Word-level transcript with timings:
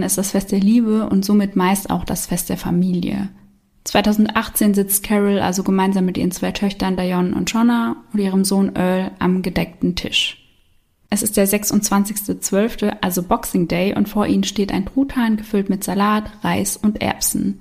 Weihnachten 0.00 0.06
ist 0.06 0.18
das 0.18 0.30
Fest 0.30 0.50
der 0.50 0.60
Liebe 0.60 1.08
und 1.08 1.24
somit 1.24 1.56
meist 1.56 1.90
auch 1.90 2.04
das 2.04 2.26
Fest 2.26 2.48
der 2.48 2.56
Familie. 2.56 3.28
2018 3.84 4.72
sitzt 4.72 5.02
Carol 5.02 5.40
also 5.40 5.62
gemeinsam 5.62 6.06
mit 6.06 6.16
ihren 6.16 6.30
zwei 6.30 6.52
Töchtern 6.52 6.96
Dion 6.96 7.34
und 7.34 7.50
Jonna 7.50 7.96
und 8.12 8.20
ihrem 8.20 8.44
Sohn 8.44 8.74
Earl 8.74 9.10
am 9.18 9.42
gedeckten 9.42 9.96
Tisch. 9.96 10.38
Es 11.10 11.22
ist 11.22 11.36
der 11.36 11.46
26.12., 11.46 12.98
also 13.02 13.22
Boxing 13.22 13.68
Day, 13.68 13.94
und 13.94 14.08
vor 14.08 14.26
ihnen 14.26 14.44
steht 14.44 14.72
ein 14.72 14.86
Truthahn 14.86 15.36
gefüllt 15.36 15.68
mit 15.68 15.82
Salat, 15.84 16.30
Reis 16.42 16.76
und 16.76 17.02
Erbsen. 17.02 17.60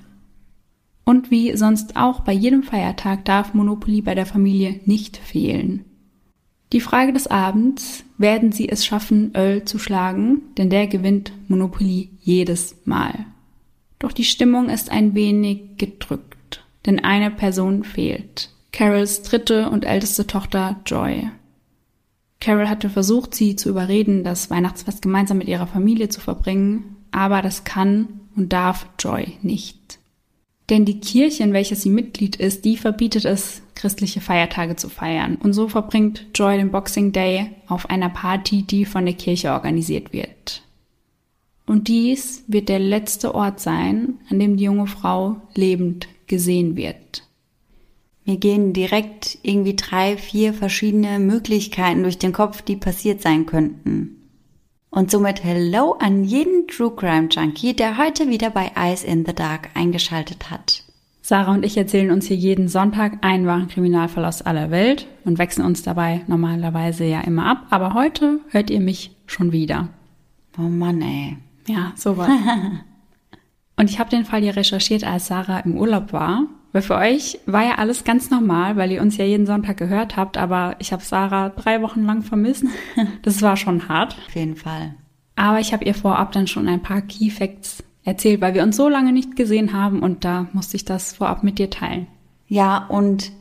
Und 1.03 1.31
wie 1.31 1.58
sonst 1.58 1.97
auch 1.97 2.21
bei 2.21 2.33
jedem 2.33 2.63
Feiertag 2.63 3.25
darf 3.25 3.53
Monopoly 3.53 4.02
bei 4.02 4.13
der 4.13 4.27
Familie 4.27 4.80
nicht 4.85 5.17
fehlen. 5.17 5.83
Die 6.72 6.82
Frage 6.82 7.14
des 7.14 7.28
Abends, 7.28 8.04
werden 8.18 8.52
sie 8.52 8.70
es 8.70 8.86
schaffen, 8.86 9.34
Earl 9.34 9.66
zu 9.66 9.80
schlagen? 9.80 10.41
Denn 10.58 10.70
der 10.70 10.88
gewinnt 10.88 11.32
Monopoly 11.48 12.09
jedes 12.22 12.76
Mal. 12.86 13.26
Doch 13.98 14.12
die 14.12 14.23
Stimmung 14.23 14.70
ist 14.70 14.92
ein 14.92 15.16
wenig 15.16 15.78
gedrückt, 15.78 16.64
denn 16.86 17.00
eine 17.00 17.32
Person 17.32 17.84
fehlt. 17.84 18.50
Carols 18.72 19.23
dritte 19.23 19.70
und 19.70 19.84
älteste 19.84 20.28
Tochter 20.28 20.80
Joy. 20.86 21.30
Carol 22.40 22.70
hatte 22.70 22.90
versucht, 22.90 23.36
sie 23.36 23.56
zu 23.56 23.70
überreden, 23.70 24.23
das 24.23 24.50
Weihnachtsfest 24.50 25.02
gemeinsam 25.02 25.40
mit 25.40 25.50
ihrer 25.50 25.67
Familie 25.67 26.08
zu 26.08 26.22
verbringen, 26.22 26.95
aber 27.12 27.42
das 27.42 27.66
kann 27.66 28.08
und 28.36 28.54
darf 28.54 28.88
Joy 28.98 29.38
nicht. 29.42 29.78
Denn 30.70 30.86
die 30.86 31.00
Kirche, 31.00 31.44
in 31.44 31.53
welcher 31.53 31.75
sie 31.75 31.89
Mitglied 31.89 32.36
ist, 32.36 32.64
die 32.64 32.78
verbietet 32.78 33.25
es, 33.25 33.64
christliche 33.73 34.22
Feiertage 34.22 34.76
zu 34.76 34.89
feiern. 34.89 35.38
Und 35.42 35.53
so 35.53 35.67
verbringt 35.67 36.28
Joy 36.36 36.58
den 36.58 36.70
Boxing 36.70 37.11
Day 37.11 37.52
auf 37.67 37.89
einer 37.89 38.09
Party, 38.09 38.64
die 38.64 38.86
von 38.86 39.06
der 39.06 39.16
Kirche 39.16 39.52
organisiert 39.52 40.14
wird. 40.14 40.64
Und 41.66 41.88
dies 41.88 42.44
wird 42.48 42.70
der 42.70 42.80
letzte 42.80 43.34
Ort 43.34 43.59
sein, 43.59 44.16
an 44.30 44.39
dem 44.39 44.58
die 44.58 44.66
junge 44.66 44.88
Frau 44.88 45.38
lebend 45.56 46.08
gesehen 46.28 46.76
wird. 46.76 47.23
Mir 48.26 48.38
gehen 48.38 48.73
direkt 48.73 49.39
irgendwie 49.42 49.76
drei, 49.76 50.17
vier 50.17 50.54
verschiedene 50.54 51.20
Möglichkeiten 51.20 52.04
durch 52.04 52.20
den 52.20 52.33
Kopf, 52.33 52.61
die 52.61 52.76
passiert 52.76 53.22
sein 53.22 53.45
könnten. 53.45 54.19
Und 54.92 55.12
somit 55.12 55.44
Hello 55.44 55.94
an 56.00 56.23
jeden 56.23 56.68
True 56.68 56.92
Crime 56.95 57.30
Junkie, 57.30 57.76
der 57.76 57.98
heute 57.98 58.28
wieder 58.28 58.50
bei 58.50 58.72
Eyes 58.76 59.04
in 59.04 59.23
the 59.23 59.34
Dark 59.34 59.70
eingeschaltet 59.76 60.50
hat. 60.50 60.84
Sarah 61.22 61.54
und 61.54 61.64
ich 61.64 61.78
erzählen 61.78 62.09
uns 62.09 62.26
hier 62.26 62.38
jeden 62.38 62.68
Sonntag 62.68 63.23
einen 63.23 63.45
wahren 63.45 63.67
Kriminalfall 63.67 64.26
aus 64.26 64.42
aller 64.42 64.72
Welt 64.72 65.06
und 65.26 65.38
wechseln 65.38 65.64
uns 65.64 65.84
dabei 65.84 66.22
normalerweise 66.26 67.06
ja 67.06 67.22
immer 67.22 67.45
ab, 67.45 67.67
aber 67.70 67.94
heute 67.94 68.40
hört 68.50 68.72
ihr 68.72 68.80
mich 68.80 69.16
schon 69.28 69.52
wieder. 69.52 69.90
Oh 70.58 70.64
Mann, 70.64 71.04
ey. 71.04 71.38
Ja, 71.67 71.94
sowas. 71.95 72.30
und 73.76 73.92
ich 73.92 74.00
habe 74.00 74.10
den 74.10 74.26
Fall 74.26 74.42
hier 74.42 74.56
recherchiert, 74.56 75.04
als 75.04 75.28
Sarah 75.28 75.60
im 75.60 75.78
Urlaub 75.78 76.14
war. 76.14 76.48
Weil 76.72 76.81
für 76.84 76.95
euch 76.95 77.39
war 77.45 77.64
ja 77.64 77.75
alles 77.75 78.03
ganz 78.03 78.30
normal, 78.30 78.75
weil 78.75 78.92
ihr 78.92 79.02
uns 79.02 79.17
ja 79.17 79.25
jeden 79.25 79.48
Sonntag 79.48 79.78
gehört 79.78 80.17
habt, 80.17 80.38
aber 80.38 80.76
ich 80.80 80.94
habe 80.94 81.03
Sarah 81.03 81.50
drei 81.50 81.81
Wochen 81.81 82.06
lang 82.06 82.22
vermisst. 82.22 82.66
Das 83.23 83.42
war 83.42 83.58
schon 83.58 83.89
hart. 83.89 84.16
Auf 84.28 84.36
jeden 84.36 84.56
Fall. 84.56 84.95
Aber 85.36 85.59
ich 85.59 85.73
habe 85.73 85.86
ihr 85.86 85.95
vorab 85.95 86.31
dann 86.31 86.48
schon 86.48 86.67
ein 86.67 86.81
paar 86.81 87.02
Key 87.02 87.30
Facts 87.30 87.84
erzählt, 88.03 88.42
weil 88.42 88.53
wir 88.53 88.64
uns 88.64 88.76
so 88.76 88.89
lange 88.89 89.14
nicht 89.14 89.36
gesehen 89.36 89.73
haben 89.73 90.02
und 90.02 90.26
da 90.26 90.48
musste 90.53 90.76
ich 90.76 90.86
das 90.86 91.14
vorab 91.14 91.44
mit 91.44 91.60
dir 91.60 91.70
teilen. 91.70 92.08
Ja, 92.48 92.86
und 92.88 93.32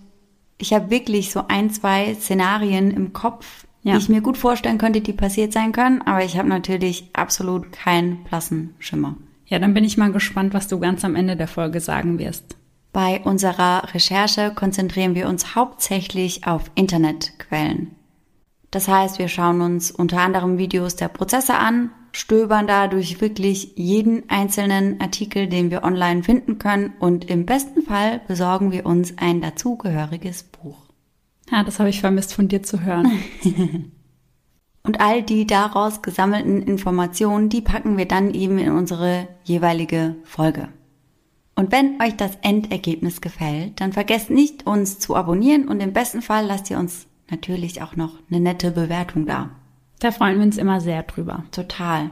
ich 0.58 0.72
habe 0.72 0.90
wirklich 0.90 1.30
so 1.30 1.44
ein, 1.48 1.70
zwei 1.70 2.14
Szenarien 2.14 2.90
im 2.90 3.12
Kopf, 3.12 3.66
ja. 3.82 3.92
die 3.92 3.98
ich 3.98 4.08
mir 4.08 4.20
gut 4.20 4.36
vorstellen 4.36 4.78
könnte, 4.78 5.00
die 5.00 5.12
passiert 5.12 5.52
sein 5.52 5.72
können, 5.72 6.02
aber 6.02 6.24
ich 6.24 6.36
habe 6.36 6.48
natürlich 6.48 7.08
absolut 7.14 7.72
keinen 7.72 8.24
blassen 8.24 8.74
Schimmer. 8.78 9.16
Ja, 9.46 9.58
dann 9.58 9.72
bin 9.72 9.84
ich 9.84 9.96
mal 9.96 10.12
gespannt, 10.12 10.52
was 10.52 10.68
du 10.68 10.78
ganz 10.78 11.04
am 11.04 11.16
Ende 11.16 11.36
der 11.36 11.48
Folge 11.48 11.80
sagen 11.80 12.18
wirst. 12.18 12.57
Bei 12.92 13.20
unserer 13.20 13.94
Recherche 13.94 14.52
konzentrieren 14.54 15.14
wir 15.14 15.28
uns 15.28 15.54
hauptsächlich 15.54 16.46
auf 16.46 16.70
Internetquellen. 16.74 17.94
Das 18.70 18.88
heißt, 18.88 19.18
wir 19.18 19.28
schauen 19.28 19.60
uns 19.60 19.90
unter 19.90 20.20
anderem 20.20 20.58
Videos 20.58 20.96
der 20.96 21.08
Prozesse 21.08 21.54
an, 21.54 21.90
stöbern 22.12 22.66
da 22.66 22.88
durch 22.88 23.20
wirklich 23.20 23.72
jeden 23.76 24.28
einzelnen 24.28 25.00
Artikel, 25.00 25.46
den 25.46 25.70
wir 25.70 25.84
online 25.84 26.22
finden 26.22 26.58
können 26.58 26.92
und 26.98 27.28
im 27.30 27.46
besten 27.46 27.82
Fall 27.82 28.20
besorgen 28.26 28.72
wir 28.72 28.86
uns 28.86 29.16
ein 29.16 29.40
dazugehöriges 29.40 30.42
Buch. 30.44 30.76
Ja, 31.50 31.64
das 31.64 31.78
habe 31.78 31.88
ich 31.88 32.00
vermisst 32.00 32.34
von 32.34 32.48
dir 32.48 32.62
zu 32.62 32.82
hören. 32.82 33.10
und 34.82 35.00
all 35.00 35.22
die 35.22 35.46
daraus 35.46 36.02
gesammelten 36.02 36.62
Informationen, 36.62 37.48
die 37.48 37.62
packen 37.62 37.96
wir 37.96 38.06
dann 38.06 38.34
eben 38.34 38.58
in 38.58 38.72
unsere 38.72 39.28
jeweilige 39.44 40.16
Folge. 40.24 40.68
Und 41.58 41.72
wenn 41.72 42.00
euch 42.00 42.14
das 42.14 42.38
Endergebnis 42.42 43.20
gefällt, 43.20 43.80
dann 43.80 43.92
vergesst 43.92 44.30
nicht, 44.30 44.64
uns 44.64 45.00
zu 45.00 45.16
abonnieren 45.16 45.66
und 45.66 45.80
im 45.80 45.92
besten 45.92 46.22
Fall 46.22 46.46
lasst 46.46 46.70
ihr 46.70 46.78
uns 46.78 47.08
natürlich 47.32 47.82
auch 47.82 47.96
noch 47.96 48.14
eine 48.30 48.38
nette 48.38 48.70
Bewertung 48.70 49.26
da. 49.26 49.50
Da 49.98 50.12
freuen 50.12 50.36
wir 50.36 50.44
uns 50.44 50.56
immer 50.56 50.80
sehr 50.80 51.02
drüber. 51.02 51.42
Total. 51.50 52.10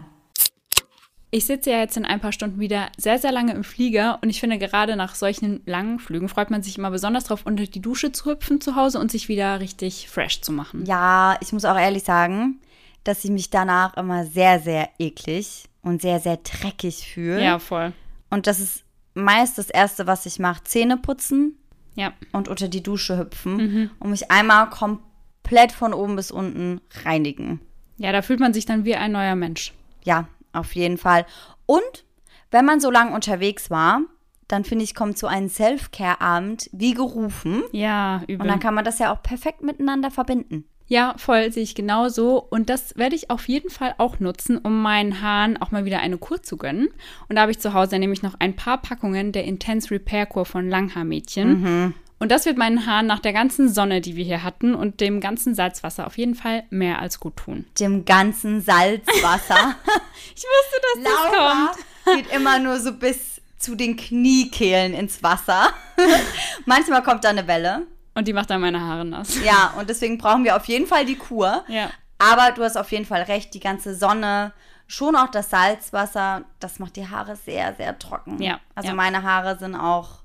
Ich 1.30 1.46
sitze 1.46 1.70
ja 1.70 1.78
jetzt 1.78 1.96
in 1.96 2.04
ein 2.04 2.18
paar 2.18 2.32
Stunden 2.32 2.58
wieder 2.58 2.88
sehr, 2.96 3.20
sehr 3.20 3.30
lange 3.30 3.52
im 3.52 3.62
Flieger 3.62 4.18
und 4.20 4.30
ich 4.30 4.40
finde, 4.40 4.58
gerade 4.58 4.96
nach 4.96 5.14
solchen 5.14 5.60
langen 5.64 6.00
Flügen 6.00 6.28
freut 6.28 6.50
man 6.50 6.64
sich 6.64 6.76
immer 6.76 6.90
besonders 6.90 7.22
darauf, 7.22 7.46
unter 7.46 7.66
die 7.66 7.80
Dusche 7.80 8.10
zu 8.10 8.28
hüpfen 8.28 8.60
zu 8.60 8.74
Hause 8.74 8.98
und 8.98 9.12
sich 9.12 9.28
wieder 9.28 9.60
richtig 9.60 10.08
fresh 10.08 10.40
zu 10.40 10.50
machen. 10.50 10.86
Ja, 10.86 11.36
ich 11.40 11.52
muss 11.52 11.64
auch 11.64 11.78
ehrlich 11.78 12.02
sagen, 12.02 12.58
dass 13.04 13.24
ich 13.24 13.30
mich 13.30 13.50
danach 13.50 13.96
immer 13.96 14.24
sehr, 14.24 14.58
sehr 14.58 14.88
eklig 14.98 15.66
und 15.82 16.02
sehr, 16.02 16.18
sehr 16.18 16.38
dreckig 16.38 17.06
fühle. 17.06 17.44
Ja, 17.44 17.60
voll. 17.60 17.92
Und 18.28 18.48
das 18.48 18.58
ist 18.58 18.85
meist 19.16 19.58
das 19.58 19.70
Erste, 19.70 20.06
was 20.06 20.26
ich 20.26 20.38
mache, 20.38 20.64
Zähne 20.64 20.96
putzen 20.96 21.58
ja. 21.94 22.12
und 22.32 22.48
unter 22.48 22.68
die 22.68 22.82
Dusche 22.82 23.18
hüpfen 23.18 23.56
mhm. 23.56 23.90
und 23.98 24.10
mich 24.10 24.30
einmal 24.30 24.70
komplett 24.70 25.72
von 25.72 25.94
oben 25.94 26.16
bis 26.16 26.30
unten 26.30 26.80
reinigen. 27.04 27.60
Ja, 27.98 28.12
da 28.12 28.22
fühlt 28.22 28.40
man 28.40 28.52
sich 28.52 28.66
dann 28.66 28.84
wie 28.84 28.94
ein 28.94 29.12
neuer 29.12 29.34
Mensch. 29.34 29.72
Ja, 30.04 30.28
auf 30.52 30.74
jeden 30.74 30.98
Fall. 30.98 31.26
Und 31.64 32.04
wenn 32.50 32.64
man 32.64 32.80
so 32.80 32.90
lange 32.90 33.14
unterwegs 33.14 33.70
war, 33.70 34.02
dann 34.48 34.64
finde 34.64 34.84
ich, 34.84 34.94
kommt 34.94 35.18
so 35.18 35.26
ein 35.26 35.48
Self-Care-Abend 35.48 36.70
wie 36.72 36.94
gerufen. 36.94 37.62
Ja, 37.72 38.22
übel. 38.28 38.42
Und 38.42 38.48
dann 38.48 38.60
kann 38.60 38.74
man 38.74 38.84
das 38.84 38.98
ja 38.98 39.12
auch 39.12 39.22
perfekt 39.22 39.62
miteinander 39.62 40.10
verbinden. 40.10 40.64
Ja, 40.88 41.14
voll, 41.18 41.50
sehe 41.50 41.62
ich 41.62 41.74
genauso. 41.74 42.38
Und 42.38 42.70
das 42.70 42.96
werde 42.96 43.16
ich 43.16 43.30
auf 43.30 43.48
jeden 43.48 43.70
Fall 43.70 43.94
auch 43.98 44.20
nutzen, 44.20 44.58
um 44.58 44.82
meinen 44.82 45.20
Haaren 45.20 45.56
auch 45.56 45.72
mal 45.72 45.84
wieder 45.84 45.98
eine 46.00 46.18
Kur 46.18 46.42
zu 46.42 46.56
gönnen. 46.56 46.88
Und 47.28 47.36
da 47.36 47.42
habe 47.42 47.50
ich 47.50 47.58
zu 47.58 47.74
Hause 47.74 47.98
nämlich 47.98 48.22
noch 48.22 48.34
ein 48.38 48.54
paar 48.54 48.80
Packungen 48.80 49.32
der 49.32 49.44
Intense 49.44 49.90
Repair 49.90 50.26
Kur 50.26 50.44
von 50.44 50.68
Langhaarmädchen. 50.68 51.60
Mhm. 51.60 51.94
Und 52.18 52.30
das 52.30 52.46
wird 52.46 52.56
meinen 52.56 52.86
Haaren 52.86 53.06
nach 53.06 53.18
der 53.18 53.32
ganzen 53.32 53.68
Sonne, 53.68 54.00
die 54.00 54.16
wir 54.16 54.24
hier 54.24 54.42
hatten 54.42 54.74
und 54.74 55.00
dem 55.00 55.20
ganzen 55.20 55.54
Salzwasser 55.54 56.06
auf 56.06 56.16
jeden 56.16 56.34
Fall 56.34 56.64
mehr 56.70 57.00
als 57.00 57.20
gut 57.20 57.36
tun. 57.36 57.66
Dem 57.78 58.06
ganzen 58.06 58.62
Salzwasser. 58.62 59.74
ich 60.34 60.44
wusste, 60.44 60.80
dass 60.82 61.04
Laura 61.04 61.68
das 61.68 61.76
kommt. 62.04 62.16
geht 62.16 62.34
immer 62.34 62.58
nur 62.58 62.80
so 62.80 62.92
bis 62.92 63.42
zu 63.58 63.74
den 63.74 63.96
Kniekehlen 63.96 64.94
ins 64.94 65.22
Wasser. 65.22 65.70
Manchmal 66.64 67.02
kommt 67.02 67.24
da 67.24 67.30
eine 67.30 67.46
Welle. 67.46 67.86
Und 68.16 68.26
die 68.26 68.32
macht 68.32 68.48
dann 68.48 68.62
meine 68.62 68.80
Haare 68.80 69.04
nass. 69.04 69.44
Ja, 69.44 69.74
und 69.78 69.90
deswegen 69.90 70.16
brauchen 70.16 70.42
wir 70.42 70.56
auf 70.56 70.64
jeden 70.64 70.86
Fall 70.86 71.04
die 71.04 71.16
Kur. 71.16 71.64
Ja. 71.68 71.90
Aber 72.18 72.52
du 72.52 72.62
hast 72.62 72.78
auf 72.78 72.90
jeden 72.90 73.04
Fall 73.04 73.22
recht, 73.22 73.52
die 73.52 73.60
ganze 73.60 73.94
Sonne, 73.94 74.54
schon 74.86 75.16
auch 75.16 75.30
das 75.30 75.50
Salzwasser, 75.50 76.44
das 76.58 76.78
macht 76.78 76.96
die 76.96 77.06
Haare 77.06 77.36
sehr, 77.36 77.74
sehr 77.74 77.98
trocken. 77.98 78.42
Ja. 78.42 78.58
Also 78.74 78.88
ja. 78.88 78.94
meine 78.94 79.22
Haare 79.22 79.58
sind 79.58 79.74
auch 79.74 80.22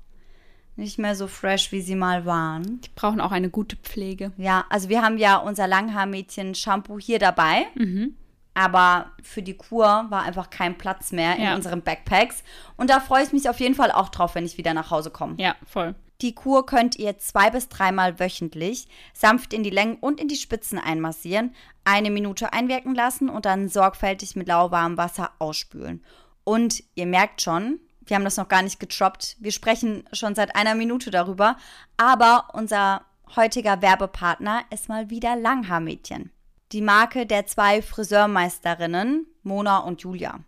nicht 0.74 0.98
mehr 0.98 1.14
so 1.14 1.26
fresh, 1.26 1.70
wie 1.70 1.82
sie 1.82 1.94
mal 1.94 2.24
waren. 2.24 2.80
Die 2.80 2.88
brauchen 2.94 3.20
auch 3.20 3.30
eine 3.30 3.50
gute 3.50 3.76
Pflege. 3.76 4.32
Ja, 4.38 4.64
also 4.70 4.88
wir 4.88 5.02
haben 5.02 5.18
ja 5.18 5.36
unser 5.36 5.66
Langhaarmädchen-Shampoo 5.66 6.98
hier 6.98 7.18
dabei. 7.18 7.66
Mhm. 7.74 8.16
Aber 8.54 9.12
für 9.22 9.42
die 9.42 9.56
Kur 9.56 10.06
war 10.08 10.22
einfach 10.22 10.48
kein 10.48 10.78
Platz 10.78 11.12
mehr 11.12 11.36
in 11.36 11.42
ja. 11.42 11.54
unseren 11.54 11.82
Backpacks. 11.82 12.42
Und 12.76 12.88
da 12.88 13.00
freue 13.00 13.22
ich 13.22 13.32
mich 13.32 13.50
auf 13.50 13.60
jeden 13.60 13.74
Fall 13.74 13.90
auch 13.90 14.08
drauf, 14.08 14.34
wenn 14.34 14.46
ich 14.46 14.56
wieder 14.56 14.72
nach 14.72 14.90
Hause 14.90 15.10
komme. 15.10 15.34
Ja, 15.38 15.56
voll. 15.66 15.94
Die 16.22 16.36
Kur 16.36 16.64
könnt 16.66 16.96
ihr 16.96 17.18
zwei 17.18 17.50
bis 17.50 17.68
dreimal 17.68 18.20
wöchentlich 18.20 18.86
sanft 19.12 19.52
in 19.52 19.64
die 19.64 19.70
Längen 19.70 19.96
und 19.96 20.20
in 20.20 20.28
die 20.28 20.36
Spitzen 20.36 20.78
einmassieren, 20.78 21.52
eine 21.84 22.10
Minute 22.10 22.52
einwirken 22.52 22.94
lassen 22.94 23.28
und 23.28 23.44
dann 23.44 23.68
sorgfältig 23.68 24.36
mit 24.36 24.46
lauwarmem 24.46 24.96
Wasser 24.96 25.32
ausspülen. 25.40 26.04
Und 26.44 26.84
ihr 26.94 27.06
merkt 27.06 27.42
schon, 27.42 27.80
wir 28.06 28.14
haben 28.14 28.24
das 28.24 28.36
noch 28.36 28.48
gar 28.48 28.62
nicht 28.62 28.78
getroppt, 28.78 29.36
wir 29.40 29.50
sprechen 29.50 30.04
schon 30.12 30.36
seit 30.36 30.54
einer 30.54 30.76
Minute 30.76 31.10
darüber, 31.10 31.56
aber 31.96 32.50
unser 32.52 33.04
heutiger 33.34 33.82
Werbepartner 33.82 34.62
ist 34.70 34.88
mal 34.88 35.10
wieder 35.10 35.34
Langhaarmädchen. 35.34 36.30
Die 36.70 36.82
Marke 36.82 37.26
der 37.26 37.46
zwei 37.46 37.82
Friseurmeisterinnen, 37.82 39.26
Mona 39.42 39.78
und 39.78 40.02
Julia. 40.02 40.40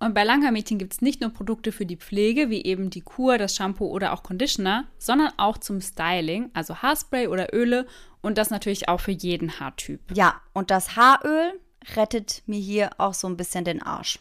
Und 0.00 0.14
bei 0.14 0.22
Langhaarmädchen 0.22 0.78
gibt 0.78 0.92
es 0.92 1.00
nicht 1.00 1.20
nur 1.20 1.30
Produkte 1.30 1.72
für 1.72 1.86
die 1.86 1.96
Pflege, 1.96 2.50
wie 2.50 2.62
eben 2.64 2.90
die 2.90 3.00
Kur, 3.00 3.36
das 3.36 3.56
Shampoo 3.56 3.86
oder 3.86 4.12
auch 4.12 4.22
Conditioner, 4.22 4.86
sondern 4.98 5.32
auch 5.36 5.58
zum 5.58 5.80
Styling, 5.80 6.50
also 6.54 6.76
Haarspray 6.76 7.26
oder 7.26 7.52
Öle 7.52 7.86
und 8.20 8.38
das 8.38 8.50
natürlich 8.50 8.88
auch 8.88 9.00
für 9.00 9.12
jeden 9.12 9.58
Haartyp. 9.58 10.00
Ja, 10.14 10.40
und 10.52 10.70
das 10.70 10.96
Haaröl 10.96 11.60
rettet 11.96 12.42
mir 12.46 12.60
hier 12.60 12.90
auch 12.98 13.14
so 13.14 13.26
ein 13.28 13.36
bisschen 13.36 13.64
den 13.64 13.82
Arsch. 13.82 14.20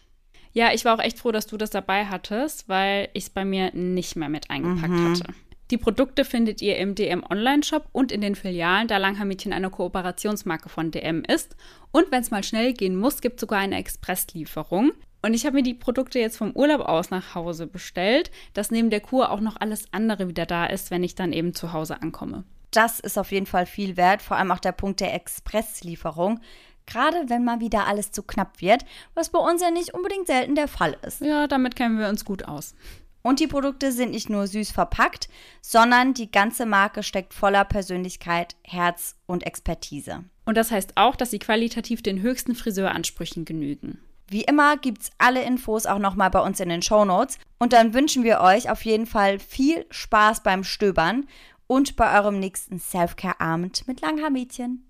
Ja, 0.54 0.74
ich 0.74 0.86
war 0.86 0.96
auch 0.96 1.04
echt 1.04 1.20
froh, 1.20 1.32
dass 1.32 1.46
du 1.46 1.58
das 1.58 1.70
dabei 1.70 2.06
hattest, 2.06 2.68
weil 2.68 3.10
ich 3.14 3.26
es 3.26 3.30
bei 3.30 3.46
mir 3.46 3.72
nicht 3.76 4.16
mehr 4.16 4.30
mit 4.30 4.50
eingepackt 4.50 4.94
mhm. 4.94 5.12
hatte. 5.12 5.34
Die 5.70 5.78
Produkte 5.78 6.24
findet 6.24 6.62
ihr 6.62 6.78
im 6.78 6.96
DM 6.96 7.24
Online-Shop 7.30 7.90
und 7.92 8.12
in 8.12 8.22
den 8.22 8.36
Filialen, 8.36 8.88
da 8.88 8.98
Langhaar-Mädchen 8.98 9.52
eine 9.52 9.70
Kooperationsmarke 9.70 10.70
von 10.70 10.92
DM 10.92 11.24
ist. 11.26 11.58
Und 11.92 12.10
wenn 12.10 12.22
es 12.22 12.32
mal 12.32 12.44
schnell 12.44 12.74
gehen 12.74 12.96
muss, 12.96 13.22
gibt 13.22 13.36
es 13.36 13.42
sogar 13.42 13.60
eine 13.60 13.78
Expresslieferung. 13.78 14.94
Und 15.22 15.34
ich 15.34 15.46
habe 15.46 15.56
mir 15.56 15.64
die 15.64 15.74
Produkte 15.74 16.20
jetzt 16.20 16.38
vom 16.38 16.52
Urlaub 16.52 16.82
aus 16.82 17.10
nach 17.10 17.36
Hause 17.36 17.68
bestellt, 17.68 18.32
dass 18.54 18.72
neben 18.72 18.90
der 18.90 19.02
Kur 19.02 19.32
auch 19.32 19.40
noch 19.40 19.58
alles 19.60 19.92
andere 19.92 20.28
wieder 20.28 20.46
da 20.46 20.66
ist, 20.66 20.92
wenn 20.92 21.04
ich 21.04 21.16
dann 21.16 21.34
eben 21.34 21.54
zu 21.54 21.74
Hause 21.74 22.02
ankomme. 22.02 22.44
Das 22.72 23.00
ist 23.00 23.18
auf 23.18 23.32
jeden 23.32 23.46
Fall 23.46 23.66
viel 23.66 23.98
wert, 23.98 24.22
vor 24.22 24.38
allem 24.38 24.52
auch 24.52 24.60
der 24.60 24.72
Punkt 24.74 25.00
der 25.00 25.14
Expresslieferung. 25.14 26.40
Gerade 26.86 27.26
wenn 27.28 27.44
mal 27.44 27.60
wieder 27.60 27.88
alles 27.88 28.12
zu 28.12 28.24
knapp 28.24 28.62
wird, 28.62 28.86
was 29.14 29.30
bei 29.30 29.40
uns 29.40 29.62
ja 29.62 29.72
nicht 29.72 29.94
unbedingt 29.94 30.28
selten 30.28 30.56
der 30.56 30.68
Fall 30.68 30.96
ist. 31.06 31.22
Ja, 31.22 31.48
damit 31.48 31.76
kennen 31.76 32.00
wir 32.00 32.08
uns 32.08 32.24
gut 32.24 32.46
aus. 32.46 32.76
Und 33.24 33.42
die 33.42 33.48
Produkte 33.48 33.92
sind 33.92 34.12
nicht 34.12 34.30
nur 34.30 34.48
süß 34.48 34.72
verpackt, 34.72 35.28
sondern 35.62 36.14
die 36.14 36.32
ganze 36.32 36.66
Marke 36.66 37.04
steckt 37.04 37.34
voller 37.34 37.66
Persönlichkeit, 37.66 38.56
Herz 38.64 39.16
und 39.26 39.46
Expertise. 39.46 40.24
Und 40.46 40.56
das 40.56 40.72
heißt 40.72 40.94
auch, 40.96 41.18
dass 41.18 41.32
sie 41.32 41.40
qualitativ 41.40 42.02
den 42.02 42.22
höchsten 42.22 42.56
Friseuransprüchen 42.56 43.44
genügen. 43.44 44.00
Wie 44.30 44.44
immer 44.44 44.76
gibt 44.78 45.04
es 45.04 45.12
alle 45.18 45.44
Infos 45.44 45.86
auch 45.86 46.00
nochmal 46.00 46.30
bei 46.30 46.42
uns 46.42 46.60
in 46.60 46.70
den 46.70 46.82
Show 46.82 47.06
Notes. 47.06 47.40
Und 47.60 47.72
dann 47.74 47.94
wünschen 47.94 48.24
wir 48.24 48.42
euch 48.42 48.70
auf 48.70 48.84
jeden 48.84 49.06
Fall 49.06 49.40
viel 49.40 49.86
Spaß 49.90 50.44
beim 50.44 50.64
Stöbern 50.64 51.26
und 51.66 51.96
bei 51.96 52.18
eurem 52.18 52.40
nächsten 52.40 52.80
Self-Care-Abend 52.80 53.88
mit 53.88 54.02
Langhaarmädchen. 54.02 54.84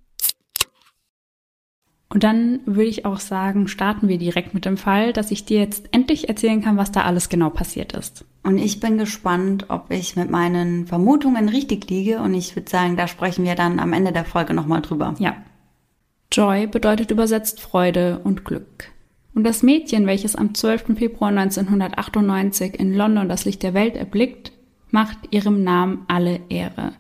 Und 2.10 2.24
dann 2.24 2.62
würde 2.66 2.90
ich 2.90 3.06
auch 3.06 3.20
sagen, 3.20 3.68
starten 3.68 4.08
wir 4.08 4.18
direkt 4.18 4.54
mit 4.54 4.66
dem 4.66 4.78
Fall, 4.78 5.12
dass 5.12 5.30
ich 5.30 5.44
dir 5.44 5.60
jetzt 5.60 5.90
endlich 5.92 6.30
erzählen 6.30 6.62
kann, 6.62 6.78
was 6.78 6.92
da 6.92 7.02
alles 7.02 7.28
genau 7.28 7.50
passiert 7.50 7.92
ist. 7.92 8.26
Und 8.44 8.60
ich 8.60 8.80
bin 8.80 8.98
gespannt, 8.98 9.66
ob 9.68 9.92
ich 9.92 10.16
mit 10.16 10.32
meinen 10.32 10.88
Vermutungen 10.88 11.50
richtig 11.50 11.90
liege. 11.90 12.22
Und 12.22 12.34
ich 12.34 12.56
würde 12.56 12.70
sagen, 12.70 12.96
da 12.96 13.08
sprechen 13.08 13.44
wir 13.44 13.56
dann 13.56 13.80
am 13.80 13.92
Ende 13.92 14.14
der 14.14 14.24
Folge 14.24 14.54
nochmal 14.54 14.82
drüber. 14.82 15.16
Ja. 15.20 15.36
Joy 16.32 16.68
bedeutet 16.68 17.12
übersetzt 17.12 17.60
Freude 17.60 18.20
und 18.24 18.46
Glück. 18.46 18.92
Und 19.38 19.44
das 19.44 19.62
Mädchen, 19.62 20.08
welches 20.08 20.36
am 20.36 20.56
12. 20.56 20.98
Februar 20.98 21.30
1998 21.30 22.74
in 22.80 22.96
London 22.96 23.30
das 23.30 23.46
Licht 23.46 23.62
der 23.62 23.76
Welt 23.76 23.96
erblickt, 23.96 24.52
macht 24.90 25.16
ihrem 25.30 25.64
Namen 25.64 26.06
alle 26.08 26.40
Ehre. 26.50 26.94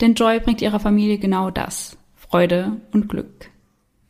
Denn 0.00 0.14
Joy 0.14 0.40
bringt 0.40 0.60
ihrer 0.60 0.80
Familie 0.80 1.18
genau 1.18 1.52
das, 1.52 1.96
Freude 2.16 2.80
und 2.92 3.08
Glück. 3.08 3.48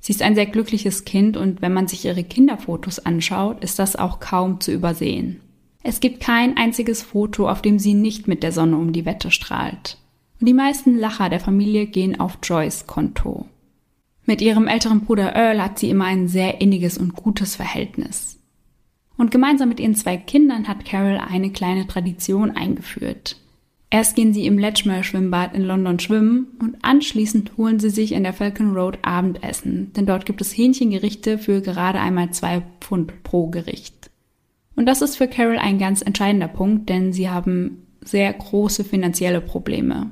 Sie 0.00 0.12
ist 0.12 0.22
ein 0.22 0.34
sehr 0.34 0.46
glückliches 0.46 1.04
Kind 1.04 1.37
und 1.37 1.60
wenn 1.60 1.75
man 1.75 1.88
sich 1.88 2.06
ihre 2.06 2.25
Kinderfotos 2.25 3.00
anschaut, 3.00 3.62
ist 3.62 3.78
das 3.78 3.96
auch 3.96 4.19
kaum 4.19 4.62
zu 4.62 4.72
übersehen. 4.72 5.43
Es 5.82 6.00
gibt 6.00 6.20
kein 6.20 6.56
einziges 6.56 7.02
Foto, 7.02 7.50
auf 7.50 7.60
dem 7.60 7.78
sie 7.78 7.93
nicht 7.93 8.28
mit 8.28 8.43
der 8.43 8.52
Sonne 8.52 8.78
um 8.78 8.94
die 8.94 9.05
Wette 9.05 9.31
strahlt. 9.31 9.98
Und 10.40 10.46
die 10.46 10.55
meisten 10.55 10.96
Lacher 10.96 11.28
der 11.28 11.40
Familie 11.40 11.84
gehen 11.84 12.19
auf 12.19 12.38
Joys 12.43 12.87
Konto. 12.87 13.46
Mit 14.24 14.40
ihrem 14.40 14.69
älteren 14.69 15.00
Bruder 15.00 15.34
Earl 15.34 15.62
hat 15.62 15.78
sie 15.78 15.90
immer 15.90 16.04
ein 16.04 16.28
sehr 16.28 16.60
inniges 16.60 16.96
und 16.96 17.14
gutes 17.14 17.56
Verhältnis. 17.56 18.38
Und 19.16 19.30
gemeinsam 19.30 19.69
mit 19.69 19.80
ihren 19.80 19.94
zwei 19.94 20.16
Kindern 20.16 20.69
hat 20.69 20.84
Carol 20.84 21.19
eine 21.19 21.50
kleine 21.50 21.86
Tradition 21.86 22.50
eingeführt. 22.52 23.36
Erst 23.90 24.16
gehen 24.16 24.32
sie 24.32 24.46
im 24.46 24.58
Ledgmere 24.58 25.04
Schwimmbad 25.04 25.54
in 25.54 25.64
London 25.64 25.98
schwimmen 25.98 26.46
und 26.60 26.76
anschließend 26.80 27.58
holen 27.58 27.78
sie 27.78 27.90
sich 27.90 28.12
in 28.12 28.22
der 28.22 28.32
Falcon 28.32 28.74
Road 28.74 28.98
Abendessen, 29.02 29.92
denn 29.92 30.06
dort 30.06 30.24
gibt 30.24 30.40
es 30.40 30.56
Hähnchengerichte 30.56 31.36
für 31.36 31.60
gerade 31.60 32.00
einmal 32.00 32.30
zwei 32.30 32.62
Pfund 32.80 33.22
pro 33.22 33.48
Gericht. 33.48 34.10
Und 34.76 34.86
das 34.86 35.02
ist 35.02 35.16
für 35.16 35.28
Carol 35.28 35.58
ein 35.58 35.78
ganz 35.78 36.00
entscheidender 36.00 36.48
Punkt, 36.48 36.88
denn 36.88 37.12
sie 37.12 37.28
haben 37.28 37.86
sehr 38.00 38.32
große 38.32 38.82
finanzielle 38.84 39.42
Probleme. 39.42 40.10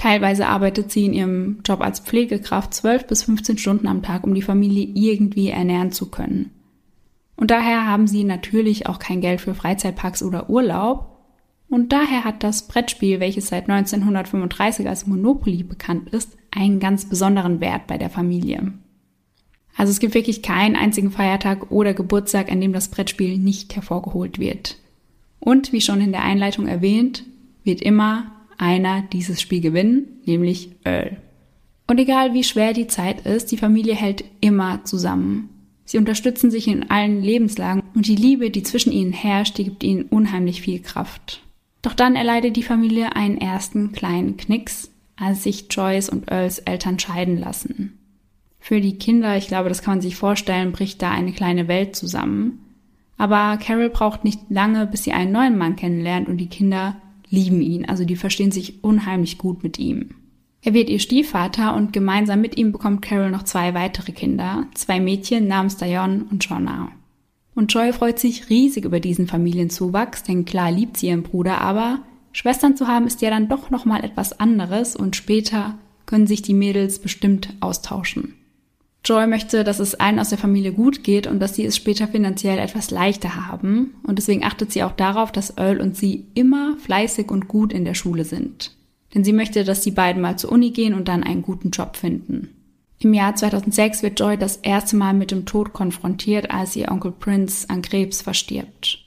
Teilweise 0.00 0.46
arbeitet 0.46 0.90
sie 0.90 1.04
in 1.04 1.12
ihrem 1.12 1.58
Job 1.62 1.82
als 1.82 2.00
Pflegekraft 2.00 2.72
12 2.72 3.06
bis 3.06 3.24
15 3.24 3.58
Stunden 3.58 3.86
am 3.86 4.02
Tag, 4.02 4.24
um 4.24 4.32
die 4.32 4.40
Familie 4.40 4.86
irgendwie 4.94 5.50
ernähren 5.50 5.92
zu 5.92 6.10
können. 6.10 6.52
Und 7.36 7.50
daher 7.50 7.86
haben 7.86 8.06
sie 8.06 8.24
natürlich 8.24 8.86
auch 8.86 8.98
kein 8.98 9.20
Geld 9.20 9.42
für 9.42 9.54
Freizeitparks 9.54 10.22
oder 10.22 10.48
Urlaub, 10.48 11.18
und 11.68 11.92
daher 11.92 12.24
hat 12.24 12.42
das 12.42 12.66
Brettspiel, 12.66 13.20
welches 13.20 13.48
seit 13.48 13.68
1935 13.68 14.88
als 14.88 15.06
Monopoly 15.06 15.64
bekannt 15.64 16.08
ist, 16.08 16.34
einen 16.50 16.80
ganz 16.80 17.04
besonderen 17.04 17.60
Wert 17.60 17.86
bei 17.86 17.98
der 17.98 18.08
Familie. 18.08 18.72
Also 19.76 19.90
es 19.90 20.00
gibt 20.00 20.14
wirklich 20.14 20.40
keinen 20.40 20.76
einzigen 20.76 21.10
Feiertag 21.10 21.70
oder 21.70 21.92
Geburtstag, 21.92 22.50
an 22.50 22.62
dem 22.62 22.72
das 22.72 22.88
Brettspiel 22.88 23.36
nicht 23.36 23.76
hervorgeholt 23.76 24.38
wird. 24.38 24.78
Und 25.40 25.74
wie 25.74 25.82
schon 25.82 26.00
in 26.00 26.12
der 26.12 26.24
Einleitung 26.24 26.66
erwähnt, 26.66 27.24
wird 27.64 27.82
immer 27.82 28.39
einer 28.60 29.02
dieses 29.02 29.40
Spiel 29.40 29.60
gewinnen, 29.60 30.20
nämlich 30.26 30.70
Earl. 30.84 31.16
Und 31.86 31.98
egal 31.98 32.34
wie 32.34 32.44
schwer 32.44 32.72
die 32.72 32.86
Zeit 32.86 33.26
ist, 33.26 33.50
die 33.50 33.56
Familie 33.56 33.94
hält 33.94 34.24
immer 34.40 34.84
zusammen. 34.84 35.48
Sie 35.84 35.98
unterstützen 35.98 36.52
sich 36.52 36.68
in 36.68 36.88
allen 36.88 37.20
Lebenslagen 37.20 37.82
und 37.94 38.06
die 38.06 38.14
Liebe, 38.14 38.50
die 38.50 38.62
zwischen 38.62 38.92
ihnen 38.92 39.12
herrscht, 39.12 39.58
die 39.58 39.64
gibt 39.64 39.82
ihnen 39.82 40.04
unheimlich 40.04 40.62
viel 40.62 40.80
Kraft. 40.80 41.42
Doch 41.82 41.94
dann 41.94 42.14
erleidet 42.14 42.56
die 42.56 42.62
Familie 42.62 43.16
einen 43.16 43.38
ersten 43.38 43.90
kleinen 43.90 44.36
Knicks, 44.36 44.90
als 45.16 45.42
sich 45.42 45.66
Joyce 45.70 46.08
und 46.08 46.30
Earls 46.30 46.60
Eltern 46.60 46.98
scheiden 46.98 47.38
lassen. 47.38 47.98
Für 48.60 48.80
die 48.80 48.98
Kinder, 48.98 49.36
ich 49.36 49.48
glaube, 49.48 49.68
das 49.68 49.82
kann 49.82 49.94
man 49.94 50.00
sich 50.00 50.16
vorstellen, 50.16 50.70
bricht 50.70 51.02
da 51.02 51.10
eine 51.10 51.32
kleine 51.32 51.66
Welt 51.66 51.96
zusammen. 51.96 52.60
Aber 53.16 53.56
Carol 53.56 53.90
braucht 53.90 54.22
nicht 54.22 54.40
lange, 54.48 54.86
bis 54.86 55.04
sie 55.04 55.12
einen 55.12 55.32
neuen 55.32 55.58
Mann 55.58 55.76
kennenlernt 55.76 56.28
und 56.28 56.36
die 56.36 56.48
Kinder 56.48 56.96
lieben 57.30 57.62
ihn, 57.62 57.86
also 57.86 58.04
die 58.04 58.16
verstehen 58.16 58.50
sich 58.50 58.84
unheimlich 58.84 59.38
gut 59.38 59.62
mit 59.62 59.78
ihm. 59.78 60.10
Er 60.62 60.74
wird 60.74 60.90
ihr 60.90 60.98
Stiefvater 60.98 61.74
und 61.74 61.92
gemeinsam 61.92 62.40
mit 62.40 62.58
ihm 62.58 62.72
bekommt 62.72 63.00
Carol 63.00 63.30
noch 63.30 63.44
zwei 63.44 63.72
weitere 63.72 64.12
Kinder, 64.12 64.66
zwei 64.74 65.00
Mädchen 65.00 65.48
namens 65.48 65.76
Dion 65.78 66.22
und 66.30 66.44
Shona. 66.44 66.92
Und 67.54 67.72
Joy 67.72 67.92
freut 67.92 68.18
sich 68.18 68.50
riesig 68.50 68.84
über 68.84 69.00
diesen 69.00 69.26
Familienzuwachs, 69.26 70.22
denn 70.22 70.44
klar 70.44 70.70
liebt 70.70 70.98
sie 70.98 71.08
ihren 71.08 71.22
Bruder, 71.22 71.60
aber 71.60 72.00
Schwestern 72.32 72.76
zu 72.76 72.86
haben 72.86 73.06
ist 73.06 73.22
ja 73.22 73.30
dann 73.30 73.48
doch 73.48 73.70
nochmal 73.70 74.04
etwas 74.04 74.38
anderes 74.38 74.94
und 74.96 75.16
später 75.16 75.78
können 76.06 76.26
sich 76.26 76.42
die 76.42 76.54
Mädels 76.54 76.98
bestimmt 76.98 77.54
austauschen. 77.60 78.34
Joy 79.04 79.26
möchte, 79.26 79.64
dass 79.64 79.78
es 79.78 79.94
allen 79.94 80.18
aus 80.18 80.28
der 80.28 80.38
Familie 80.38 80.72
gut 80.72 81.02
geht 81.04 81.26
und 81.26 81.40
dass 81.40 81.54
sie 81.54 81.64
es 81.64 81.76
später 81.76 82.06
finanziell 82.06 82.58
etwas 82.58 82.90
leichter 82.90 83.46
haben. 83.46 83.94
Und 84.02 84.18
deswegen 84.18 84.44
achtet 84.44 84.72
sie 84.72 84.82
auch 84.82 84.92
darauf, 84.92 85.32
dass 85.32 85.56
Earl 85.56 85.80
und 85.80 85.96
sie 85.96 86.26
immer 86.34 86.76
fleißig 86.78 87.30
und 87.30 87.48
gut 87.48 87.72
in 87.72 87.84
der 87.84 87.94
Schule 87.94 88.24
sind. 88.24 88.76
Denn 89.14 89.24
sie 89.24 89.32
möchte, 89.32 89.64
dass 89.64 89.80
die 89.80 89.90
beiden 89.90 90.20
mal 90.20 90.38
zur 90.38 90.52
Uni 90.52 90.70
gehen 90.70 90.94
und 90.94 91.08
dann 91.08 91.22
einen 91.22 91.42
guten 91.42 91.70
Job 91.70 91.96
finden. 91.96 92.50
Im 92.98 93.14
Jahr 93.14 93.34
2006 93.34 94.02
wird 94.02 94.20
Joy 94.20 94.36
das 94.36 94.56
erste 94.56 94.94
Mal 94.96 95.14
mit 95.14 95.30
dem 95.30 95.46
Tod 95.46 95.72
konfrontiert, 95.72 96.50
als 96.50 96.76
ihr 96.76 96.90
Onkel 96.90 97.12
Prince 97.12 97.68
an 97.70 97.80
Krebs 97.80 98.20
verstirbt. 98.20 98.98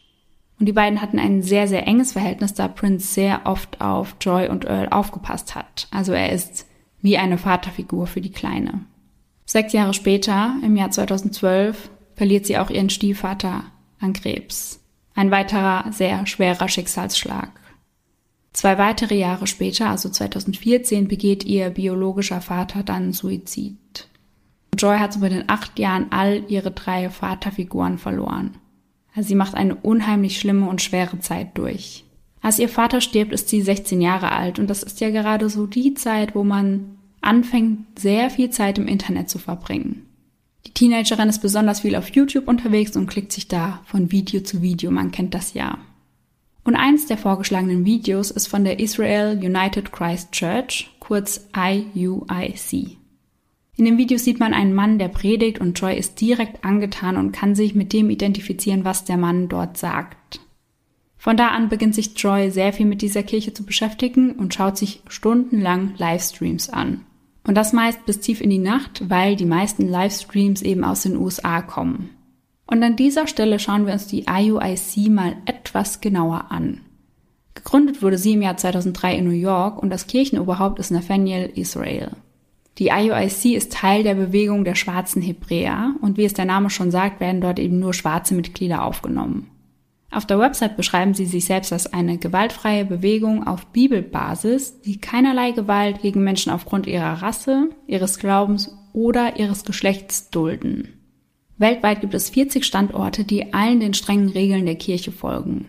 Und 0.59 0.65
die 0.65 0.73
beiden 0.73 1.01
hatten 1.01 1.19
ein 1.19 1.43
sehr, 1.43 1.67
sehr 1.67 1.87
enges 1.87 2.13
Verhältnis, 2.13 2.55
da 2.55 2.67
Prince 2.67 3.13
sehr 3.13 3.41
oft 3.45 3.79
auf 3.81 4.15
Joy 4.19 4.47
und 4.49 4.65
Earl 4.65 4.89
aufgepasst 4.89 5.53
hat. 5.53 5.87
Also 5.91 6.11
er 6.13 6.31
ist 6.31 6.65
wie 7.01 7.17
eine 7.17 7.37
Vaterfigur 7.37 8.07
für 8.07 8.21
die 8.21 8.31
Kleine. 8.31 8.85
Sechs 9.45 9.73
Jahre 9.73 9.93
später, 9.93 10.55
im 10.63 10.75
Jahr 10.75 10.91
2012, 10.91 11.89
verliert 12.15 12.45
sie 12.45 12.57
auch 12.57 12.69
ihren 12.69 12.89
Stiefvater 12.89 13.65
an 13.99 14.13
Krebs. 14.13 14.79
Ein 15.15 15.31
weiterer 15.31 15.91
sehr 15.91 16.25
schwerer 16.25 16.67
Schicksalsschlag. 16.67 17.49
Zwei 18.53 18.77
weitere 18.77 19.15
Jahre 19.15 19.47
später, 19.47 19.89
also 19.89 20.09
2014, 20.09 21.07
begeht 21.07 21.43
ihr 21.43 21.69
biologischer 21.71 22.41
Vater 22.41 22.83
dann 22.83 23.11
Suizid. 23.11 24.07
Joy 24.77 24.97
hat 24.97 25.15
über 25.15 25.29
den 25.29 25.49
acht 25.49 25.77
Jahren 25.79 26.07
all 26.11 26.43
ihre 26.47 26.71
drei 26.71 27.09
Vaterfiguren 27.09 27.97
verloren. 27.97 28.57
Also 29.15 29.29
sie 29.29 29.35
macht 29.35 29.55
eine 29.55 29.75
unheimlich 29.75 30.39
schlimme 30.39 30.67
und 30.67 30.81
schwere 30.81 31.19
Zeit 31.19 31.57
durch. 31.57 32.05
Als 32.41 32.59
ihr 32.59 32.69
Vater 32.69 32.99
stirbt, 33.01 33.31
ist 33.31 33.49
sie 33.49 33.61
16 33.61 34.01
Jahre 34.01 34.31
alt 34.31 34.59
und 34.59 34.69
das 34.69 34.83
ist 34.83 34.99
ja 34.99 35.09
gerade 35.09 35.49
so 35.49 35.65
die 35.65 35.93
Zeit, 35.93 36.35
wo 36.35 36.43
man 36.43 36.97
anfängt, 37.23 37.99
sehr 37.99 38.29
viel 38.29 38.49
Zeit 38.49 38.77
im 38.77 38.87
Internet 38.87 39.29
zu 39.29 39.39
verbringen. 39.39 40.05
Die 40.65 40.73
Teenagerin 40.73 41.29
ist 41.29 41.39
besonders 41.39 41.81
viel 41.81 41.95
auf 41.95 42.09
YouTube 42.09 42.47
unterwegs 42.47 42.95
und 42.95 43.07
klickt 43.07 43.31
sich 43.31 43.47
da 43.47 43.81
von 43.85 44.11
Video 44.11 44.41
zu 44.41 44.61
Video, 44.61 44.91
man 44.91 45.11
kennt 45.11 45.33
das 45.33 45.53
ja. 45.53 45.77
Und 46.63 46.75
eins 46.75 47.07
der 47.07 47.17
vorgeschlagenen 47.17 47.85
Videos 47.85 48.31
ist 48.31 48.47
von 48.47 48.63
der 48.63 48.79
Israel 48.79 49.37
United 49.37 49.91
Christ 49.91 50.31
Church, 50.31 50.89
kurz 50.99 51.49
IUIC. 51.55 52.97
In 53.75 53.85
dem 53.85 53.97
Video 53.97 54.17
sieht 54.17 54.39
man 54.39 54.53
einen 54.53 54.73
Mann, 54.73 54.99
der 54.99 55.07
predigt 55.07 55.59
und 55.59 55.79
Joy 55.79 55.97
ist 55.97 56.21
direkt 56.21 56.63
angetan 56.63 57.17
und 57.17 57.31
kann 57.31 57.55
sich 57.55 57.75
mit 57.75 57.91
dem 57.91 58.09
identifizieren, 58.09 58.85
was 58.85 59.03
der 59.03 59.17
Mann 59.17 59.49
dort 59.49 59.77
sagt. 59.77 60.39
Von 61.17 61.37
da 61.37 61.49
an 61.49 61.69
beginnt 61.69 61.95
sich 61.95 62.17
Joy 62.17 62.51
sehr 62.51 62.71
viel 62.71 62.85
mit 62.85 63.01
dieser 63.01 63.23
Kirche 63.23 63.53
zu 63.53 63.63
beschäftigen 63.63 64.33
und 64.33 64.53
schaut 64.53 64.77
sich 64.77 65.01
stundenlang 65.07 65.93
Livestreams 65.97 66.69
an. 66.69 67.05
Und 67.45 67.55
das 67.55 67.73
meist 67.73 68.05
bis 68.05 68.19
tief 68.19 68.41
in 68.41 68.49
die 68.49 68.57
Nacht, 68.57 69.09
weil 69.09 69.35
die 69.35 69.45
meisten 69.45 69.87
Livestreams 69.87 70.61
eben 70.61 70.83
aus 70.83 71.03
den 71.03 71.17
USA 71.17 71.61
kommen. 71.61 72.09
Und 72.65 72.81
an 72.81 72.95
dieser 72.95 73.27
Stelle 73.27 73.59
schauen 73.59 73.85
wir 73.85 73.93
uns 73.93 74.07
die 74.07 74.25
IUIC 74.29 75.09
mal 75.09 75.35
etwas 75.45 75.99
genauer 75.99 76.45
an. 76.49 76.81
Gegründet 77.53 78.01
wurde 78.01 78.17
sie 78.17 78.33
im 78.33 78.41
Jahr 78.41 78.57
2003 78.57 79.17
in 79.17 79.25
New 79.25 79.31
York 79.31 79.81
und 79.81 79.89
das 79.89 80.07
Kirchenoberhaupt 80.07 80.79
ist 80.79 80.91
Nathaniel 80.91 81.51
Israel. 81.55 82.11
Die 82.79 82.87
IUIC 82.87 83.53
ist 83.55 83.73
Teil 83.73 84.03
der 84.03 84.15
Bewegung 84.15 84.63
der 84.63 84.75
schwarzen 84.75 85.21
Hebräer 85.21 85.93
und 86.01 86.17
wie 86.17 86.25
es 86.25 86.33
der 86.33 86.45
Name 86.45 86.71
schon 86.71 86.89
sagt, 86.89 87.19
werden 87.19 87.41
dort 87.41 87.59
eben 87.59 87.79
nur 87.79 87.93
schwarze 87.93 88.33
Mitglieder 88.33 88.83
aufgenommen. 88.83 89.51
Auf 90.13 90.27
der 90.27 90.37
Website 90.37 90.77
beschreiben 90.77 91.15
sie 91.15 91.25
sich 91.25 91.45
selbst 91.45 91.73
als 91.73 91.91
eine 91.91 92.19
gewaltfreie 92.19 92.85
Bewegung 92.85 93.47
auf 93.47 93.65
Bibelbasis, 93.67 94.79
die 94.81 94.99
keinerlei 94.99 95.51
Gewalt 95.51 96.01
gegen 96.01 96.23
Menschen 96.23 96.51
aufgrund 96.51 96.85
ihrer 96.85 97.23
Rasse, 97.23 97.69
ihres 97.87 98.19
Glaubens 98.19 98.77
oder 98.93 99.39
ihres 99.39 99.63
Geschlechts 99.63 100.29
dulden. 100.29 100.89
Weltweit 101.57 102.01
gibt 102.01 102.13
es 102.13 102.29
40 102.29 102.63
Standorte, 102.63 103.23
die 103.23 103.55
allen 103.55 103.79
den 103.79 103.95
strengen 103.95 104.29
Regeln 104.29 104.67
der 104.67 104.75
Kirche 104.75 105.11
folgen. 105.11 105.67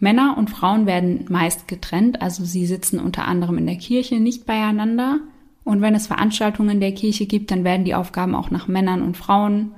Männer 0.00 0.36
und 0.38 0.50
Frauen 0.50 0.86
werden 0.86 1.26
meist 1.28 1.68
getrennt, 1.68 2.20
also 2.20 2.44
sie 2.44 2.66
sitzen 2.66 2.98
unter 2.98 3.28
anderem 3.28 3.58
in 3.58 3.66
der 3.66 3.76
Kirche 3.76 4.18
nicht 4.18 4.44
beieinander. 4.44 5.20
Und 5.62 5.82
wenn 5.82 5.94
es 5.94 6.08
Veranstaltungen 6.08 6.80
der 6.80 6.92
Kirche 6.92 7.26
gibt, 7.26 7.52
dann 7.52 7.62
werden 7.62 7.84
die 7.84 7.94
Aufgaben 7.94 8.34
auch 8.34 8.50
nach 8.50 8.66
Männern 8.66 9.02
und 9.02 9.16
Frauen 9.16 9.72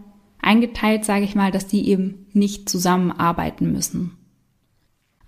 eingeteilt, 0.47 1.05
sage 1.05 1.25
ich 1.25 1.35
mal, 1.35 1.51
dass 1.51 1.67
die 1.67 1.89
eben 1.89 2.27
nicht 2.33 2.69
zusammenarbeiten 2.69 3.73
müssen. 3.73 4.17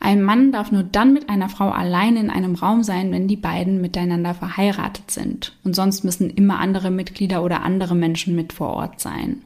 Ein 0.01 0.23
Mann 0.23 0.53
darf 0.53 0.71
nur 0.71 0.85
dann 0.85 1.13
mit 1.13 1.29
einer 1.29 1.49
Frau 1.49 1.71
allein 1.71 2.17
in 2.17 2.31
einem 2.31 2.55
Raum 2.55 2.85
sein, 2.85 3.11
wenn 3.11 3.27
die 3.27 3.37
beiden 3.37 3.81
miteinander 3.81 4.33
verheiratet 4.33 5.11
sind. 5.11 5.59
Und 5.65 5.75
sonst 5.75 6.05
müssen 6.05 6.31
immer 6.31 6.61
andere 6.61 6.91
Mitglieder 6.91 7.43
oder 7.43 7.63
andere 7.63 7.97
Menschen 7.97 8.37
mit 8.37 8.53
vor 8.53 8.69
Ort 8.69 9.01
sein. 9.01 9.43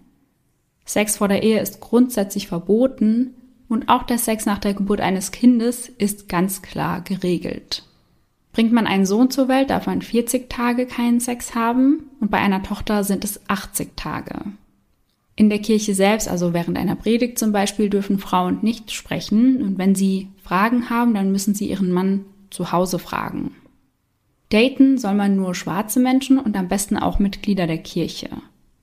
Sex 0.85 1.17
vor 1.17 1.29
der 1.29 1.43
Ehe 1.43 1.61
ist 1.61 1.81
grundsätzlich 1.81 2.49
verboten 2.49 3.35
und 3.69 3.89
auch 3.89 4.03
der 4.03 4.19
Sex 4.19 4.45
nach 4.45 4.59
der 4.59 4.75
Geburt 4.75 5.01
eines 5.01 5.31
Kindes 5.31 5.89
ist 5.89 6.29
ganz 6.29 6.61
klar 6.61 7.01
geregelt. 7.01 7.85
Bringt 8.53 8.73
man 8.73 8.87
einen 8.87 9.07
Sohn 9.07 9.31
zur 9.31 9.49
Welt, 9.49 9.71
darf 9.71 9.87
man 9.87 10.03
40 10.03 10.51
Tage 10.51 10.85
keinen 10.85 11.21
Sex 11.21 11.55
haben 11.55 12.11
und 12.21 12.31
bei 12.31 12.39
einer 12.39 12.63
Tochter 12.63 13.05
sind 13.05 13.25
es 13.25 13.41
80 13.49 13.97
Tage. 13.97 14.43
In 15.35 15.49
der 15.49 15.61
Kirche 15.61 15.95
selbst, 15.95 16.29
also 16.29 16.53
während 16.53 16.77
einer 16.77 16.97
Predigt 16.97 17.39
zum 17.39 17.53
Beispiel, 17.53 17.89
dürfen 17.89 18.19
Frauen 18.19 18.59
nicht 18.63 18.91
sprechen 18.91 19.63
und 19.63 19.79
wenn 19.79 19.95
sie 19.95 20.29
Fragen 20.43 20.91
haben, 20.91 21.15
dann 21.15 21.33
müssen 21.33 21.55
sie 21.55 21.71
ihren 21.71 21.91
Mann 21.91 22.27
zu 22.51 22.73
Hause 22.73 22.99
fragen. 22.99 23.57
Daten 24.51 24.99
soll 24.99 25.15
man 25.15 25.35
nur 25.35 25.55
schwarze 25.55 25.99
Menschen 25.99 26.39
und 26.39 26.57
am 26.57 26.69
besten 26.69 26.99
auch 26.99 27.19
Mitglieder 27.19 27.67
der 27.67 27.79
Kirche. 27.79 28.29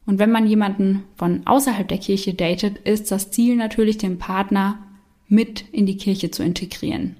Und 0.07 0.17
wenn 0.17 0.31
man 0.31 0.47
jemanden 0.47 1.03
von 1.15 1.45
außerhalb 1.45 1.87
der 1.87 1.99
Kirche 1.99 2.33
datet, 2.33 2.79
ist 2.79 3.11
das 3.11 3.29
Ziel 3.29 3.55
natürlich, 3.55 3.99
den 3.99 4.17
Partner 4.17 4.79
mit 5.27 5.65
in 5.71 5.85
die 5.85 5.97
Kirche 5.97 6.31
zu 6.31 6.41
integrieren. 6.41 7.15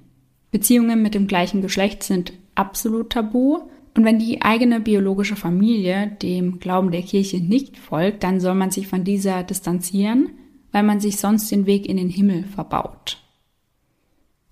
Beziehungen 0.50 1.04
mit 1.04 1.14
dem 1.14 1.28
gleichen 1.28 1.62
Geschlecht 1.62 2.02
sind 2.02 2.34
absolut 2.56 3.12
tabu. 3.12 3.60
Und 4.00 4.06
wenn 4.06 4.18
die 4.18 4.42
eigene 4.42 4.80
biologische 4.80 5.36
Familie 5.36 6.08
dem 6.22 6.62
Glauben 6.62 6.90
der 6.90 7.02
Kirche 7.02 7.42
nicht 7.42 7.78
folgt, 7.78 8.24
dann 8.24 8.40
soll 8.40 8.56
man 8.56 8.72
sich 8.72 8.88
von 8.88 9.04
dieser 9.04 9.44
distanzieren, 9.44 10.30
weil 10.72 10.84
man 10.84 11.02
sich 11.02 11.18
sonst 11.18 11.52
den 11.52 11.66
Weg 11.66 11.86
in 11.86 11.98
den 11.98 12.08
Himmel 12.08 12.46
verbaut. 12.46 13.18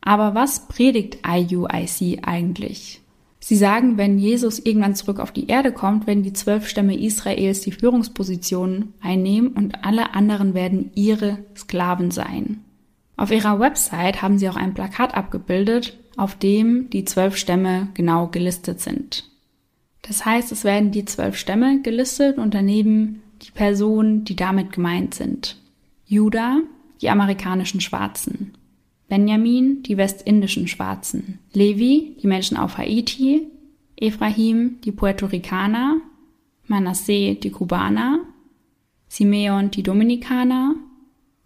Aber 0.02 0.36
was 0.36 0.68
predigt 0.68 1.20
IUIC 1.26 2.28
eigentlich? 2.28 3.00
Sie 3.40 3.56
sagen, 3.56 3.96
wenn 3.96 4.20
Jesus 4.20 4.60
irgendwann 4.60 4.96
zurück 4.96 5.22
auf 5.22 5.32
die 5.32 5.48
Erde 5.48 5.72
kommt, 5.72 6.08
werden 6.08 6.24
die 6.24 6.34
zwölf 6.34 6.68
Stämme 6.68 7.00
Israels 7.00 7.62
die 7.62 7.72
Führungspositionen 7.72 8.96
einnehmen 9.00 9.54
und 9.54 9.86
alle 9.86 10.14
anderen 10.14 10.56
werden 10.56 10.92
ihre 10.94 11.38
Sklaven 11.56 12.12
sein. 12.12 12.66
Auf 13.16 13.32
ihrer 13.32 13.62
Website 13.62 14.22
haben 14.22 14.40
sie 14.40 14.50
auch 14.50 14.58
ein 14.58 14.74
Plakat 14.74 15.16
abgebildet, 15.16 15.98
auf 16.18 16.36
dem 16.36 16.90
die 16.90 17.06
zwölf 17.06 17.38
Stämme 17.38 17.88
genau 17.94 18.28
gelistet 18.28 18.82
sind. 18.82 19.24
Das 20.08 20.26
heißt, 20.26 20.52
es 20.52 20.64
werden 20.64 20.92
die 20.92 21.06
zwölf 21.06 21.38
Stämme 21.38 21.82
gelistet 21.82 22.38
und 22.38 22.54
daneben 22.54 23.22
die 23.42 23.52
Personen, 23.52 24.24
die 24.24 24.36
damit 24.36 24.72
gemeint 24.72 25.14
sind. 25.14 25.58
Judah, 26.06 26.62
die 27.02 27.10
amerikanischen 27.10 27.82
Schwarzen. 27.82 28.54
Benjamin 29.10 29.84
die 29.84 29.98
westindischen 29.98 30.68
Schwarzen, 30.68 31.40
Levi 31.54 32.18
die 32.22 32.28
Menschen 32.28 32.58
auf 32.58 32.78
Haiti, 32.78 33.48
Ephraim 33.96 34.82
die 34.84 34.92
Puerto 34.92 35.28
Ricaner, 35.28 35.98
Manasseh 36.68 37.36
die 37.36 37.52
Kubaner, 37.52 38.20
Simeon 39.08 39.72
die 39.72 39.84
Dominikaner, 39.84 40.76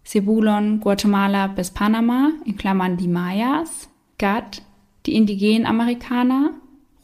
Sebulon 0.02 0.80
Guatemala 0.80 1.46
bis 1.46 1.70
Panama 1.70 2.32
in 2.44 2.56
Klammern 2.56 2.96
die 2.96 3.06
Mayas, 3.06 3.88
Gad 4.18 4.62
die 5.06 5.14
indigenen 5.14 5.66
Amerikaner, 5.66 6.50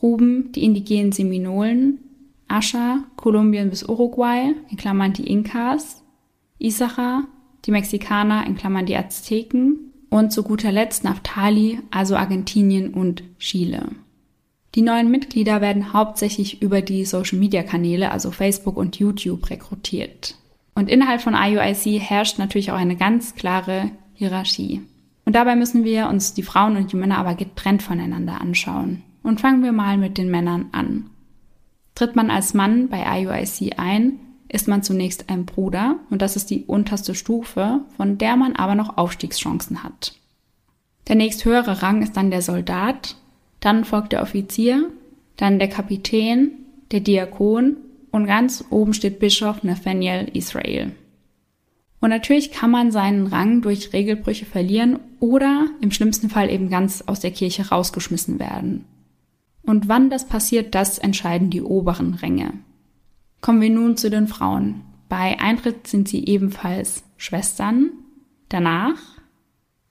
Ruben 0.03 0.53
die 0.53 0.65
indigenen 0.65 1.13
Seminolen, 1.13 1.99
Ascha 2.47 3.05
Kolumbien 3.17 3.71
bis 3.71 3.83
Uruguay 3.83 4.55
in 4.71 4.77
Klammern 4.77 5.13
die 5.13 5.27
Inkas, 5.27 6.03
Issachar 6.59 7.25
die 7.65 7.73
Mexikaner 7.73 8.47
in 8.47 8.57
Klammern 8.57 8.87
die 8.87 8.97
Azteken, 8.97 9.89
und 10.11 10.33
zu 10.33 10.43
guter 10.43 10.73
Letzt 10.73 11.05
Naftali, 11.05 11.81
also 11.91 12.17
Argentinien 12.17 12.95
und 12.95 13.23
Chile. 13.39 13.89
Die 14.75 14.83
neuen 14.83 15.11
Mitglieder 15.11 15.61
werden 15.61 15.93
hauptsächlich 15.93 16.63
über 16.63 16.83
die 16.83 17.05
Social-Media-Kanäle, 17.05 18.11
also 18.11 18.31
Facebook 18.31 18.77
und 18.77 18.99
YouTube, 18.99 19.51
rekrutiert. 19.51 20.37
Und 20.75 20.89
innerhalb 20.89 21.21
von 21.21 21.35
IUIC 21.35 22.01
herrscht 22.01 22.39
natürlich 22.39 22.71
auch 22.71 22.77
eine 22.77 22.97
ganz 22.97 23.35
klare 23.35 23.91
Hierarchie. 24.15 24.83
Und 25.25 25.35
dabei 25.35 25.57
müssen 25.57 25.85
wir 25.85 26.09
uns 26.09 26.35
die 26.35 26.43
Frauen 26.43 26.77
und 26.77 26.93
die 26.93 26.97
Männer 26.97 27.19
aber 27.19 27.35
getrennt 27.35 27.83
voneinander 27.83 28.41
anschauen. 28.41 29.03
Und 29.23 29.41
fangen 29.41 29.63
wir 29.63 29.73
mal 29.73 29.99
mit 29.99 30.19
den 30.19 30.31
Männern 30.31 30.67
an. 30.73 31.11
Tritt 31.95 32.17
man 32.17 32.31
als 32.31 32.55
Mann 32.55 32.89
bei 32.89 33.05
IUIC 33.23 33.79
ein, 33.79 34.21
ist 34.49 34.69
man 34.69 34.83
zunächst 34.83 35.29
ein 35.29 35.45
Bruder 35.45 35.97
und 36.11 36.23
das 36.23 36.37
ist 36.37 36.51
die 36.51 36.65
unterste 36.65 37.15
Stufe, 37.15 37.81
von 37.97 38.19
der 38.19 38.37
man 38.37 38.57
aber 38.57 38.75
noch 38.75 38.97
Aufstiegschancen 38.97 39.83
hat. 39.83 40.15
Der 41.09 41.17
nächsthöhere 41.17 41.83
Rang 41.83 42.03
ist 42.03 42.17
dann 42.17 42.31
der 42.31 42.43
Soldat, 42.43 43.17
dann 43.61 43.85
folgt 43.85 44.13
der 44.13 44.23
Offizier, 44.23 44.91
dann 45.37 45.59
der 45.59 45.69
Kapitän, 45.69 46.51
der 46.93 47.01
Diakon 47.01 47.77
und 48.11 48.27
ganz 48.27 48.65
oben 48.71 48.95
steht 48.95 49.19
Bischof 49.19 49.63
Nathaniel 49.63 50.31
Israel. 50.33 50.93
Und 52.01 52.11
natürlich 52.11 52.53
kann 52.53 52.71
man 52.71 52.93
seinen 52.93 53.27
Rang 53.27 53.61
durch 53.61 53.93
Regelbrüche 53.93 54.47
verlieren 54.47 55.01
oder 55.19 55.67
im 55.81 55.91
schlimmsten 55.91 56.31
Fall 56.31 56.51
eben 56.51 56.71
ganz 56.71 57.03
aus 57.03 57.21
der 57.21 57.33
Kirche 57.33 57.69
rausgeschmissen 57.69 58.39
werden. 58.39 58.85
Und 59.69 59.87
wann 59.87 60.09
das 60.09 60.27
passiert, 60.27 60.75
das 60.75 60.97
entscheiden 60.97 61.51
die 61.51 61.61
oberen 61.61 62.15
Ränge. 62.15 62.55
Kommen 63.43 63.61
wir 63.61 63.69
nun 63.69 63.99
zu 63.99 64.09
den 64.09 64.27
Frauen. 64.27 64.81
Bei 65.11 65.39
Eintritt 65.41 65.87
sind 65.87 66.09
sie 66.09 66.25
ebenfalls 66.25 67.05
Schwestern. 67.19 67.91
Danach 68.49 68.97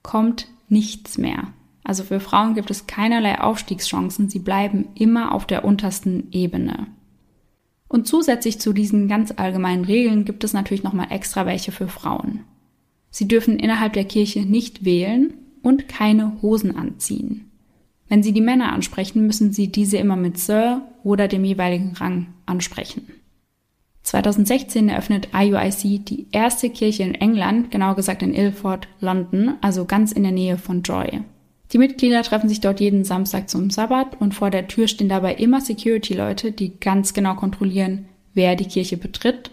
kommt 0.01 0.47
nichts 0.67 1.19
mehr. 1.19 1.53
Also 1.83 2.03
für 2.03 2.19
Frauen 2.19 2.55
gibt 2.55 2.71
es 2.71 2.87
keinerlei 2.87 3.39
Aufstiegschancen, 3.39 4.29
sie 4.29 4.39
bleiben 4.39 4.87
immer 4.95 5.31
auf 5.31 5.45
der 5.45 5.63
untersten 5.63 6.29
Ebene. 6.31 6.87
Und 7.87 8.07
zusätzlich 8.07 8.59
zu 8.59 8.73
diesen 8.73 9.07
ganz 9.07 9.31
allgemeinen 9.37 9.85
Regeln 9.85 10.25
gibt 10.25 10.43
es 10.43 10.53
natürlich 10.53 10.81
nochmal 10.81 11.11
extra 11.11 11.45
welche 11.45 11.71
für 11.71 11.87
Frauen. 11.87 12.45
Sie 13.11 13.27
dürfen 13.27 13.59
innerhalb 13.59 13.93
der 13.93 14.05
Kirche 14.05 14.39
nicht 14.39 14.85
wählen 14.85 15.35
und 15.61 15.87
keine 15.87 16.41
Hosen 16.41 16.75
anziehen. 16.75 17.46
Wenn 18.09 18.23
sie 18.23 18.31
die 18.31 18.41
Männer 18.41 18.71
ansprechen, 18.71 19.25
müssen 19.25 19.51
sie 19.51 19.69
diese 19.69 19.97
immer 19.97 20.15
mit 20.15 20.37
Sir 20.37 20.81
oder 21.03 21.27
dem 21.27 21.43
jeweiligen 21.43 21.93
Rang 21.93 22.27
ansprechen. 22.45 23.07
2016 24.03 24.87
eröffnet 24.87 25.29
IUIC 25.33 26.05
die 26.05 26.27
erste 26.31 26.69
Kirche 26.69 27.03
in 27.03 27.15
England, 27.15 27.71
genau 27.71 27.93
gesagt 27.93 28.23
in 28.23 28.33
Ilford, 28.33 28.87
London, 29.01 29.55
also 29.59 29.83
ganz 29.83 30.13
in 30.13 30.23
der 30.23 30.31
Nähe 30.31 30.57
von 30.57 30.81
Joy. 30.81 31.21
Die 31.73 31.77
Mitglieder 31.77 32.23
treffen 32.23 32.47
sich 32.47 32.61
dort 32.61 32.79
jeden 32.79 33.03
Samstag 33.03 33.49
zum 33.49 33.69
Sabbat 33.69 34.21
und 34.21 34.33
vor 34.33 34.49
der 34.49 34.69
Tür 34.69 34.87
stehen 34.87 35.09
dabei 35.09 35.35
immer 35.35 35.59
Security-Leute, 35.59 36.53
die 36.53 36.79
ganz 36.79 37.13
genau 37.13 37.35
kontrollieren, 37.35 38.05
wer 38.33 38.55
die 38.55 38.67
Kirche 38.67 38.95
betritt 38.95 39.51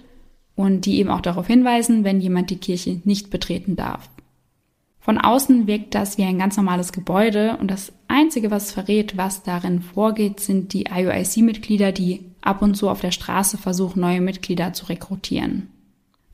und 0.54 0.86
die 0.86 0.98
eben 0.98 1.10
auch 1.10 1.22
darauf 1.22 1.48
hinweisen, 1.48 2.04
wenn 2.04 2.20
jemand 2.20 2.50
die 2.50 2.58
Kirche 2.58 3.00
nicht 3.02 3.30
betreten 3.30 3.74
darf. 3.74 4.08
Von 5.04 5.18
außen 5.18 5.66
wirkt 5.66 5.94
das 5.94 6.16
wie 6.16 6.22
ein 6.22 6.38
ganz 6.38 6.56
normales 6.56 6.90
Gebäude 6.90 7.58
und 7.58 7.70
das 7.70 7.92
Einzige, 8.08 8.50
was 8.50 8.72
verrät, 8.72 9.18
was 9.18 9.42
darin 9.42 9.82
vorgeht, 9.82 10.40
sind 10.40 10.72
die 10.72 10.86
IUIC-Mitglieder, 10.90 11.92
die 11.92 12.24
ab 12.40 12.62
und 12.62 12.74
zu 12.74 12.88
auf 12.88 13.02
der 13.02 13.10
Straße 13.10 13.58
versuchen, 13.58 14.00
neue 14.00 14.22
Mitglieder 14.22 14.72
zu 14.72 14.86
rekrutieren. 14.86 15.68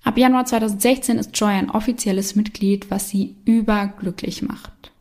Ab 0.04 0.16
Januar 0.16 0.44
2016 0.44 1.18
ist 1.18 1.36
Joy 1.36 1.50
ein 1.50 1.68
offizielles 1.68 2.36
Mitglied, 2.36 2.92
was 2.92 3.08
sie 3.08 3.34
überglücklich 3.44 4.42
macht. 4.42 4.92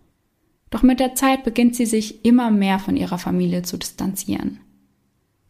Doch 0.71 0.81
mit 0.81 0.99
der 0.99 1.13
Zeit 1.13 1.43
beginnt 1.43 1.75
sie 1.75 1.85
sich 1.85 2.25
immer 2.25 2.49
mehr 2.49 2.79
von 2.79 2.97
ihrer 2.97 3.19
Familie 3.19 3.61
zu 3.61 3.77
distanzieren. 3.77 4.61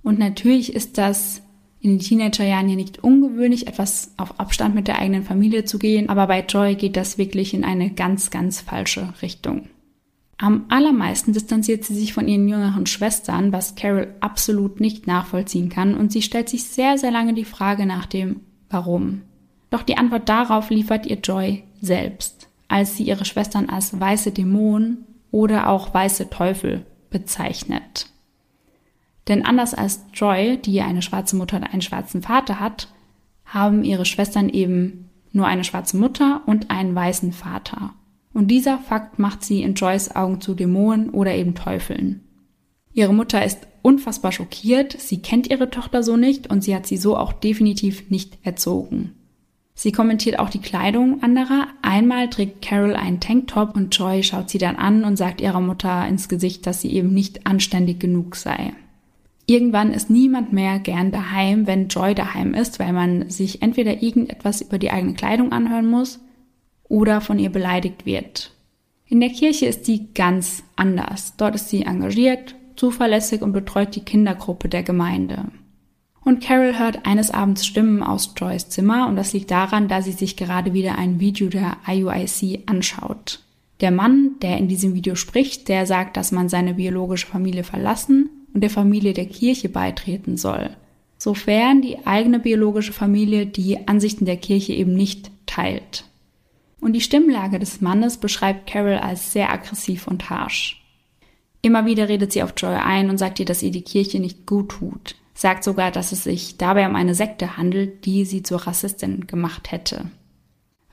Und 0.04 0.20
natürlich 0.20 0.74
ist 0.74 0.98
das 0.98 1.42
in 1.82 1.92
den 1.92 2.00
Teenagerjahren 2.00 2.70
ja 2.70 2.76
nicht 2.76 3.04
ungewöhnlich, 3.04 3.68
etwas 3.68 4.14
auf 4.18 4.40
Abstand 4.40 4.76
mit 4.76 4.88
der 4.88 5.00
eigenen 5.00 5.24
Familie 5.24 5.64
zu 5.64 5.80
gehen, 5.80 6.10
aber 6.10 6.28
bei 6.28 6.42
Joy 6.42 6.76
geht 6.76 6.98
das 6.98 7.18
wirklich 7.18 7.54
in 7.54 7.64
eine 7.64 7.92
ganz, 7.92 8.32
ganz 8.32 8.60
falsche 8.62 9.14
Richtung. 9.22 9.70
Am 10.38 10.66
allermeisten 10.70 11.34
distanziert 11.34 11.84
sie 11.84 11.96
sich 11.96 12.14
von 12.14 12.28
ihren 12.28 12.48
jüngeren 12.48 12.86
Schwestern, 12.86 13.52
was 13.52 13.76
Carol 13.76 14.16
absolut 14.22 14.80
nicht 14.80 15.06
nachvollziehen 15.08 15.70
kann, 15.70 15.96
und 15.96 16.12
sie 16.12 16.22
stellt 16.22 16.50
sich 16.50 16.66
sehr, 16.66 16.98
sehr 16.98 17.12
lange 17.12 17.34
die 17.34 17.46
Frage 17.46 17.86
nach 17.86 18.06
dem 18.06 18.42
Warum. 18.70 19.22
Doch 19.70 19.84
die 19.84 19.98
Antwort 19.98 20.30
darauf 20.30 20.70
liefert 20.70 21.06
ihr 21.06 21.18
Joy 21.18 21.64
selbst, 21.82 22.50
als 22.68 22.96
sie 22.96 23.04
ihre 23.04 23.26
Schwestern 23.26 23.70
als 23.70 24.00
weiße 24.00 24.32
Dämonen 24.32 25.06
oder 25.32 25.70
auch 25.70 25.94
weiße 25.94 26.30
Teufel 26.30 26.86
bezeichnet. 27.10 28.09
Denn 29.30 29.46
anders 29.46 29.74
als 29.76 30.04
Joy, 30.14 30.58
die 30.58 30.82
eine 30.82 31.04
schwarze 31.04 31.36
Mutter 31.36 31.58
und 31.58 31.64
einen 31.64 31.84
schwarzen 31.84 32.24
Vater 32.24 32.60
hat, 32.60 32.90
haben 33.46 33.84
ihre 33.84 34.06
Schwestern 34.06 34.50
eben 34.50 35.10
nur 35.32 35.46
eine 35.46 35.64
schwarze 35.64 35.98
Mutter 35.98 36.42
und 36.48 36.72
einen 36.72 36.96
weißen 36.96 37.32
Vater. 37.32 37.94
Und 38.34 38.50
dieser 38.50 38.80
Fakt 38.80 39.20
macht 39.20 39.44
sie 39.44 39.62
in 39.62 39.76
Joys 39.76 40.16
Augen 40.16 40.42
zu 40.42 40.56
Dämonen 40.56 41.12
oder 41.12 41.36
eben 41.36 41.54
Teufeln. 41.56 42.22
Ihre 42.92 43.14
Mutter 43.14 43.46
ist 43.46 43.68
unfassbar 43.84 44.32
schockiert, 44.32 45.00
sie 45.00 45.22
kennt 45.22 45.50
ihre 45.50 45.70
Tochter 45.70 46.04
so 46.04 46.18
nicht 46.18 46.50
und 46.50 46.64
sie 46.64 46.76
hat 46.76 46.88
sie 46.88 46.98
so 46.98 47.16
auch 47.16 47.34
definitiv 47.34 48.10
nicht 48.10 48.40
erzogen. 48.44 49.16
Sie 49.76 49.92
kommentiert 49.92 50.40
auch 50.40 50.50
die 50.50 50.60
Kleidung 50.60 51.24
anderer. 51.24 51.68
Einmal 51.82 52.30
trägt 52.30 52.62
Carol 52.62 52.96
einen 52.96 53.22
Tanktop 53.22 53.78
und 53.78 53.96
Joy 53.96 54.24
schaut 54.24 54.50
sie 54.50 54.58
dann 54.58 54.76
an 54.76 55.06
und 55.06 55.16
sagt 55.16 55.40
ihrer 55.40 55.62
Mutter 55.62 56.06
ins 56.08 56.28
Gesicht, 56.28 56.68
dass 56.68 56.82
sie 56.82 56.92
eben 56.92 57.14
nicht 57.14 57.48
anständig 57.48 58.00
genug 58.00 58.36
sei. 58.36 58.74
Irgendwann 59.50 59.94
ist 59.94 60.12
niemand 60.12 60.54
mehr 60.54 60.78
gern 60.78 61.12
daheim, 61.12 61.66
wenn 61.66 61.88
Joy 61.88 62.14
daheim 62.14 62.54
ist, 62.54 62.78
weil 62.78 62.94
man 62.94 63.32
sich 63.32 63.64
entweder 63.64 64.04
irgendetwas 64.04 64.62
über 64.62 64.78
die 64.78 64.92
eigene 64.92 65.16
Kleidung 65.16 65.52
anhören 65.52 65.88
muss 65.88 66.20
oder 66.84 67.20
von 67.20 67.40
ihr 67.40 67.50
beleidigt 67.50 68.06
wird. 68.06 68.52
In 69.08 69.20
der 69.20 69.32
Kirche 69.32 69.66
ist 69.66 69.86
sie 69.86 70.10
ganz 70.14 70.62
anders. 70.76 71.34
Dort 71.36 71.56
ist 71.56 71.70
sie 71.70 71.82
engagiert, 71.82 72.54
zuverlässig 72.76 73.42
und 73.42 73.52
betreut 73.52 73.96
die 73.96 74.06
Kindergruppe 74.06 74.70
der 74.70 74.84
Gemeinde. 74.84 75.46
Und 76.24 76.44
Carol 76.44 76.78
hört 76.78 77.08
eines 77.08 77.32
Abends 77.32 77.66
Stimmen 77.66 78.04
aus 78.04 78.36
Joys 78.38 78.70
Zimmer 78.70 79.08
und 79.08 79.16
das 79.16 79.34
liegt 79.34 79.50
daran, 79.50 79.88
da 79.88 80.04
sie 80.04 80.12
sich 80.12 80.38
gerade 80.38 80.74
wieder 80.74 81.00
ein 81.00 81.20
Video 81.20 81.50
der 81.50 81.78
IUIC 81.88 82.66
anschaut. 82.68 83.40
Der 83.82 83.90
Mann, 83.90 84.34
der 84.44 84.60
in 84.60 84.68
diesem 84.68 84.94
Video 84.94 85.16
spricht, 85.16 85.70
der 85.70 85.88
sagt, 85.88 86.18
dass 86.18 86.32
man 86.32 86.50
seine 86.50 86.76
biologische 86.76 87.26
Familie 87.26 87.64
verlassen 87.64 88.30
und 88.54 88.62
der 88.62 88.70
Familie 88.70 89.14
der 89.14 89.26
Kirche 89.26 89.70
beitreten 89.70 90.38
soll, 90.38 90.76
sofern 91.18 91.82
die 91.82 92.06
eigene 92.06 92.40
biologische 92.40 92.94
Familie 92.94 93.46
die 93.46 93.88
Ansichten 93.88 94.26
der 94.26 94.38
Kirche 94.38 94.74
eben 94.74 94.94
nicht 94.94 95.32
teilt. 95.46 96.06
Und 96.82 96.94
die 96.94 97.02
Stimmlage 97.02 97.60
des 97.60 97.82
Mannes 97.82 98.18
beschreibt 98.18 98.70
Carol 98.70 98.98
als 98.98 99.34
sehr 99.34 99.52
aggressiv 99.52 100.08
und 100.08 100.30
harsh. 100.30 100.82
Immer 101.62 101.86
wieder 101.86 102.08
redet 102.08 102.32
sie 102.32 102.42
auf 102.42 102.54
Joy 102.56 102.76
ein 102.76 103.10
und 103.10 103.18
sagt 103.18 103.40
ihr, 103.40 103.46
dass 103.46 103.64
ihr 103.64 103.72
die 103.72 103.82
Kirche 103.82 104.20
nicht 104.20 104.46
gut 104.46 104.70
tut, 104.70 105.16
sagt 105.34 105.64
sogar, 105.64 105.92
dass 105.92 106.14
es 106.14 106.24
sich 106.24 106.58
dabei 106.58 106.88
um 106.88 106.96
eine 106.96 107.16
Sekte 107.16 107.58
handelt, 107.58 108.06
die 108.06 108.24
sie 108.24 108.44
zur 108.44 108.66
Rassistin 108.66 109.28
gemacht 109.28 109.72
hätte. 109.72 110.06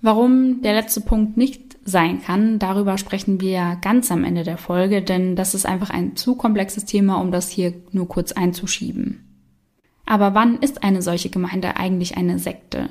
Warum 0.03 0.63
der 0.63 0.75
letzte 0.75 1.01
Punkt 1.01 1.37
nicht 1.37 1.66
sein 1.87 2.21
kann, 2.21 2.59
darüber 2.59 2.99
sprechen 2.99 3.41
wir 3.41 3.79
ganz 3.81 4.11
am 4.11 4.25
Ende 4.25 4.43
der 4.43 4.59
Folge, 4.59 5.03
denn 5.03 5.37
das 5.37 5.55
ist 5.55 5.65
einfach 5.65 5.91
ein 5.91 6.17
zu 6.17 6.35
komplexes 6.35 6.85
Thema, 6.85 7.21
um 7.21 7.31
das 7.31 7.49
hier 7.49 7.73
nur 7.93 8.09
kurz 8.09 8.33
einzuschieben. 8.33 9.23
Aber 10.05 10.35
wann 10.35 10.59
ist 10.59 10.83
eine 10.83 11.03
solche 11.03 11.31
Gemeinde 11.31 11.77
eigentlich 11.77 12.17
eine 12.17 12.39
Sekte? 12.39 12.91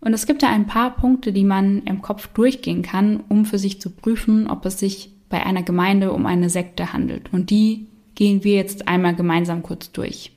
Und 0.00 0.12
es 0.12 0.26
gibt 0.26 0.42
da 0.42 0.48
ein 0.48 0.66
paar 0.66 0.96
Punkte, 0.96 1.32
die 1.32 1.44
man 1.44 1.82
im 1.82 2.02
Kopf 2.02 2.28
durchgehen 2.28 2.82
kann, 2.82 3.20
um 3.28 3.44
für 3.44 3.58
sich 3.58 3.80
zu 3.80 3.90
prüfen, 3.90 4.48
ob 4.48 4.64
es 4.64 4.78
sich 4.78 5.12
bei 5.28 5.44
einer 5.44 5.62
Gemeinde 5.62 6.12
um 6.12 6.26
eine 6.26 6.50
Sekte 6.50 6.92
handelt. 6.92 7.32
Und 7.32 7.50
die 7.50 7.88
gehen 8.14 8.44
wir 8.44 8.54
jetzt 8.54 8.88
einmal 8.88 9.14
gemeinsam 9.14 9.62
kurz 9.62 9.92
durch. 9.92 10.32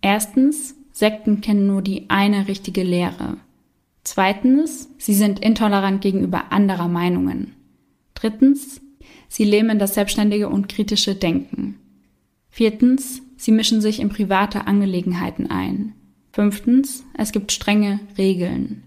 Erstens, 0.00 0.74
Sekten 0.92 1.40
kennen 1.40 1.66
nur 1.66 1.82
die 1.82 2.08
eine 2.08 2.48
richtige 2.48 2.82
Lehre. 2.82 3.36
Zweitens, 4.04 4.90
sie 4.98 5.14
sind 5.14 5.40
intolerant 5.40 6.02
gegenüber 6.02 6.52
anderer 6.52 6.88
Meinungen. 6.88 7.54
Drittens, 8.14 8.80
sie 9.28 9.44
lähmen 9.44 9.78
das 9.78 9.94
selbstständige 9.94 10.48
und 10.48 10.68
kritische 10.68 11.14
Denken. 11.14 11.78
Viertens, 12.50 13.22
sie 13.36 13.50
mischen 13.50 13.80
sich 13.80 14.00
in 14.00 14.10
private 14.10 14.66
Angelegenheiten 14.66 15.50
ein. 15.50 15.94
Fünftens, 16.32 17.04
es 17.14 17.32
gibt 17.32 17.50
strenge 17.50 18.00
Regeln. 18.18 18.82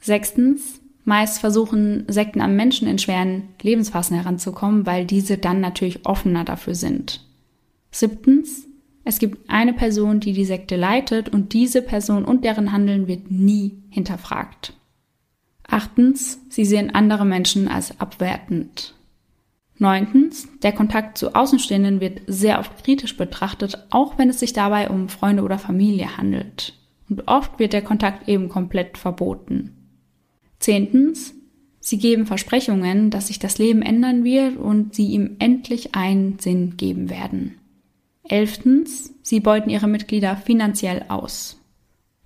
Sechstens, 0.00 0.80
meist 1.04 1.38
versuchen 1.38 2.04
Sekten 2.08 2.40
am 2.40 2.54
Menschen 2.54 2.86
in 2.88 2.98
schweren 2.98 3.48
Lebensphasen 3.62 4.16
heranzukommen, 4.16 4.84
weil 4.86 5.06
diese 5.06 5.38
dann 5.38 5.60
natürlich 5.60 6.06
offener 6.06 6.44
dafür 6.44 6.74
sind. 6.74 7.26
Siebtens, 7.90 8.66
es 9.04 9.18
gibt 9.18 9.50
eine 9.50 9.72
Person, 9.72 10.20
die 10.20 10.32
die 10.32 10.44
Sekte 10.44 10.76
leitet 10.76 11.28
und 11.28 11.52
diese 11.52 11.82
Person 11.82 12.24
und 12.24 12.44
deren 12.44 12.72
Handeln 12.72 13.08
wird 13.08 13.30
nie 13.30 13.82
hinterfragt. 13.90 14.74
Achtens, 15.66 16.40
sie 16.48 16.64
sehen 16.64 16.94
andere 16.94 17.24
Menschen 17.24 17.66
als 17.66 17.98
abwertend. 18.00 18.94
Neuntens, 19.78 20.48
der 20.62 20.72
Kontakt 20.72 21.18
zu 21.18 21.34
Außenstehenden 21.34 22.00
wird 22.00 22.20
sehr 22.26 22.60
oft 22.60 22.84
kritisch 22.84 23.16
betrachtet, 23.16 23.86
auch 23.90 24.18
wenn 24.18 24.28
es 24.28 24.38
sich 24.38 24.52
dabei 24.52 24.90
um 24.90 25.08
Freunde 25.08 25.42
oder 25.42 25.58
Familie 25.58 26.16
handelt. 26.16 26.74
Und 27.08 27.26
oft 27.26 27.58
wird 27.58 27.72
der 27.72 27.82
Kontakt 27.82 28.28
eben 28.28 28.48
komplett 28.48 28.96
verboten. 28.96 29.72
Zehntens, 30.60 31.34
sie 31.80 31.98
geben 31.98 32.26
Versprechungen, 32.26 33.10
dass 33.10 33.26
sich 33.26 33.40
das 33.40 33.58
Leben 33.58 33.82
ändern 33.82 34.22
wird 34.22 34.56
und 34.56 34.94
sie 34.94 35.06
ihm 35.06 35.36
endlich 35.40 35.94
einen 35.96 36.38
Sinn 36.38 36.76
geben 36.76 37.10
werden. 37.10 37.56
Elftens, 38.32 39.12
sie 39.22 39.40
beuten 39.40 39.68
ihre 39.68 39.86
Mitglieder 39.86 40.36
finanziell 40.36 41.04
aus. 41.08 41.60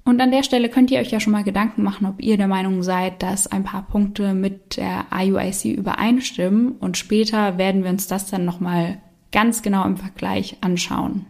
Und 0.05 0.21
an 0.21 0.31
der 0.31 0.45
Stelle 0.45 0.69
könnt 0.69 0.93
ihr 0.93 1.01
euch 1.01 1.11
ja 1.11 1.19
schon 1.19 1.33
mal 1.33 1.43
Gedanken 1.43 1.83
machen, 1.83 2.07
ob 2.07 2.23
ihr 2.23 2.37
der 2.37 2.47
Meinung 2.47 2.85
seid, 2.85 3.25
dass 3.25 3.49
ein 3.49 3.65
paar 3.65 3.89
Punkte 3.89 4.33
mit 4.33 4.77
der 4.77 5.07
IUIC 5.13 5.65
übereinstimmen 5.65 6.77
und 6.79 6.97
später 6.97 7.59
werden 7.59 7.83
wir 7.83 7.91
uns 7.91 8.07
das 8.07 8.31
dann 8.31 8.45
nochmal 8.45 8.99
ganz 9.33 9.63
genau 9.63 9.85
im 9.85 9.97
Vergleich 9.97 10.59
anschauen. 10.61 11.27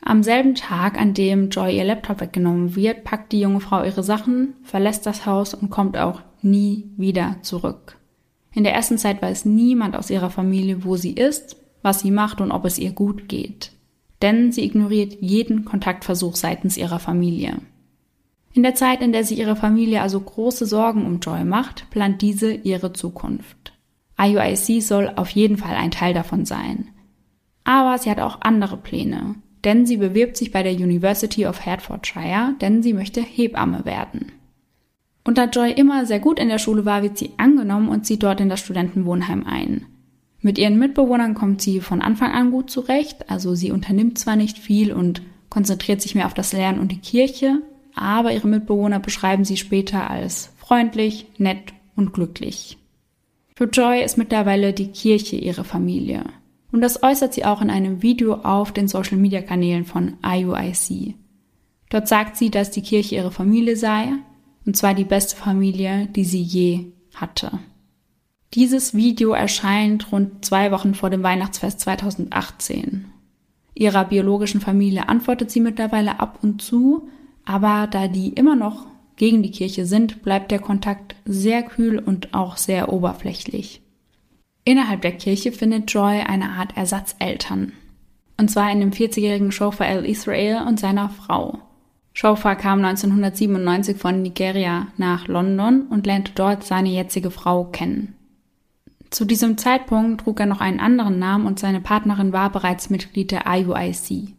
Am 0.00 0.22
selben 0.22 0.54
Tag, 0.54 0.98
an 0.98 1.12
dem 1.12 1.50
Joy 1.50 1.76
ihr 1.76 1.84
Laptop 1.84 2.22
weggenommen 2.22 2.76
wird, 2.76 3.04
packt 3.04 3.32
die 3.32 3.40
junge 3.40 3.60
Frau 3.60 3.84
ihre 3.84 4.02
Sachen, 4.02 4.54
verlässt 4.62 5.04
das 5.04 5.26
Haus 5.26 5.52
und 5.52 5.68
kommt 5.68 5.98
auch 5.98 6.22
nie 6.40 6.90
wieder 6.96 7.36
zurück. 7.42 7.98
In 8.54 8.64
der 8.64 8.72
ersten 8.72 8.96
Zeit 8.96 9.20
weiß 9.20 9.44
niemand 9.44 9.94
aus 9.94 10.08
ihrer 10.08 10.30
Familie, 10.30 10.84
wo 10.84 10.96
sie 10.96 11.12
ist, 11.12 11.56
was 11.82 12.00
sie 12.00 12.10
macht 12.10 12.40
und 12.40 12.50
ob 12.50 12.64
es 12.64 12.78
ihr 12.78 12.92
gut 12.92 13.28
geht. 13.28 13.73
Denn 14.24 14.52
sie 14.52 14.64
ignoriert 14.64 15.18
jeden 15.20 15.66
Kontaktversuch 15.66 16.34
seitens 16.34 16.78
ihrer 16.78 16.98
Familie. 16.98 17.58
In 18.54 18.62
der 18.62 18.74
Zeit, 18.74 19.02
in 19.02 19.12
der 19.12 19.22
sich 19.22 19.38
ihre 19.38 19.54
Familie 19.54 20.00
also 20.00 20.18
große 20.18 20.64
Sorgen 20.64 21.04
um 21.04 21.20
Joy 21.20 21.44
macht, 21.44 21.90
plant 21.90 22.22
diese 22.22 22.50
ihre 22.50 22.94
Zukunft. 22.94 23.74
IUIC 24.18 24.82
soll 24.82 25.12
auf 25.16 25.28
jeden 25.28 25.58
Fall 25.58 25.74
ein 25.74 25.90
Teil 25.90 26.14
davon 26.14 26.46
sein. 26.46 26.88
Aber 27.64 27.98
sie 27.98 28.10
hat 28.10 28.18
auch 28.18 28.40
andere 28.40 28.78
Pläne, 28.78 29.34
denn 29.62 29.84
sie 29.84 29.98
bewirbt 29.98 30.38
sich 30.38 30.50
bei 30.50 30.62
der 30.62 30.72
University 30.72 31.46
of 31.46 31.66
Hertfordshire, 31.66 32.54
denn 32.62 32.82
sie 32.82 32.94
möchte 32.94 33.20
Hebamme 33.20 33.84
werden. 33.84 34.32
Und 35.22 35.36
da 35.36 35.44
Joy 35.44 35.70
immer 35.70 36.06
sehr 36.06 36.20
gut 36.20 36.38
in 36.38 36.48
der 36.48 36.58
Schule 36.58 36.86
war, 36.86 37.02
wird 37.02 37.18
sie 37.18 37.32
angenommen 37.36 37.90
und 37.90 38.06
zieht 38.06 38.22
dort 38.22 38.40
in 38.40 38.48
das 38.48 38.60
Studentenwohnheim 38.60 39.44
ein. 39.44 39.84
Mit 40.44 40.58
ihren 40.58 40.78
Mitbewohnern 40.78 41.32
kommt 41.32 41.62
sie 41.62 41.80
von 41.80 42.02
Anfang 42.02 42.32
an 42.32 42.50
gut 42.50 42.68
zurecht, 42.68 43.30
also 43.30 43.54
sie 43.54 43.72
unternimmt 43.72 44.18
zwar 44.18 44.36
nicht 44.36 44.58
viel 44.58 44.92
und 44.92 45.22
konzentriert 45.48 46.02
sich 46.02 46.14
mehr 46.14 46.26
auf 46.26 46.34
das 46.34 46.52
Lernen 46.52 46.80
und 46.80 46.92
die 46.92 46.98
Kirche, 46.98 47.62
aber 47.94 48.30
ihre 48.30 48.46
Mitbewohner 48.46 49.00
beschreiben 49.00 49.46
sie 49.46 49.56
später 49.56 50.10
als 50.10 50.52
freundlich, 50.58 51.24
nett 51.38 51.72
und 51.96 52.12
glücklich. 52.12 52.76
Für 53.56 53.64
Joy 53.64 54.04
ist 54.04 54.18
mittlerweile 54.18 54.74
die 54.74 54.88
Kirche 54.88 55.36
ihre 55.36 55.64
Familie. 55.64 56.24
Und 56.70 56.82
das 56.82 57.02
äußert 57.02 57.32
sie 57.32 57.46
auch 57.46 57.62
in 57.62 57.70
einem 57.70 58.02
Video 58.02 58.34
auf 58.34 58.70
den 58.70 58.86
Social 58.86 59.16
Media 59.16 59.40
Kanälen 59.40 59.86
von 59.86 60.18
IUIC. 60.22 61.14
Dort 61.88 62.06
sagt 62.06 62.36
sie, 62.36 62.50
dass 62.50 62.70
die 62.70 62.82
Kirche 62.82 63.14
ihre 63.14 63.30
Familie 63.30 63.76
sei, 63.76 64.08
und 64.66 64.76
zwar 64.76 64.92
die 64.92 65.04
beste 65.04 65.36
Familie, 65.36 66.06
die 66.14 66.24
sie 66.24 66.42
je 66.42 66.92
hatte. 67.14 67.60
Dieses 68.54 68.94
Video 68.94 69.32
erscheint 69.32 70.12
rund 70.12 70.44
zwei 70.44 70.70
Wochen 70.70 70.94
vor 70.94 71.10
dem 71.10 71.24
Weihnachtsfest 71.24 71.80
2018. 71.80 73.06
Ihrer 73.74 74.04
biologischen 74.04 74.60
Familie 74.60 75.08
antwortet 75.08 75.50
sie 75.50 75.58
mittlerweile 75.58 76.20
ab 76.20 76.38
und 76.40 76.62
zu, 76.62 77.08
aber 77.44 77.88
da 77.90 78.06
die 78.06 78.28
immer 78.28 78.54
noch 78.54 78.86
gegen 79.16 79.42
die 79.42 79.50
Kirche 79.50 79.86
sind, 79.86 80.22
bleibt 80.22 80.52
der 80.52 80.60
Kontakt 80.60 81.16
sehr 81.24 81.64
kühl 81.64 81.98
und 81.98 82.32
auch 82.32 82.56
sehr 82.56 82.92
oberflächlich. 82.92 83.82
Innerhalb 84.64 85.02
der 85.02 85.12
Kirche 85.12 85.50
findet 85.50 85.90
Joy 85.90 86.20
eine 86.20 86.50
Art 86.50 86.76
Ersatzeltern. 86.76 87.72
Und 88.36 88.52
zwar 88.52 88.70
in 88.70 88.78
dem 88.78 88.92
40-jährigen 88.92 89.50
Chauffeur 89.50 89.86
El 89.86 90.04
Israel 90.04 90.62
und 90.68 90.78
seiner 90.78 91.08
Frau. 91.08 91.58
Shofa 92.12 92.54
kam 92.54 92.84
1997 92.84 93.96
von 93.96 94.22
Nigeria 94.22 94.86
nach 94.96 95.26
London 95.26 95.88
und 95.90 96.06
lernte 96.06 96.30
dort 96.36 96.62
seine 96.62 96.90
jetzige 96.90 97.32
Frau 97.32 97.64
kennen. 97.64 98.14
Zu 99.10 99.24
diesem 99.24 99.58
Zeitpunkt 99.58 100.22
trug 100.22 100.40
er 100.40 100.46
noch 100.46 100.60
einen 100.60 100.80
anderen 100.80 101.18
Namen 101.18 101.46
und 101.46 101.58
seine 101.58 101.80
Partnerin 101.80 102.32
war 102.32 102.50
bereits 102.50 102.90
Mitglied 102.90 103.30
der 103.30 103.44
IUIC. 103.46 104.34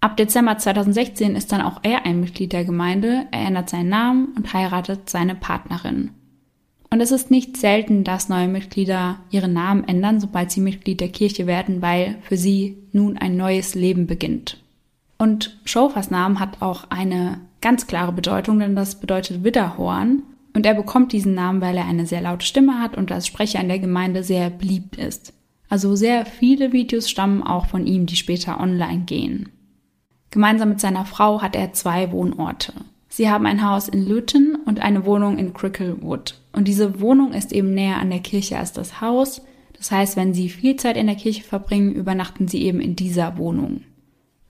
Ab 0.00 0.16
Dezember 0.16 0.56
2016 0.56 1.36
ist 1.36 1.52
dann 1.52 1.60
auch 1.60 1.80
er 1.82 2.06
ein 2.06 2.20
Mitglied 2.20 2.52
der 2.52 2.64
Gemeinde, 2.64 3.26
er 3.32 3.46
ändert 3.46 3.68
seinen 3.68 3.90
Namen 3.90 4.28
und 4.36 4.52
heiratet 4.54 5.10
seine 5.10 5.34
Partnerin. 5.34 6.10
Und 6.92 7.00
es 7.00 7.12
ist 7.12 7.30
nicht 7.30 7.56
selten, 7.56 8.02
dass 8.02 8.28
neue 8.28 8.48
Mitglieder 8.48 9.20
ihren 9.30 9.52
Namen 9.52 9.84
ändern, 9.84 10.18
sobald 10.18 10.50
sie 10.50 10.60
Mitglied 10.60 11.00
der 11.00 11.10
Kirche 11.10 11.46
werden, 11.46 11.82
weil 11.82 12.16
für 12.22 12.36
sie 12.36 12.78
nun 12.92 13.16
ein 13.16 13.36
neues 13.36 13.74
Leben 13.74 14.06
beginnt. 14.06 14.56
Und 15.18 15.60
Schofers 15.64 16.10
Name 16.10 16.40
hat 16.40 16.62
auch 16.62 16.84
eine 16.90 17.40
ganz 17.60 17.86
klare 17.86 18.10
Bedeutung, 18.10 18.58
denn 18.58 18.74
das 18.74 18.98
bedeutet 18.98 19.44
Widderhorn. 19.44 20.22
Und 20.52 20.66
er 20.66 20.74
bekommt 20.74 21.12
diesen 21.12 21.34
Namen, 21.34 21.60
weil 21.60 21.76
er 21.76 21.86
eine 21.86 22.06
sehr 22.06 22.20
laute 22.20 22.44
Stimme 22.44 22.80
hat 22.80 22.96
und 22.96 23.12
als 23.12 23.26
Sprecher 23.26 23.60
in 23.60 23.68
der 23.68 23.78
Gemeinde 23.78 24.24
sehr 24.24 24.50
beliebt 24.50 24.96
ist. 24.96 25.32
Also 25.68 25.94
sehr 25.94 26.26
viele 26.26 26.72
Videos 26.72 27.08
stammen 27.08 27.42
auch 27.42 27.66
von 27.66 27.86
ihm, 27.86 28.06
die 28.06 28.16
später 28.16 28.60
online 28.60 29.04
gehen. 29.06 29.50
Gemeinsam 30.30 30.70
mit 30.70 30.80
seiner 30.80 31.04
Frau 31.04 31.42
hat 31.42 31.54
er 31.54 31.72
zwei 31.72 32.10
Wohnorte. 32.12 32.72
Sie 33.08 33.28
haben 33.28 33.46
ein 33.46 33.68
Haus 33.68 33.88
in 33.88 34.08
Luton 34.08 34.56
und 34.66 34.80
eine 34.80 35.04
Wohnung 35.04 35.38
in 35.38 35.52
Cricklewood. 35.52 36.40
Und 36.52 36.68
diese 36.68 37.00
Wohnung 37.00 37.32
ist 37.32 37.52
eben 37.52 37.74
näher 37.74 37.98
an 37.98 38.10
der 38.10 38.20
Kirche 38.20 38.58
als 38.58 38.72
das 38.72 39.00
Haus. 39.00 39.42
Das 39.76 39.90
heißt, 39.90 40.16
wenn 40.16 40.34
Sie 40.34 40.48
viel 40.48 40.76
Zeit 40.76 40.96
in 40.96 41.06
der 41.06 41.16
Kirche 41.16 41.42
verbringen, 41.42 41.92
übernachten 41.92 42.46
Sie 42.46 42.62
eben 42.62 42.80
in 42.80 42.94
dieser 42.96 43.36
Wohnung. 43.36 43.82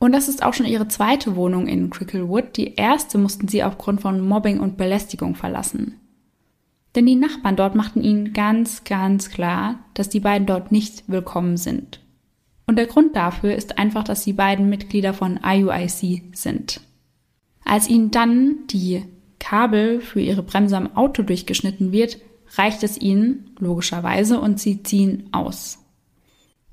Und 0.01 0.13
das 0.13 0.29
ist 0.29 0.43
auch 0.43 0.55
schon 0.55 0.65
ihre 0.65 0.89
zweite 0.89 1.37
Wohnung 1.37 1.67
in 1.67 1.91
Cricklewood. 1.91 2.57
Die 2.57 2.75
erste 2.75 3.19
mussten 3.19 3.49
sie 3.49 3.63
aufgrund 3.63 4.01
von 4.01 4.27
Mobbing 4.27 4.59
und 4.59 4.79
Belästigung 4.79 5.35
verlassen. 5.35 6.01
Denn 6.95 7.05
die 7.05 7.17
Nachbarn 7.17 7.55
dort 7.55 7.75
machten 7.75 8.03
ihnen 8.03 8.33
ganz, 8.33 8.85
ganz 8.85 9.29
klar, 9.29 9.79
dass 9.93 10.09
die 10.09 10.21
beiden 10.21 10.47
dort 10.47 10.73
nicht 10.73 11.05
willkommen 11.07 11.59
sind. 11.59 12.01
Und 12.67 12.77
der 12.77 12.87
Grund 12.87 13.15
dafür 13.15 13.55
ist 13.55 13.79
einfach, 13.79 14.03
dass 14.03 14.25
die 14.25 14.33
beiden 14.33 14.71
Mitglieder 14.71 15.13
von 15.13 15.39
IUIC 15.45 16.35
sind. 16.35 16.81
Als 17.63 17.87
ihnen 17.87 18.11
dann 18.11 18.67
die 18.71 19.05
Kabel 19.39 20.01
für 20.01 20.21
ihre 20.21 20.43
Bremse 20.43 20.79
am 20.79 20.97
Auto 20.97 21.23
durchgeschnitten 21.23 21.93
wird, 21.93 22.19
reicht 22.57 22.83
es 22.83 22.99
ihnen, 22.99 23.51
logischerweise, 23.59 24.41
und 24.41 24.59
sie 24.59 24.83
ziehen 24.83 25.29
aus. 25.33 25.80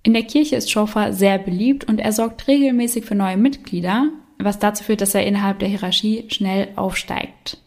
In 0.08 0.14
der 0.14 0.24
Kirche 0.24 0.56
ist 0.56 0.72
Schofer 0.72 1.12
sehr 1.12 1.38
beliebt 1.38 1.84
und 1.84 2.00
er 2.00 2.14
sorgt 2.14 2.48
regelmäßig 2.48 3.04
für 3.04 3.14
neue 3.14 3.36
Mitglieder, 3.36 4.08
was 4.40 4.58
dazu 4.58 4.86
führt, 4.86 5.02
dass 5.02 5.14
er 5.14 5.28
innerhalb 5.28 5.60
der 5.60 5.68
Hierarchie 5.68 6.24
schnell 6.30 6.70
aufsteigt. 6.78 7.58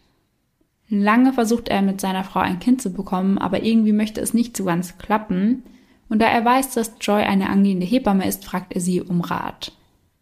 Lange 0.88 1.34
versucht 1.34 1.68
er 1.68 1.82
mit 1.82 2.00
seiner 2.00 2.24
Frau 2.24 2.40
ein 2.40 2.58
Kind 2.58 2.80
zu 2.80 2.94
bekommen, 2.94 3.36
aber 3.36 3.62
irgendwie 3.62 3.92
möchte 3.92 4.22
es 4.22 4.32
nicht 4.32 4.56
so 4.56 4.64
ganz 4.64 4.96
klappen. 4.96 5.64
Und 6.08 6.22
da 6.22 6.28
er 6.28 6.42
weiß, 6.42 6.72
dass 6.72 6.94
Joy 7.02 7.24
eine 7.24 7.50
angehende 7.50 7.84
Hebamme 7.84 8.26
ist, 8.26 8.46
fragt 8.46 8.72
er 8.72 8.80
sie 8.80 9.02
um 9.02 9.20
Rat. 9.20 9.72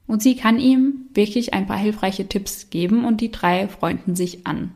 Und 0.08 0.20
sie 0.20 0.34
kann 0.34 0.58
ihm 0.58 1.06
wirklich 1.14 1.54
ein 1.54 1.68
paar 1.68 1.78
hilfreiche 1.78 2.26
Tipps 2.26 2.68
geben 2.68 3.04
und 3.04 3.20
die 3.20 3.30
drei 3.30 3.68
freunden 3.68 4.16
sich 4.16 4.44
an. 4.44 4.72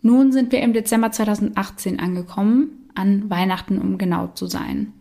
Nun 0.00 0.30
sind 0.30 0.52
wir 0.52 0.62
im 0.62 0.74
Dezember 0.74 1.10
2018 1.10 1.98
angekommen, 1.98 2.88
an 2.94 3.28
Weihnachten 3.30 3.80
um 3.80 3.98
genau 3.98 4.28
zu 4.28 4.46
sein. 4.46 4.92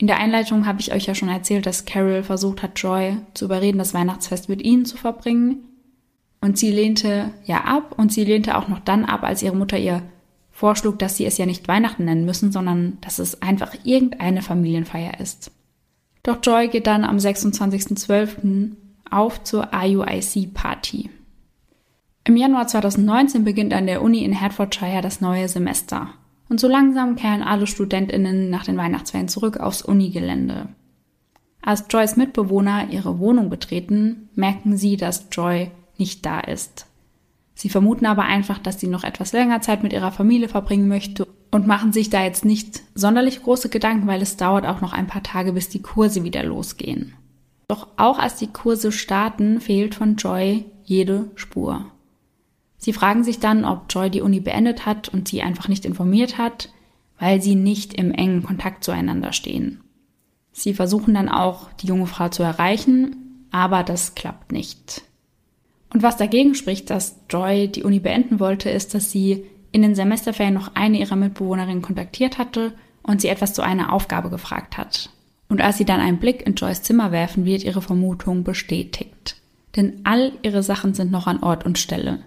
In 0.00 0.06
der 0.06 0.16
Einleitung 0.16 0.64
habe 0.64 0.80
ich 0.80 0.94
euch 0.94 1.04
ja 1.04 1.14
schon 1.14 1.28
erzählt, 1.28 1.66
dass 1.66 1.84
Carol 1.84 2.22
versucht 2.22 2.62
hat, 2.62 2.78
Joy 2.78 3.18
zu 3.34 3.44
überreden, 3.44 3.76
das 3.76 3.92
Weihnachtsfest 3.92 4.48
mit 4.48 4.62
ihnen 4.62 4.86
zu 4.86 4.96
verbringen. 4.96 5.58
Und 6.40 6.56
sie 6.56 6.70
lehnte 6.70 7.32
ja 7.44 7.64
ab 7.64 7.96
und 7.98 8.10
sie 8.10 8.24
lehnte 8.24 8.56
auch 8.56 8.66
noch 8.66 8.78
dann 8.78 9.04
ab, 9.04 9.24
als 9.24 9.42
ihre 9.42 9.54
Mutter 9.54 9.76
ihr 9.76 10.02
vorschlug, 10.52 10.98
dass 10.98 11.18
sie 11.18 11.26
es 11.26 11.36
ja 11.36 11.44
nicht 11.44 11.68
Weihnachten 11.68 12.06
nennen 12.06 12.24
müssen, 12.24 12.50
sondern 12.50 12.96
dass 13.02 13.18
es 13.18 13.42
einfach 13.42 13.74
irgendeine 13.84 14.40
Familienfeier 14.40 15.20
ist. 15.20 15.50
Doch 16.22 16.38
Joy 16.42 16.68
geht 16.68 16.86
dann 16.86 17.04
am 17.04 17.18
26.12. 17.18 18.70
auf 19.10 19.44
zur 19.44 19.68
IUIC-Party. 19.74 21.10
Im 22.24 22.36
Januar 22.38 22.68
2019 22.68 23.44
beginnt 23.44 23.74
an 23.74 23.86
der 23.86 24.00
Uni 24.00 24.24
in 24.24 24.32
Hertfordshire 24.32 25.02
das 25.02 25.20
neue 25.20 25.46
Semester 25.46 26.08
und 26.50 26.60
so 26.60 26.68
langsam 26.68 27.16
kehren 27.16 27.42
alle 27.42 27.66
Studentinnen 27.66 28.50
nach 28.50 28.64
den 28.64 28.76
Weihnachtsferien 28.76 29.28
zurück 29.28 29.58
aufs 29.58 29.82
Unigelände. 29.82 30.68
Als 31.62 31.84
Joys 31.88 32.16
Mitbewohner 32.16 32.88
ihre 32.90 33.18
Wohnung 33.18 33.48
betreten, 33.48 34.28
merken 34.34 34.76
sie, 34.76 34.96
dass 34.96 35.28
Joy 35.30 35.70
nicht 35.96 36.26
da 36.26 36.40
ist. 36.40 36.86
Sie 37.54 37.68
vermuten 37.68 38.06
aber 38.06 38.24
einfach, 38.24 38.58
dass 38.58 38.80
sie 38.80 38.88
noch 38.88 39.04
etwas 39.04 39.32
länger 39.32 39.60
Zeit 39.60 39.82
mit 39.82 39.92
ihrer 39.92 40.12
Familie 40.12 40.48
verbringen 40.48 40.88
möchte 40.88 41.28
und 41.50 41.66
machen 41.66 41.92
sich 41.92 42.10
da 42.10 42.24
jetzt 42.24 42.44
nicht 42.44 42.82
sonderlich 42.94 43.42
große 43.42 43.68
Gedanken, 43.68 44.06
weil 44.06 44.22
es 44.22 44.36
dauert 44.36 44.66
auch 44.66 44.80
noch 44.80 44.92
ein 44.92 45.06
paar 45.06 45.22
Tage, 45.22 45.52
bis 45.52 45.68
die 45.68 45.82
Kurse 45.82 46.24
wieder 46.24 46.42
losgehen. 46.42 47.14
Doch 47.68 47.88
auch 47.96 48.18
als 48.18 48.36
die 48.36 48.48
Kurse 48.48 48.90
starten, 48.90 49.60
fehlt 49.60 49.94
von 49.94 50.16
Joy 50.16 50.64
jede 50.84 51.30
Spur. 51.36 51.86
Sie 52.80 52.94
fragen 52.94 53.24
sich 53.24 53.38
dann, 53.38 53.66
ob 53.66 53.84
Joy 53.90 54.08
die 54.08 54.22
Uni 54.22 54.40
beendet 54.40 54.86
hat 54.86 55.10
und 55.10 55.28
sie 55.28 55.42
einfach 55.42 55.68
nicht 55.68 55.84
informiert 55.84 56.38
hat, 56.38 56.70
weil 57.18 57.42
sie 57.42 57.54
nicht 57.54 57.92
im 57.92 58.10
engen 58.10 58.42
Kontakt 58.42 58.82
zueinander 58.82 59.34
stehen. 59.34 59.80
Sie 60.50 60.72
versuchen 60.72 61.12
dann 61.12 61.28
auch, 61.28 61.70
die 61.74 61.86
junge 61.86 62.06
Frau 62.06 62.30
zu 62.30 62.42
erreichen, 62.42 63.46
aber 63.50 63.82
das 63.82 64.14
klappt 64.14 64.50
nicht. 64.50 65.02
Und 65.92 66.02
was 66.02 66.16
dagegen 66.16 66.54
spricht, 66.54 66.88
dass 66.88 67.20
Joy 67.28 67.68
die 67.68 67.82
Uni 67.82 68.00
beenden 68.00 68.40
wollte, 68.40 68.70
ist, 68.70 68.94
dass 68.94 69.10
sie 69.10 69.44
in 69.72 69.82
den 69.82 69.94
Semesterferien 69.94 70.54
noch 70.54 70.74
eine 70.74 70.98
ihrer 70.98 71.16
Mitbewohnerinnen 71.16 71.82
kontaktiert 71.82 72.38
hatte 72.38 72.72
und 73.02 73.20
sie 73.20 73.28
etwas 73.28 73.52
zu 73.52 73.60
einer 73.60 73.92
Aufgabe 73.92 74.30
gefragt 74.30 74.78
hat. 74.78 75.10
Und 75.50 75.60
als 75.60 75.76
sie 75.76 75.84
dann 75.84 76.00
einen 76.00 76.18
Blick 76.18 76.46
in 76.46 76.54
Joys 76.54 76.82
Zimmer 76.82 77.12
werfen, 77.12 77.44
wird 77.44 77.62
ihre 77.62 77.82
Vermutung 77.82 78.42
bestätigt. 78.42 79.36
Denn 79.76 80.00
all 80.04 80.32
ihre 80.42 80.62
Sachen 80.62 80.94
sind 80.94 81.10
noch 81.10 81.26
an 81.26 81.42
Ort 81.42 81.66
und 81.66 81.78
Stelle. 81.78 82.20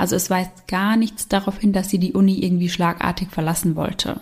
Also 0.00 0.16
es 0.16 0.30
weist 0.30 0.66
gar 0.66 0.96
nichts 0.96 1.28
darauf 1.28 1.58
hin, 1.58 1.74
dass 1.74 1.90
sie 1.90 1.98
die 1.98 2.14
Uni 2.14 2.38
irgendwie 2.38 2.70
schlagartig 2.70 3.28
verlassen 3.28 3.76
wollte. 3.76 4.18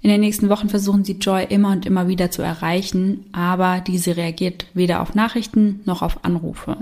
In 0.00 0.10
den 0.10 0.20
nächsten 0.20 0.48
Wochen 0.48 0.68
versuchen 0.68 1.02
sie 1.02 1.14
Joy 1.14 1.44
immer 1.48 1.72
und 1.72 1.86
immer 1.86 2.06
wieder 2.06 2.30
zu 2.30 2.42
erreichen, 2.42 3.24
aber 3.32 3.80
diese 3.80 4.16
reagiert 4.16 4.66
weder 4.74 5.02
auf 5.02 5.16
Nachrichten 5.16 5.80
noch 5.86 6.02
auf 6.02 6.24
Anrufe. 6.24 6.76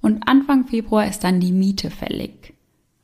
Und 0.00 0.28
Anfang 0.28 0.68
Februar 0.68 1.08
ist 1.08 1.24
dann 1.24 1.40
die 1.40 1.50
Miete 1.50 1.90
fällig. 1.90 2.54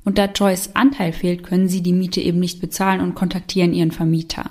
Und 0.04 0.16
da 0.16 0.26
Joys 0.26 0.76
Anteil 0.76 1.12
fehlt, 1.12 1.42
können 1.42 1.68
sie 1.68 1.82
die 1.82 1.92
Miete 1.92 2.20
eben 2.20 2.38
nicht 2.38 2.60
bezahlen 2.60 3.00
und 3.00 3.16
kontaktieren 3.16 3.74
ihren 3.74 3.90
Vermieter. 3.90 4.48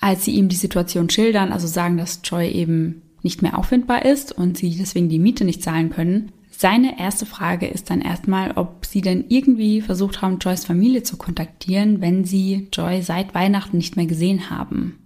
Als 0.00 0.24
sie 0.24 0.32
ihm 0.32 0.48
die 0.48 0.56
Situation 0.56 1.10
schildern, 1.10 1.52
also 1.52 1.66
sagen, 1.66 1.98
dass 1.98 2.22
Joy 2.24 2.50
eben 2.50 3.02
nicht 3.22 3.42
mehr 3.42 3.58
auffindbar 3.58 4.06
ist 4.06 4.32
und 4.32 4.56
sie 4.56 4.74
deswegen 4.78 5.10
die 5.10 5.18
Miete 5.18 5.44
nicht 5.44 5.62
zahlen 5.62 5.90
können, 5.90 6.32
seine 6.60 7.00
erste 7.00 7.24
Frage 7.24 7.66
ist 7.66 7.88
dann 7.88 8.02
erstmal, 8.02 8.50
ob 8.50 8.84
sie 8.84 9.00
denn 9.00 9.24
irgendwie 9.30 9.80
versucht 9.80 10.20
haben, 10.20 10.38
Joys 10.40 10.66
Familie 10.66 11.02
zu 11.02 11.16
kontaktieren, 11.16 12.02
wenn 12.02 12.26
sie 12.26 12.68
Joy 12.70 13.00
seit 13.00 13.34
Weihnachten 13.34 13.78
nicht 13.78 13.96
mehr 13.96 14.04
gesehen 14.04 14.50
haben. 14.50 14.98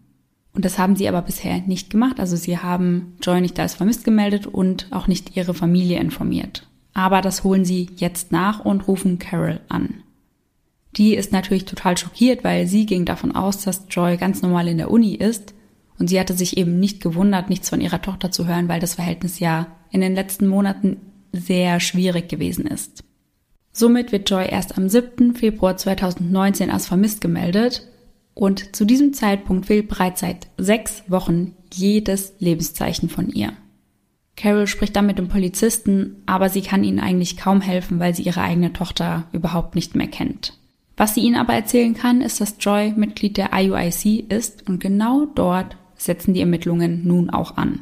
Und 0.52 0.64
das 0.64 0.80
haben 0.80 0.96
sie 0.96 1.06
aber 1.06 1.22
bisher 1.22 1.60
nicht 1.60 1.90
gemacht. 1.90 2.18
Also 2.18 2.34
sie 2.34 2.58
haben 2.58 3.14
Joy 3.22 3.40
nicht 3.40 3.60
als 3.60 3.74
vermisst 3.74 4.02
gemeldet 4.02 4.48
und 4.48 4.88
auch 4.90 5.06
nicht 5.06 5.36
ihre 5.36 5.54
Familie 5.54 6.00
informiert. 6.00 6.68
Aber 6.92 7.20
das 7.20 7.44
holen 7.44 7.64
sie 7.64 7.88
jetzt 7.98 8.32
nach 8.32 8.64
und 8.64 8.88
rufen 8.88 9.20
Carol 9.20 9.60
an. 9.68 10.02
Die 10.96 11.14
ist 11.14 11.30
natürlich 11.30 11.66
total 11.66 11.96
schockiert, 11.96 12.42
weil 12.42 12.66
sie 12.66 12.84
ging 12.84 13.04
davon 13.04 13.30
aus, 13.30 13.62
dass 13.62 13.86
Joy 13.90 14.16
ganz 14.16 14.42
normal 14.42 14.66
in 14.66 14.78
der 14.78 14.90
Uni 14.90 15.14
ist. 15.14 15.54
Und 16.00 16.08
sie 16.08 16.18
hatte 16.18 16.34
sich 16.34 16.56
eben 16.56 16.80
nicht 16.80 17.00
gewundert, 17.00 17.48
nichts 17.48 17.68
von 17.68 17.80
ihrer 17.80 18.02
Tochter 18.02 18.32
zu 18.32 18.48
hören, 18.48 18.68
weil 18.68 18.80
das 18.80 18.94
Verhältnis 18.94 19.38
ja 19.38 19.68
in 19.92 20.00
den 20.00 20.16
letzten 20.16 20.48
Monaten 20.48 20.96
sehr 21.35 21.81
schwierig 21.81 22.29
gewesen 22.29 22.66
ist. 22.66 23.05
Somit 23.73 24.12
wird 24.12 24.31
Joy 24.31 24.47
erst 24.49 24.79
am 24.79 24.88
7. 24.88 25.35
Februar 25.35 25.77
2019 25.77 26.70
als 26.70 26.87
vermisst 26.87 27.20
gemeldet 27.20 27.88
und 28.35 28.75
zu 28.77 28.85
diesem 28.85 29.12
Zeitpunkt 29.12 29.66
fehlt 29.66 29.88
bereits 29.88 30.20
seit 30.20 30.49
sechs 30.57 31.03
Wochen 31.09 31.57
jedes 31.73 32.35
Lebenszeichen 32.38 33.09
von 33.09 33.29
ihr. 33.29 33.53
Carol 34.37 34.66
spricht 34.66 34.97
dann 34.97 35.07
mit 35.07 35.18
dem 35.18 35.29
Polizisten, 35.29 36.23
aber 36.27 36.49
sie 36.49 36.62
kann 36.62 36.83
ihnen 36.83 36.99
eigentlich 36.99 37.37
kaum 37.37 37.61
helfen, 37.61 38.01
weil 38.01 38.14
sie 38.14 38.25
ihre 38.25 38.42
eigene 38.42 38.73
Tochter 38.73 39.29
überhaupt 39.33 39.75
nicht 39.75 39.94
mehr 39.94 40.09
kennt. 40.09 40.59
Was 40.97 41.14
sie 41.14 41.20
ihnen 41.20 41.37
aber 41.37 41.55
erzählen 41.55 41.94
kann, 41.94 42.20
ist, 42.20 42.40
dass 42.40 42.57
Joy 42.61 42.92
Mitglied 42.97 43.37
der 43.37 43.51
IUIC 43.53 44.31
ist 44.31 44.68
und 44.68 44.81
genau 44.81 45.27
dort 45.27 45.77
setzen 45.97 46.35
die 46.35 46.40
Ermittlungen 46.40 47.07
nun 47.07 47.31
auch 47.31 47.57
an. 47.57 47.81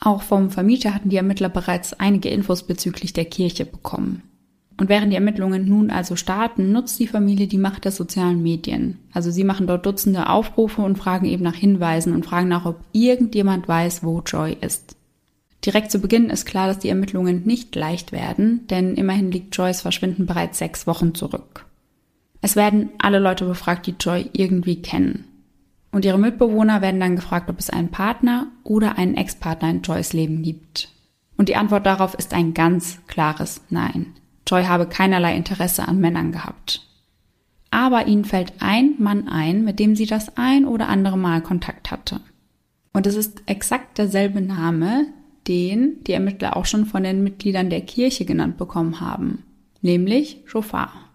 Auch 0.00 0.22
vom 0.22 0.50
Vermieter 0.50 0.94
hatten 0.94 1.10
die 1.10 1.16
Ermittler 1.16 1.50
bereits 1.50 1.92
einige 1.92 2.30
Infos 2.30 2.62
bezüglich 2.62 3.12
der 3.12 3.26
Kirche 3.26 3.66
bekommen. 3.66 4.22
Und 4.78 4.88
während 4.88 5.12
die 5.12 5.16
Ermittlungen 5.16 5.68
nun 5.68 5.90
also 5.90 6.16
starten, 6.16 6.72
nutzt 6.72 6.98
die 6.98 7.06
Familie 7.06 7.46
die 7.46 7.58
Macht 7.58 7.84
der 7.84 7.92
sozialen 7.92 8.42
Medien. 8.42 8.98
Also 9.12 9.30
sie 9.30 9.44
machen 9.44 9.66
dort 9.66 9.84
Dutzende 9.84 10.30
Aufrufe 10.30 10.80
und 10.80 10.96
fragen 10.96 11.26
eben 11.26 11.44
nach 11.44 11.54
Hinweisen 11.54 12.14
und 12.14 12.24
fragen 12.24 12.48
nach, 12.48 12.64
ob 12.64 12.80
irgendjemand 12.92 13.68
weiß, 13.68 14.02
wo 14.02 14.22
Joy 14.22 14.56
ist. 14.58 14.96
Direkt 15.66 15.90
zu 15.90 15.98
Beginn 15.98 16.30
ist 16.30 16.46
klar, 16.46 16.66
dass 16.66 16.78
die 16.78 16.88
Ermittlungen 16.88 17.42
nicht 17.44 17.76
leicht 17.76 18.12
werden, 18.12 18.66
denn 18.68 18.94
immerhin 18.94 19.30
liegt 19.30 19.54
Joys 19.54 19.82
Verschwinden 19.82 20.24
bereits 20.24 20.56
sechs 20.56 20.86
Wochen 20.86 21.14
zurück. 21.14 21.66
Es 22.40 22.56
werden 22.56 22.88
alle 22.96 23.18
Leute 23.18 23.44
befragt, 23.44 23.86
die 23.86 23.96
Joy 24.00 24.30
irgendwie 24.32 24.80
kennen. 24.80 25.26
Und 25.92 26.04
ihre 26.04 26.18
Mitbewohner 26.18 26.82
werden 26.82 27.00
dann 27.00 27.16
gefragt, 27.16 27.50
ob 27.50 27.58
es 27.58 27.70
einen 27.70 27.90
Partner 27.90 28.46
oder 28.62 28.96
einen 28.96 29.16
Ex-Partner 29.16 29.70
in 29.70 29.82
Joys 29.82 30.12
Leben 30.12 30.42
gibt. 30.42 30.88
Und 31.36 31.48
die 31.48 31.56
Antwort 31.56 31.86
darauf 31.86 32.14
ist 32.14 32.32
ein 32.32 32.54
ganz 32.54 33.00
klares 33.06 33.62
Nein. 33.70 34.14
Joy 34.46 34.64
habe 34.64 34.86
keinerlei 34.86 35.36
Interesse 35.36 35.86
an 35.86 36.00
Männern 36.00 36.32
gehabt. 36.32 36.86
Aber 37.70 38.06
ihnen 38.06 38.24
fällt 38.24 38.54
ein 38.60 38.94
Mann 38.98 39.28
ein, 39.28 39.64
mit 39.64 39.78
dem 39.78 39.96
sie 39.96 40.06
das 40.06 40.36
ein 40.36 40.64
oder 40.64 40.88
andere 40.88 41.16
Mal 41.16 41.40
Kontakt 41.40 41.90
hatte. 41.90 42.20
Und 42.92 43.06
es 43.06 43.14
ist 43.14 43.42
exakt 43.46 43.98
derselbe 43.98 44.40
Name, 44.40 45.06
den 45.46 46.02
die 46.04 46.12
Ermittler 46.12 46.56
auch 46.56 46.66
schon 46.66 46.86
von 46.86 47.04
den 47.04 47.22
Mitgliedern 47.22 47.70
der 47.70 47.80
Kirche 47.82 48.24
genannt 48.24 48.56
bekommen 48.58 49.00
haben, 49.00 49.44
nämlich 49.80 50.42
Schofar. 50.44 51.09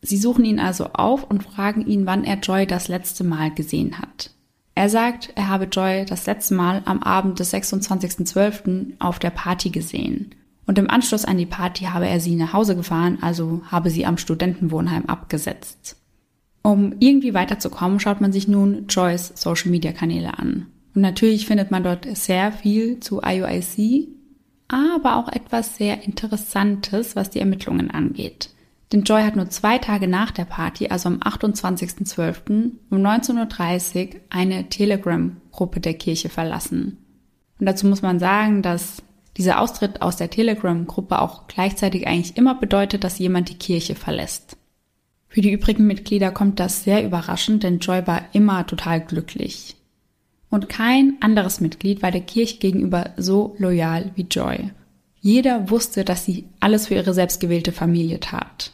Sie 0.00 0.16
suchen 0.16 0.44
ihn 0.44 0.60
also 0.60 0.86
auf 0.92 1.24
und 1.24 1.42
fragen 1.42 1.86
ihn, 1.86 2.06
wann 2.06 2.24
er 2.24 2.38
Joy 2.38 2.66
das 2.66 2.88
letzte 2.88 3.24
Mal 3.24 3.52
gesehen 3.52 3.98
hat. 3.98 4.30
Er 4.74 4.88
sagt, 4.88 5.32
er 5.34 5.48
habe 5.48 5.64
Joy 5.64 6.04
das 6.04 6.26
letzte 6.26 6.54
Mal 6.54 6.82
am 6.84 7.02
Abend 7.02 7.40
des 7.40 7.52
26.12. 7.52 8.92
auf 9.00 9.18
der 9.18 9.30
Party 9.30 9.70
gesehen. 9.70 10.34
Und 10.66 10.78
im 10.78 10.88
Anschluss 10.88 11.24
an 11.24 11.38
die 11.38 11.46
Party 11.46 11.84
habe 11.86 12.06
er 12.06 12.20
sie 12.20 12.36
nach 12.36 12.52
Hause 12.52 12.76
gefahren, 12.76 13.18
also 13.20 13.62
habe 13.70 13.90
sie 13.90 14.06
am 14.06 14.18
Studentenwohnheim 14.18 15.06
abgesetzt. 15.06 15.96
Um 16.62 16.94
irgendwie 17.00 17.34
weiterzukommen, 17.34 17.98
schaut 17.98 18.20
man 18.20 18.32
sich 18.32 18.46
nun 18.46 18.86
Joys 18.88 19.32
Social 19.34 19.70
Media 19.70 19.92
Kanäle 19.92 20.38
an. 20.38 20.66
Und 20.94 21.02
natürlich 21.02 21.46
findet 21.46 21.70
man 21.70 21.82
dort 21.82 22.06
sehr 22.16 22.52
viel 22.52 23.00
zu 23.00 23.22
IUIC, 23.24 24.08
aber 24.68 25.16
auch 25.16 25.28
etwas 25.28 25.76
sehr 25.76 26.04
Interessantes, 26.04 27.16
was 27.16 27.30
die 27.30 27.40
Ermittlungen 27.40 27.90
angeht. 27.90 28.50
Denn 28.92 29.02
Joy 29.02 29.22
hat 29.22 29.36
nur 29.36 29.50
zwei 29.50 29.78
Tage 29.78 30.08
nach 30.08 30.30
der 30.30 30.46
Party, 30.46 30.88
also 30.88 31.08
am 31.08 31.18
28.12. 31.18 32.70
um 32.90 32.98
19.30 32.98 34.14
Uhr 34.14 34.20
eine 34.30 34.68
Telegram-Gruppe 34.68 35.80
der 35.80 35.94
Kirche 35.94 36.30
verlassen. 36.30 36.96
Und 37.60 37.66
dazu 37.66 37.86
muss 37.86 38.02
man 38.02 38.18
sagen, 38.18 38.62
dass 38.62 39.02
dieser 39.36 39.60
Austritt 39.60 40.00
aus 40.00 40.16
der 40.16 40.30
Telegram-Gruppe 40.30 41.20
auch 41.20 41.46
gleichzeitig 41.48 42.06
eigentlich 42.06 42.36
immer 42.36 42.54
bedeutet, 42.54 43.04
dass 43.04 43.18
jemand 43.18 43.50
die 43.50 43.58
Kirche 43.58 43.94
verlässt. 43.94 44.56
Für 45.28 45.42
die 45.42 45.52
übrigen 45.52 45.86
Mitglieder 45.86 46.30
kommt 46.30 46.58
das 46.58 46.84
sehr 46.84 47.04
überraschend, 47.04 47.62
denn 47.62 47.80
Joy 47.80 48.06
war 48.06 48.22
immer 48.32 48.66
total 48.66 49.00
glücklich. 49.00 49.76
Und 50.50 50.70
kein 50.70 51.18
anderes 51.20 51.60
Mitglied 51.60 52.02
war 52.02 52.10
der 52.10 52.22
Kirche 52.22 52.56
gegenüber 52.56 53.10
so 53.18 53.54
loyal 53.58 54.12
wie 54.14 54.22
Joy. 54.22 54.70
Jeder 55.20 55.68
wusste, 55.68 56.04
dass 56.04 56.24
sie 56.24 56.48
alles 56.58 56.86
für 56.86 56.94
ihre 56.94 57.12
selbstgewählte 57.12 57.72
Familie 57.72 58.20
tat. 58.20 58.72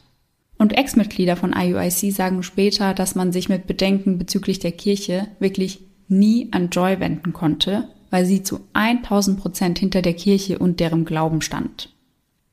Und 0.64 0.78
Ex-Mitglieder 0.78 1.36
von 1.36 1.52
IUIC 1.54 2.10
sagen 2.10 2.42
später, 2.42 2.94
dass 2.94 3.14
man 3.14 3.32
sich 3.32 3.50
mit 3.50 3.66
Bedenken 3.66 4.16
bezüglich 4.16 4.60
der 4.60 4.72
Kirche 4.72 5.28
wirklich 5.38 5.80
nie 6.08 6.48
an 6.52 6.70
Joy 6.70 7.00
wenden 7.00 7.34
konnte, 7.34 7.86
weil 8.08 8.24
sie 8.24 8.42
zu 8.42 8.60
1000 8.72 9.38
Prozent 9.38 9.78
hinter 9.78 10.00
der 10.00 10.14
Kirche 10.14 10.58
und 10.58 10.80
deren 10.80 11.04
Glauben 11.04 11.42
stand. 11.42 11.90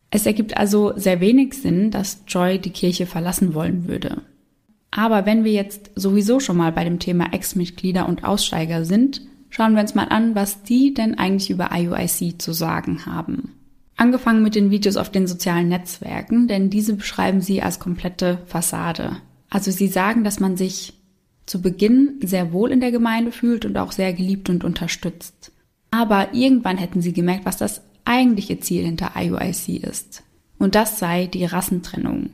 Es 0.10 0.26
ergibt 0.26 0.58
also 0.58 0.92
sehr 0.98 1.22
wenig 1.22 1.54
Sinn, 1.54 1.90
dass 1.90 2.24
Joy 2.28 2.60
die 2.60 2.72
Kirche 2.72 3.06
verlassen 3.06 3.54
wollen 3.54 3.88
würde. 3.88 4.24
Aber 4.92 5.26
wenn 5.26 5.46
wir 5.46 5.54
jetzt 5.54 5.92
sowieso 5.96 6.42
schon 6.42 6.58
mal 6.58 6.74
bei 6.74 6.84
dem 6.84 7.00
Thema 7.00 7.32
Ex-Mitglieder 7.32 8.10
und 8.10 8.26
Aussteiger 8.26 8.84
sind, 8.84 9.22
schauen 9.50 9.74
wir 9.74 9.84
uns 9.84 9.96
mal 9.96 10.10
an, 10.10 10.36
was 10.36 10.64
die 10.64 10.94
denn 10.94 11.18
eigentlich 11.18 11.50
über 11.50 11.70
IUIC 11.74 12.42
zu 12.42 12.52
sagen 12.52 13.06
haben. 13.06 13.54
Angefangen 13.98 14.42
mit 14.44 14.56
den 14.56 14.72
Videos 14.72 14.98
auf 14.98 15.10
den 15.10 15.28
sozialen 15.28 15.70
Netzwerken, 15.70 16.48
denn 16.48 16.70
diese 16.70 16.96
beschreiben 16.96 17.42
sie 17.42 17.62
als 17.62 17.80
komplette 17.80 18.40
Fassade. 18.48 19.18
Also 19.50 19.70
sie 19.72 19.88
sagen, 19.88 20.24
dass 20.24 20.40
man 20.40 20.58
sich 20.58 20.94
zu 21.46 21.62
Beginn 21.62 22.20
sehr 22.24 22.54
wohl 22.54 22.72
in 22.72 22.80
der 22.80 22.92
Gemeinde 22.92 23.32
fühlt 23.32 23.66
und 23.66 23.78
auch 23.78 23.92
sehr 23.92 24.14
geliebt 24.14 24.50
und 24.50 24.64
unterstützt. 24.64 25.52
Aber 25.92 26.34
irgendwann 26.34 26.78
hätten 26.78 27.02
sie 27.02 27.14
gemerkt, 27.14 27.46
was 27.46 27.58
das 27.58 27.82
eigentliche 28.06 28.60
Ziel 28.60 28.86
hinter 28.86 29.12
IUIC 29.16 29.84
ist. 29.84 30.24
Und 30.58 30.76
das 30.76 31.00
sei 31.00 31.28
die 31.28 31.46
Rassentrennung 31.46 32.32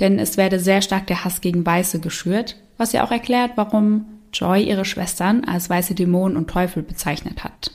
denn 0.00 0.18
es 0.18 0.36
werde 0.36 0.60
sehr 0.60 0.82
stark 0.82 1.06
der 1.06 1.24
Hass 1.24 1.40
gegen 1.40 1.66
Weiße 1.66 2.00
geschürt, 2.00 2.56
was 2.76 2.92
ja 2.92 3.04
auch 3.04 3.10
erklärt, 3.10 3.52
warum 3.56 4.06
Joy 4.32 4.62
ihre 4.62 4.84
Schwestern 4.84 5.44
als 5.44 5.68
weiße 5.70 5.94
Dämonen 5.94 6.36
und 6.36 6.50
Teufel 6.50 6.82
bezeichnet 6.82 7.42
hat. 7.44 7.72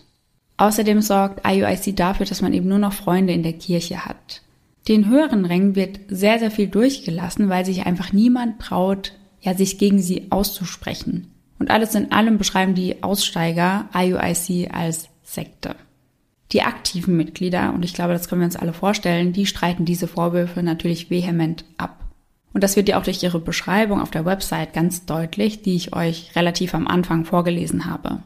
Außerdem 0.63 1.02
sorgt 1.02 1.45
IUIC 1.45 1.93
dafür, 1.93 2.26
dass 2.26 2.41
man 2.41 2.54
eben 2.54 2.69
nur 2.69 2.80
noch 2.80 2.93
Freunde 2.93 3.34
in 3.34 3.43
der 3.43 3.52
Kirche 3.52 4.06
hat. 4.06 4.41
Den 4.88 5.10
höheren 5.10 5.43
Rängen 5.43 5.76
wird 5.76 5.99
sehr, 6.08 6.39
sehr 6.39 6.52
viel 6.52 6.67
durchgelassen, 6.67 7.49
weil 7.49 7.65
sich 7.65 7.86
einfach 7.86 8.13
niemand 8.13 8.62
traut, 8.62 9.12
ja, 9.41 9.56
sich 9.56 9.78
gegen 9.78 9.99
sie 9.99 10.28
auszusprechen. 10.30 11.28
Und 11.60 11.69
alles 11.69 11.95
in 11.95 12.13
allem 12.13 12.38
beschreiben 12.38 12.76
die 12.76 13.04
Aussteiger 13.04 13.89
IUIC 13.93 14.73
als 14.73 15.10
Sekte. 15.21 15.76
Die 16.54 16.62
aktiven 16.62 17.17
Mitglieder, 17.17 17.73
und 17.73 17.84
ich 17.84 17.93
glaube, 17.93 18.13
das 18.13 18.30
können 18.30 18.39
wir 18.39 18.45
uns 18.45 18.56
alle 18.56 18.71
vorstellen, 18.71 19.34
die 19.34 19.47
streiten 19.47 19.84
diese 19.84 20.08
Vorwürfe 20.08 20.63
natürlich 20.63 21.10
vehement 21.10 21.65
ab. 21.76 22.06
Und 22.54 22.63
das 22.63 22.78
wird 22.78 22.88
ja 22.88 22.97
auch 22.97 23.04
durch 23.04 23.21
ihre 23.21 23.41
Beschreibung 23.41 23.99
auf 23.99 24.12
der 24.12 24.23
Website 24.23 24.71
ganz 24.71 25.06
deutlich, 25.06 25.62
die 25.62 25.76
ich 25.76 25.93
euch 25.93 26.34
relativ 26.38 26.73
am 26.73 26.88
Anfang 26.88 27.26
vorgelesen 27.26 27.86
habe. 27.86 28.19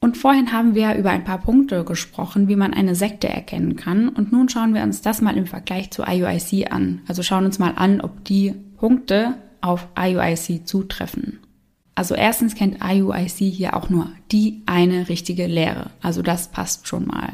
Und 0.00 0.16
vorhin 0.16 0.52
haben 0.52 0.74
wir 0.74 0.94
über 0.94 1.10
ein 1.10 1.24
paar 1.24 1.38
Punkte 1.38 1.84
gesprochen, 1.84 2.46
wie 2.48 2.56
man 2.56 2.72
eine 2.72 2.94
Sekte 2.94 3.28
erkennen 3.28 3.76
kann. 3.76 4.08
Und 4.08 4.30
nun 4.30 4.48
schauen 4.48 4.74
wir 4.74 4.82
uns 4.82 5.02
das 5.02 5.20
mal 5.20 5.36
im 5.36 5.46
Vergleich 5.46 5.90
zu 5.90 6.04
IUIC 6.06 6.72
an. 6.72 7.00
Also 7.08 7.22
schauen 7.22 7.44
uns 7.44 7.58
mal 7.58 7.72
an, 7.76 8.00
ob 8.00 8.24
die 8.24 8.54
Punkte 8.76 9.34
auf 9.60 9.88
IUIC 9.98 10.66
zutreffen. 10.66 11.40
Also 11.96 12.14
erstens 12.14 12.54
kennt 12.54 12.78
IUIC 12.80 13.52
hier 13.52 13.76
auch 13.76 13.90
nur 13.90 14.08
die 14.30 14.62
eine 14.66 15.08
richtige 15.08 15.48
Lehre. 15.48 15.90
Also 16.00 16.22
das 16.22 16.48
passt 16.48 16.86
schon 16.86 17.06
mal. 17.06 17.32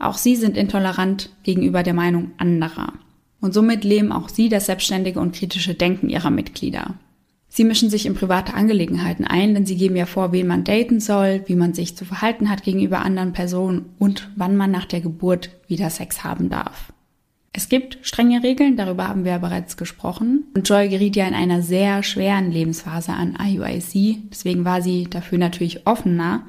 Auch 0.00 0.18
sie 0.18 0.34
sind 0.34 0.56
intolerant 0.56 1.30
gegenüber 1.44 1.84
der 1.84 1.94
Meinung 1.94 2.32
anderer. 2.36 2.94
Und 3.40 3.54
somit 3.54 3.84
leben 3.84 4.10
auch 4.10 4.28
sie 4.28 4.48
das 4.48 4.66
selbstständige 4.66 5.20
und 5.20 5.36
kritische 5.36 5.74
Denken 5.74 6.08
ihrer 6.08 6.30
Mitglieder. 6.30 6.94
Sie 7.56 7.64
mischen 7.64 7.88
sich 7.88 8.04
in 8.04 8.12
private 8.12 8.52
Angelegenheiten 8.52 9.24
ein, 9.24 9.54
denn 9.54 9.64
sie 9.64 9.76
geben 9.78 9.96
ja 9.96 10.04
vor, 10.04 10.30
wen 10.30 10.46
man 10.46 10.62
daten 10.62 11.00
soll, 11.00 11.42
wie 11.46 11.54
man 11.54 11.72
sich 11.72 11.96
zu 11.96 12.04
verhalten 12.04 12.50
hat 12.50 12.64
gegenüber 12.64 12.98
anderen 12.98 13.32
Personen 13.32 13.86
und 13.98 14.28
wann 14.36 14.58
man 14.58 14.70
nach 14.70 14.84
der 14.84 15.00
Geburt 15.00 15.48
wieder 15.66 15.88
Sex 15.88 16.22
haben 16.22 16.50
darf. 16.50 16.92
Es 17.54 17.70
gibt 17.70 17.96
strenge 18.02 18.42
Regeln, 18.42 18.76
darüber 18.76 19.08
haben 19.08 19.24
wir 19.24 19.32
ja 19.32 19.38
bereits 19.38 19.78
gesprochen. 19.78 20.44
Und 20.54 20.68
Joy 20.68 20.90
geriet 20.90 21.16
ja 21.16 21.26
in 21.26 21.32
einer 21.32 21.62
sehr 21.62 22.02
schweren 22.02 22.50
Lebensphase 22.50 23.14
an 23.14 23.38
IUIC, 23.42 24.28
deswegen 24.28 24.66
war 24.66 24.82
sie 24.82 25.04
dafür 25.08 25.38
natürlich 25.38 25.86
offener. 25.86 26.42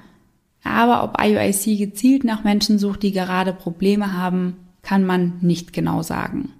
Aber 0.66 1.06
ob 1.06 1.24
IUIC 1.24 1.78
gezielt 1.78 2.26
nach 2.26 2.44
Menschen 2.44 2.80
sucht, 2.80 3.02
die 3.04 3.14
gerade 3.14 3.54
Probleme 3.54 4.12
haben, 4.12 4.58
kann 4.82 5.06
man 5.06 5.38
nicht 5.40 5.72
genau 5.72 6.02
sagen. 6.02 6.52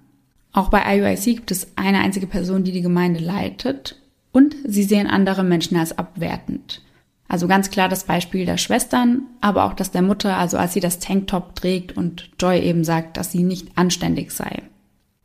Auch 0.52 0.70
bei 0.70 0.96
IUIC 0.96 1.36
gibt 1.36 1.50
es 1.50 1.76
eine 1.76 1.98
einzige 1.98 2.26
Person, 2.26 2.64
die 2.64 2.72
die 2.72 2.80
Gemeinde 2.80 3.20
leitet 3.20 3.96
und 4.38 4.54
sie 4.64 4.84
sehen 4.84 5.08
andere 5.08 5.42
Menschen 5.42 5.76
als 5.76 5.98
abwertend. 5.98 6.80
Also 7.26 7.48
ganz 7.48 7.70
klar 7.70 7.88
das 7.88 8.04
Beispiel 8.04 8.46
der 8.46 8.56
Schwestern, 8.56 9.22
aber 9.40 9.64
auch 9.64 9.72
das 9.72 9.90
der 9.90 10.02
Mutter, 10.02 10.36
also 10.36 10.56
als 10.56 10.74
sie 10.74 10.80
das 10.80 11.00
Tanktop 11.00 11.56
trägt 11.56 11.96
und 11.96 12.30
Joy 12.38 12.60
eben 12.60 12.84
sagt, 12.84 13.16
dass 13.16 13.32
sie 13.32 13.42
nicht 13.42 13.76
anständig 13.76 14.30
sei. 14.30 14.62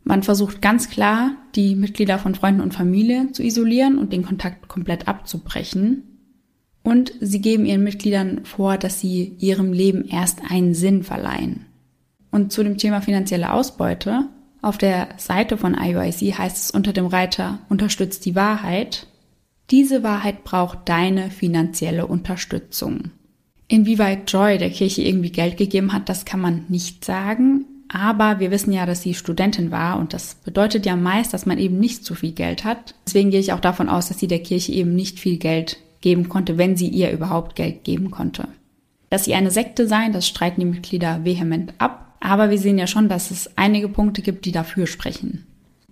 Man 0.03 0.23
versucht 0.23 0.63
ganz 0.63 0.89
klar, 0.89 1.35
die 1.53 1.75
Mitglieder 1.75 2.17
von 2.17 2.33
Freunden 2.33 2.61
und 2.61 2.73
Familie 2.73 3.31
zu 3.33 3.43
isolieren 3.43 3.99
und 3.99 4.11
den 4.11 4.25
Kontakt 4.25 4.67
komplett 4.67 5.07
abzubrechen. 5.07 6.01
Und 6.81 7.13
sie 7.21 7.39
geben 7.39 7.67
ihren 7.67 7.83
Mitgliedern 7.83 8.45
vor, 8.45 8.79
dass 8.79 8.99
sie 8.99 9.35
ihrem 9.37 9.73
Leben 9.73 10.05
erst 10.05 10.41
einen 10.49 10.73
Sinn 10.73 11.03
verleihen. 11.03 11.67
Und 12.31 12.51
zu 12.51 12.63
dem 12.63 12.79
Thema 12.79 12.99
finanzielle 13.01 13.53
Ausbeute 13.53 14.27
auf 14.63 14.77
der 14.77 15.09
Seite 15.17 15.57
von 15.57 15.75
IUIC 15.75 16.37
heißt 16.37 16.57
es 16.57 16.71
unter 16.71 16.93
dem 16.93 17.05
Reiter 17.05 17.59
Unterstützt 17.69 18.25
die 18.25 18.35
Wahrheit. 18.35 19.07
Diese 19.69 20.03
Wahrheit 20.03 20.43
braucht 20.43 20.79
deine 20.85 21.29
finanzielle 21.29 22.07
Unterstützung. 22.07 23.11
Inwieweit 23.67 24.31
Joy 24.31 24.57
der 24.57 24.69
Kirche 24.69 25.01
irgendwie 25.01 25.31
Geld 25.31 25.57
gegeben 25.57 25.93
hat, 25.93 26.09
das 26.09 26.25
kann 26.25 26.39
man 26.39 26.65
nicht 26.69 27.03
sagen. 27.03 27.65
Aber 27.89 28.39
wir 28.39 28.51
wissen 28.51 28.71
ja, 28.71 28.85
dass 28.85 29.01
sie 29.01 29.13
Studentin 29.13 29.69
war 29.69 29.99
und 29.99 30.13
das 30.13 30.35
bedeutet 30.35 30.85
ja 30.85 30.95
meist, 30.95 31.33
dass 31.33 31.45
man 31.45 31.59
eben 31.59 31.79
nicht 31.79 32.05
zu 32.05 32.15
viel 32.15 32.31
Geld 32.31 32.63
hat. 32.63 32.95
Deswegen 33.05 33.29
gehe 33.29 33.39
ich 33.39 33.53
auch 33.53 33.59
davon 33.59 33.89
aus, 33.89 34.07
dass 34.07 34.19
sie 34.19 34.27
der 34.27 34.41
Kirche 34.41 34.71
eben 34.71 34.95
nicht 34.95 35.19
viel 35.19 35.37
Geld 35.37 35.77
geben 36.01 36.29
konnte, 36.29 36.57
wenn 36.57 36.75
sie 36.75 36.87
ihr 36.87 37.11
überhaupt 37.11 37.55
Geld 37.55 37.83
geben 37.83 38.11
konnte. 38.11 38.47
Dass 39.09 39.25
sie 39.25 39.35
eine 39.35 39.51
Sekte 39.51 39.87
seien, 39.87 40.13
das 40.13 40.27
streiten 40.27 40.61
die 40.61 40.65
Mitglieder 40.65 41.23
vehement 41.23 41.73
ab. 41.77 42.02
Aber 42.23 42.49
wir 42.49 42.57
sehen 42.57 42.77
ja 42.77 42.87
schon, 42.87 43.09
dass 43.09 43.31
es 43.31 43.51
einige 43.57 43.89
Punkte 43.89 44.21
gibt, 44.21 44.45
die 44.45 44.53
dafür 44.53 44.87
sprechen. 44.87 45.45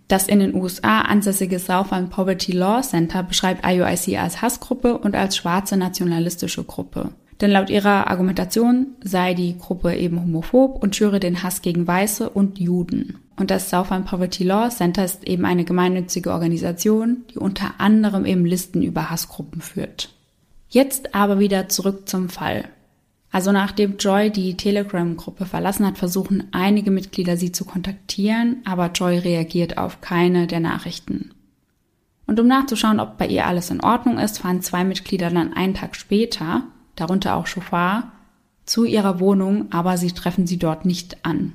Das 0.07 0.29
in 0.29 0.39
den 0.39 0.55
USA 0.55 1.01
ansässige 1.01 1.59
Southern 1.59 2.09
Poverty 2.09 2.53
Law 2.53 2.81
Center 2.81 3.21
beschreibt 3.21 3.65
IUIC 3.65 4.17
als 4.17 4.41
Hassgruppe 4.41 4.97
und 4.97 5.13
als 5.13 5.35
schwarze 5.35 5.75
nationalistische 5.75 6.63
Gruppe. 6.63 7.09
Denn 7.41 7.51
laut 7.51 7.69
ihrer 7.69 8.07
Argumentation 8.07 8.87
sei 9.03 9.33
die 9.33 9.57
Gruppe 9.57 9.93
eben 9.93 10.21
homophob 10.21 10.81
und 10.81 10.95
schüre 10.95 11.19
den 11.19 11.43
Hass 11.43 11.61
gegen 11.61 11.85
Weiße 11.85 12.29
und 12.29 12.59
Juden. 12.59 13.17
Und 13.35 13.51
das 13.51 13.69
Southern 13.69 14.05
Poverty 14.05 14.45
Law 14.45 14.69
Center 14.69 15.03
ist 15.03 15.27
eben 15.27 15.43
eine 15.43 15.65
gemeinnützige 15.65 16.31
Organisation, 16.31 17.25
die 17.33 17.39
unter 17.39 17.73
anderem 17.79 18.25
eben 18.25 18.45
Listen 18.45 18.83
über 18.83 19.09
Hassgruppen 19.09 19.59
führt. 19.59 20.13
Jetzt 20.69 21.13
aber 21.13 21.39
wieder 21.39 21.67
zurück 21.67 22.07
zum 22.07 22.29
Fall. 22.29 22.69
Also 23.31 23.53
nachdem 23.53 23.97
Joy 23.97 24.29
die 24.29 24.57
Telegram-Gruppe 24.57 25.45
verlassen 25.45 25.85
hat, 25.85 25.97
versuchen 25.97 26.49
einige 26.51 26.91
Mitglieder 26.91 27.37
sie 27.37 27.53
zu 27.53 27.63
kontaktieren, 27.63 28.57
aber 28.65 28.87
Joy 28.87 29.19
reagiert 29.19 29.77
auf 29.77 30.01
keine 30.01 30.47
der 30.47 30.59
Nachrichten. 30.59 31.31
Und 32.27 32.39
um 32.39 32.47
nachzuschauen, 32.47 32.99
ob 32.99 33.17
bei 33.17 33.27
ihr 33.27 33.45
alles 33.45 33.71
in 33.71 33.81
Ordnung 33.81 34.19
ist, 34.19 34.39
fahren 34.39 34.61
zwei 34.61 34.83
Mitglieder 34.83 35.29
dann 35.29 35.53
einen 35.53 35.73
Tag 35.73 35.95
später, 35.95 36.63
darunter 36.95 37.35
auch 37.35 37.47
Chauffeur, 37.47 38.11
zu 38.65 38.85
ihrer 38.85 39.19
Wohnung, 39.19 39.71
aber 39.71 39.97
sie 39.97 40.11
treffen 40.11 40.45
sie 40.45 40.57
dort 40.57 40.85
nicht 40.85 41.25
an. 41.25 41.53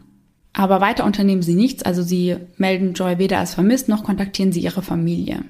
Aber 0.55 0.81
weiter 0.81 1.05
unternehmen 1.05 1.43
sie 1.43 1.55
nichts, 1.55 1.83
also 1.83 2.03
sie 2.03 2.37
melden 2.57 2.95
Joy 2.95 3.19
weder 3.19 3.39
als 3.39 3.55
vermisst 3.55 3.89
noch 3.89 4.05
kontaktieren 4.05 4.53
sie 4.53 4.61
ihre 4.61 4.83
Familie. 4.83 5.45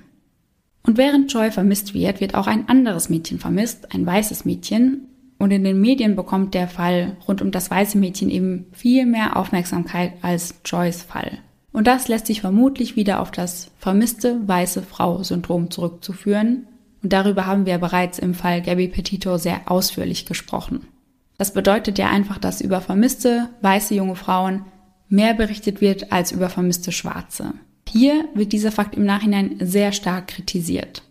Und 0.82 0.98
während 0.98 1.32
Joy 1.32 1.52
vermisst 1.52 1.94
wird, 1.94 2.20
wird 2.20 2.34
auch 2.34 2.48
ein 2.48 2.68
anderes 2.68 3.08
Mädchen 3.08 3.38
vermisst, 3.38 3.94
ein 3.94 4.04
weißes 4.04 4.44
Mädchen, 4.44 5.08
und 5.38 5.50
in 5.50 5.64
den 5.64 5.80
Medien 5.80 6.16
bekommt 6.16 6.54
der 6.54 6.68
Fall 6.68 7.16
rund 7.26 7.42
um 7.42 7.50
das 7.50 7.70
weiße 7.70 7.98
Mädchen 7.98 8.30
eben 8.30 8.66
viel 8.72 9.06
mehr 9.06 9.36
Aufmerksamkeit 9.36 10.12
als 10.22 10.54
Joys 10.64 11.02
Fall. 11.02 11.38
Und 11.72 11.86
das 11.86 12.08
lässt 12.08 12.26
sich 12.26 12.40
vermutlich 12.40 12.96
wieder 12.96 13.20
auf 13.20 13.30
das 13.30 13.70
vermisste 13.78 14.40
weiße 14.48 14.82
Frau-Syndrom 14.82 15.70
zurückzuführen. 15.70 16.66
Und 17.02 17.12
darüber 17.12 17.46
haben 17.46 17.66
wir 17.66 17.76
bereits 17.76 18.18
im 18.18 18.32
Fall 18.32 18.62
Gabby 18.62 18.88
Petito 18.88 19.36
sehr 19.36 19.70
ausführlich 19.70 20.24
gesprochen. 20.24 20.88
Das 21.36 21.52
bedeutet 21.52 21.98
ja 21.98 22.08
einfach, 22.08 22.38
dass 22.38 22.62
über 22.62 22.80
vermisste 22.80 23.50
weiße 23.60 23.94
junge 23.94 24.16
Frauen 24.16 24.64
mehr 25.08 25.34
berichtet 25.34 25.82
wird 25.82 26.12
als 26.12 26.32
über 26.32 26.48
vermisste 26.48 26.92
Schwarze. 26.92 27.52
Hier 27.88 28.24
wird 28.34 28.52
dieser 28.52 28.72
Fakt 28.72 28.94
im 28.94 29.04
Nachhinein 29.04 29.56
sehr 29.60 29.92
stark 29.92 30.28
kritisiert. 30.28 31.02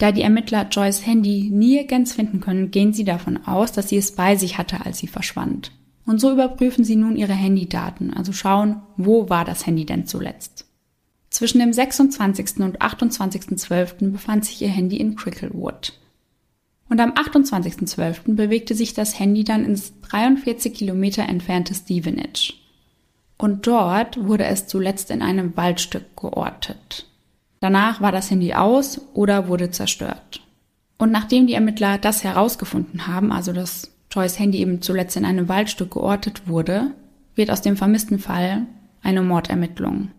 Da 0.00 0.12
die 0.12 0.22
Ermittler 0.22 0.66
Joyce 0.70 1.04
Handy 1.04 1.50
nirgends 1.52 2.14
finden 2.14 2.40
können, 2.40 2.70
gehen 2.70 2.94
sie 2.94 3.04
davon 3.04 3.46
aus, 3.46 3.70
dass 3.70 3.90
sie 3.90 3.98
es 3.98 4.12
bei 4.12 4.34
sich 4.34 4.56
hatte, 4.56 4.86
als 4.86 4.96
sie 4.96 5.08
verschwand. 5.08 5.72
Und 6.06 6.22
so 6.22 6.32
überprüfen 6.32 6.84
sie 6.84 6.96
nun 6.96 7.16
ihre 7.16 7.34
Handydaten, 7.34 8.10
also 8.10 8.32
schauen, 8.32 8.80
wo 8.96 9.28
war 9.28 9.44
das 9.44 9.66
Handy 9.66 9.84
denn 9.84 10.06
zuletzt. 10.06 10.64
Zwischen 11.28 11.58
dem 11.58 11.74
26. 11.74 12.60
und 12.60 12.80
28.12. 12.80 14.10
befand 14.12 14.46
sich 14.46 14.62
ihr 14.62 14.70
Handy 14.70 14.96
in 14.96 15.16
Cricklewood. 15.16 15.92
Und 16.88 16.98
am 16.98 17.10
28.12. 17.12 18.34
bewegte 18.36 18.74
sich 18.74 18.94
das 18.94 19.20
Handy 19.20 19.44
dann 19.44 19.66
ins 19.66 19.92
43 20.00 20.72
Kilometer 20.72 21.28
entfernte 21.28 21.74
Stevenage. 21.74 22.54
Und 23.36 23.66
dort 23.66 24.16
wurde 24.26 24.44
es 24.44 24.66
zuletzt 24.66 25.10
in 25.10 25.20
einem 25.20 25.54
Waldstück 25.58 26.16
geortet. 26.16 27.09
Danach 27.60 28.00
war 28.00 28.10
das 28.10 28.30
Handy 28.30 28.54
aus 28.54 29.00
oder 29.12 29.46
wurde 29.48 29.70
zerstört. 29.70 30.40
Und 30.96 31.12
nachdem 31.12 31.46
die 31.46 31.54
Ermittler 31.54 31.98
das 31.98 32.24
herausgefunden 32.24 33.06
haben, 33.06 33.32
also 33.32 33.52
dass 33.52 33.90
Joyce 34.10 34.38
Handy 34.38 34.58
eben 34.58 34.82
zuletzt 34.82 35.16
in 35.16 35.24
einem 35.24 35.48
Waldstück 35.48 35.92
geortet 35.92 36.48
wurde, 36.48 36.90
wird 37.34 37.50
aus 37.50 37.62
dem 37.62 37.76
vermissten 37.76 38.18
Fall 38.18 38.66
eine 39.02 39.22
Mordermittlung. 39.22 40.10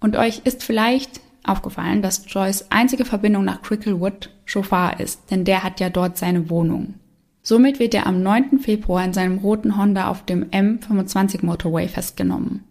Und 0.00 0.16
euch 0.16 0.40
ist 0.44 0.64
vielleicht 0.64 1.20
aufgefallen, 1.44 2.02
dass 2.02 2.24
Joyce 2.26 2.66
einzige 2.70 3.04
Verbindung 3.04 3.44
nach 3.44 3.62
Cricklewood 3.62 4.30
Chauffeur 4.46 4.98
ist, 4.98 5.30
denn 5.30 5.44
der 5.44 5.62
hat 5.62 5.80
ja 5.80 5.90
dort 5.90 6.18
seine 6.18 6.50
Wohnung. 6.50 6.94
Somit 7.42 7.78
wird 7.78 7.94
er 7.94 8.06
am 8.06 8.22
9. 8.22 8.58
Februar 8.58 9.04
in 9.04 9.12
seinem 9.12 9.38
roten 9.38 9.76
Honda 9.76 10.08
auf 10.08 10.24
dem 10.24 10.46
M25 10.46 11.44
Motorway 11.44 11.88
festgenommen. 11.88 12.64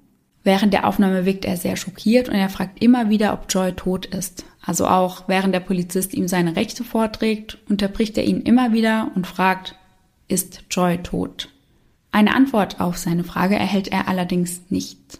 Während 0.43 0.73
der 0.73 0.87
Aufnahme 0.87 1.25
wirkt 1.25 1.45
er 1.45 1.55
sehr 1.55 1.77
schockiert 1.77 2.27
und 2.27 2.35
er 2.35 2.49
fragt 2.49 2.83
immer 2.83 3.09
wieder, 3.09 3.33
ob 3.33 3.45
Joy 3.49 3.71
tot 3.73 4.05
ist. 4.05 4.45
Also 4.61 4.87
auch 4.87 5.27
während 5.27 5.55
der 5.55 5.61
Polizist 5.61 6.13
ihm 6.13 6.27
seine 6.27 6.55
Rechte 6.55 6.83
vorträgt, 6.83 7.57
unterbricht 7.69 8.17
er 8.17 8.25
ihn 8.25 8.41
immer 8.41 8.73
wieder 8.73 9.11
und 9.15 9.25
fragt, 9.27 9.75
ist 10.27 10.63
Joy 10.69 10.97
tot? 10.97 11.49
Eine 12.11 12.35
Antwort 12.35 12.79
auf 12.79 12.97
seine 12.97 13.23
Frage 13.23 13.55
erhält 13.55 13.87
er 13.87 14.07
allerdings 14.07 14.61
nicht. 14.69 15.19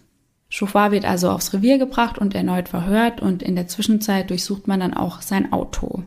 Chauffeur 0.49 0.91
wird 0.91 1.05
also 1.05 1.31
aufs 1.31 1.53
Revier 1.53 1.77
gebracht 1.77 2.19
und 2.19 2.35
erneut 2.35 2.69
verhört 2.69 3.21
und 3.21 3.41
in 3.41 3.55
der 3.55 3.67
Zwischenzeit 3.67 4.29
durchsucht 4.29 4.67
man 4.67 4.81
dann 4.81 4.93
auch 4.93 5.21
sein 5.21 5.51
Auto. 5.51 6.03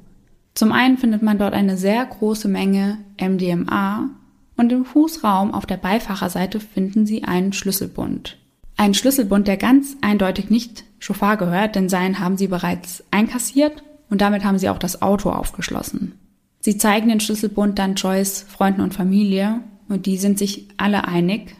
Zum 0.54 0.72
einen 0.72 0.98
findet 0.98 1.22
man 1.22 1.38
dort 1.38 1.52
eine 1.52 1.76
sehr 1.76 2.04
große 2.04 2.48
Menge 2.48 2.98
MDMA 3.20 4.08
und 4.56 4.72
im 4.72 4.84
Fußraum 4.84 5.52
auf 5.52 5.66
der 5.66 5.76
Beifahrerseite 5.76 6.60
finden 6.60 7.06
sie 7.06 7.24
einen 7.24 7.52
Schlüsselbund. 7.52 8.38
Ein 8.76 8.94
Schlüsselbund, 8.94 9.48
der 9.48 9.56
ganz 9.56 9.96
eindeutig 10.02 10.50
nicht 10.50 10.84
Chauffeur 10.98 11.36
gehört, 11.36 11.76
denn 11.76 11.88
seinen 11.88 12.18
haben 12.18 12.36
sie 12.36 12.48
bereits 12.48 13.04
einkassiert 13.10 13.82
und 14.10 14.20
damit 14.20 14.44
haben 14.44 14.58
sie 14.58 14.68
auch 14.68 14.78
das 14.78 15.02
Auto 15.02 15.30
aufgeschlossen. 15.30 16.18
Sie 16.60 16.76
zeigen 16.76 17.08
den 17.08 17.20
Schlüsselbund 17.20 17.78
dann 17.78 17.94
Joys 17.94 18.42
Freunden 18.42 18.80
und 18.80 18.94
Familie 18.94 19.60
und 19.88 20.06
die 20.06 20.18
sind 20.18 20.38
sich 20.38 20.68
alle 20.76 21.06
einig, 21.06 21.54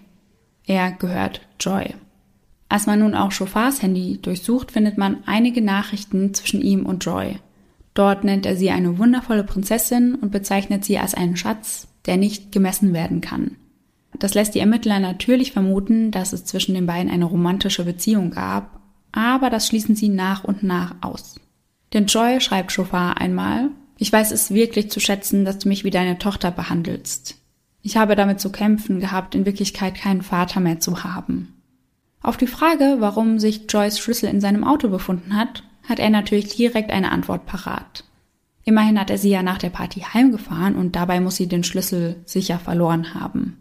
er 0.67 0.93
gehört 0.93 1.41
Joy. 1.61 1.95
Als 2.69 2.87
man 2.87 2.99
nun 2.99 3.15
auch 3.15 3.31
Chauffeurs 3.31 3.83
Handy 3.83 4.19
durchsucht, 4.21 4.73
findet 4.73 4.99
man 4.99 5.19
einige 5.27 5.63
Nachrichten 5.63 6.35
zwischen 6.35 6.61
ihm 6.61 6.85
und 6.85 7.05
Joy. 7.05 7.39
Dort 7.95 8.25
nennt 8.25 8.45
er 8.45 8.57
sie 8.57 8.71
eine 8.71 8.99
wundervolle 8.99 9.45
Prinzessin 9.45 10.17
und 10.17 10.33
bezeichnet 10.33 10.85
sie 10.85 10.99
als 10.99 11.15
einen 11.15 11.37
Schatz, 11.37 11.87
der 12.07 12.17
nicht 12.17 12.53
gemessen 12.53 12.93
werden 12.93 13.21
kann. 13.21 13.57
Das 14.19 14.35
lässt 14.35 14.55
die 14.55 14.61
Ermittler 14.61 14.99
natürlich 14.99 15.53
vermuten, 15.53 16.11
dass 16.11 16.33
es 16.33 16.45
zwischen 16.45 16.75
den 16.75 16.87
beiden 16.87 17.11
eine 17.11 17.27
romantische 17.27 17.85
Beziehung 17.85 18.31
gab, 18.31 18.81
aber 19.13 19.51
das 19.51 19.67
schließen 19.67 19.95
sie 19.95 20.09
nach 20.09 20.45
und 20.45 20.63
nach 20.63 20.95
aus. 21.01 21.37
Denn 21.93 22.07
Joy 22.07 22.41
schreibt 22.41 22.73
Chauffeur 22.73 23.19
einmal, 23.19 23.71
ich 23.99 24.13
weiß 24.13 24.31
es 24.33 24.53
wirklich 24.53 24.91
zu 24.91 25.01
schätzen, 25.01 25.45
dass 25.45 25.59
du 25.59 25.69
mich 25.69 25.85
wie 25.85 25.91
deine 25.91 26.19
Tochter 26.19 26.51
behandelst. 26.51 27.37
Ich 27.83 27.97
habe 27.97 28.17
damit 28.17 28.41
zu 28.41 28.51
kämpfen 28.51 29.01
gehabt, 29.01 29.35
in 29.35 29.47
Wirklichkeit 29.47 29.95
keinen 29.95 30.23
Vater 30.23 30.61
mehr 30.61 30.81
zu 30.81 31.05
haben. 31.05 31.55
Auf 32.21 32.37
die 32.37 32.49
Frage, 32.49 32.97
warum 32.99 33.39
sich 33.39 33.63
Joys 33.69 33.99
Schlüssel 33.99 34.29
in 34.29 34.41
seinem 34.41 34.65
Auto 34.65 34.89
befunden 34.89 35.37
hat, 35.37 35.63
hat 35.89 35.99
er 35.99 36.11
natürlich 36.11 36.57
direkt 36.57 36.91
eine 36.91 37.13
Antwort 37.13 37.47
parat. 37.47 38.05
Immerhin 38.65 38.99
hat 38.99 39.11
er 39.11 39.19
sie 39.19 39.31
ja 39.31 39.45
nach 39.45 39.59
der 39.59 39.71
Party 39.71 40.01
heimgefahren 40.01 40.75
und 40.75 40.97
dabei 40.97 41.21
muss 41.21 41.37
sie 41.37 41.47
den 41.47 41.63
Schlüssel 41.63 42.17
sicher 42.25 42.59
verloren 42.59 43.15
haben 43.15 43.57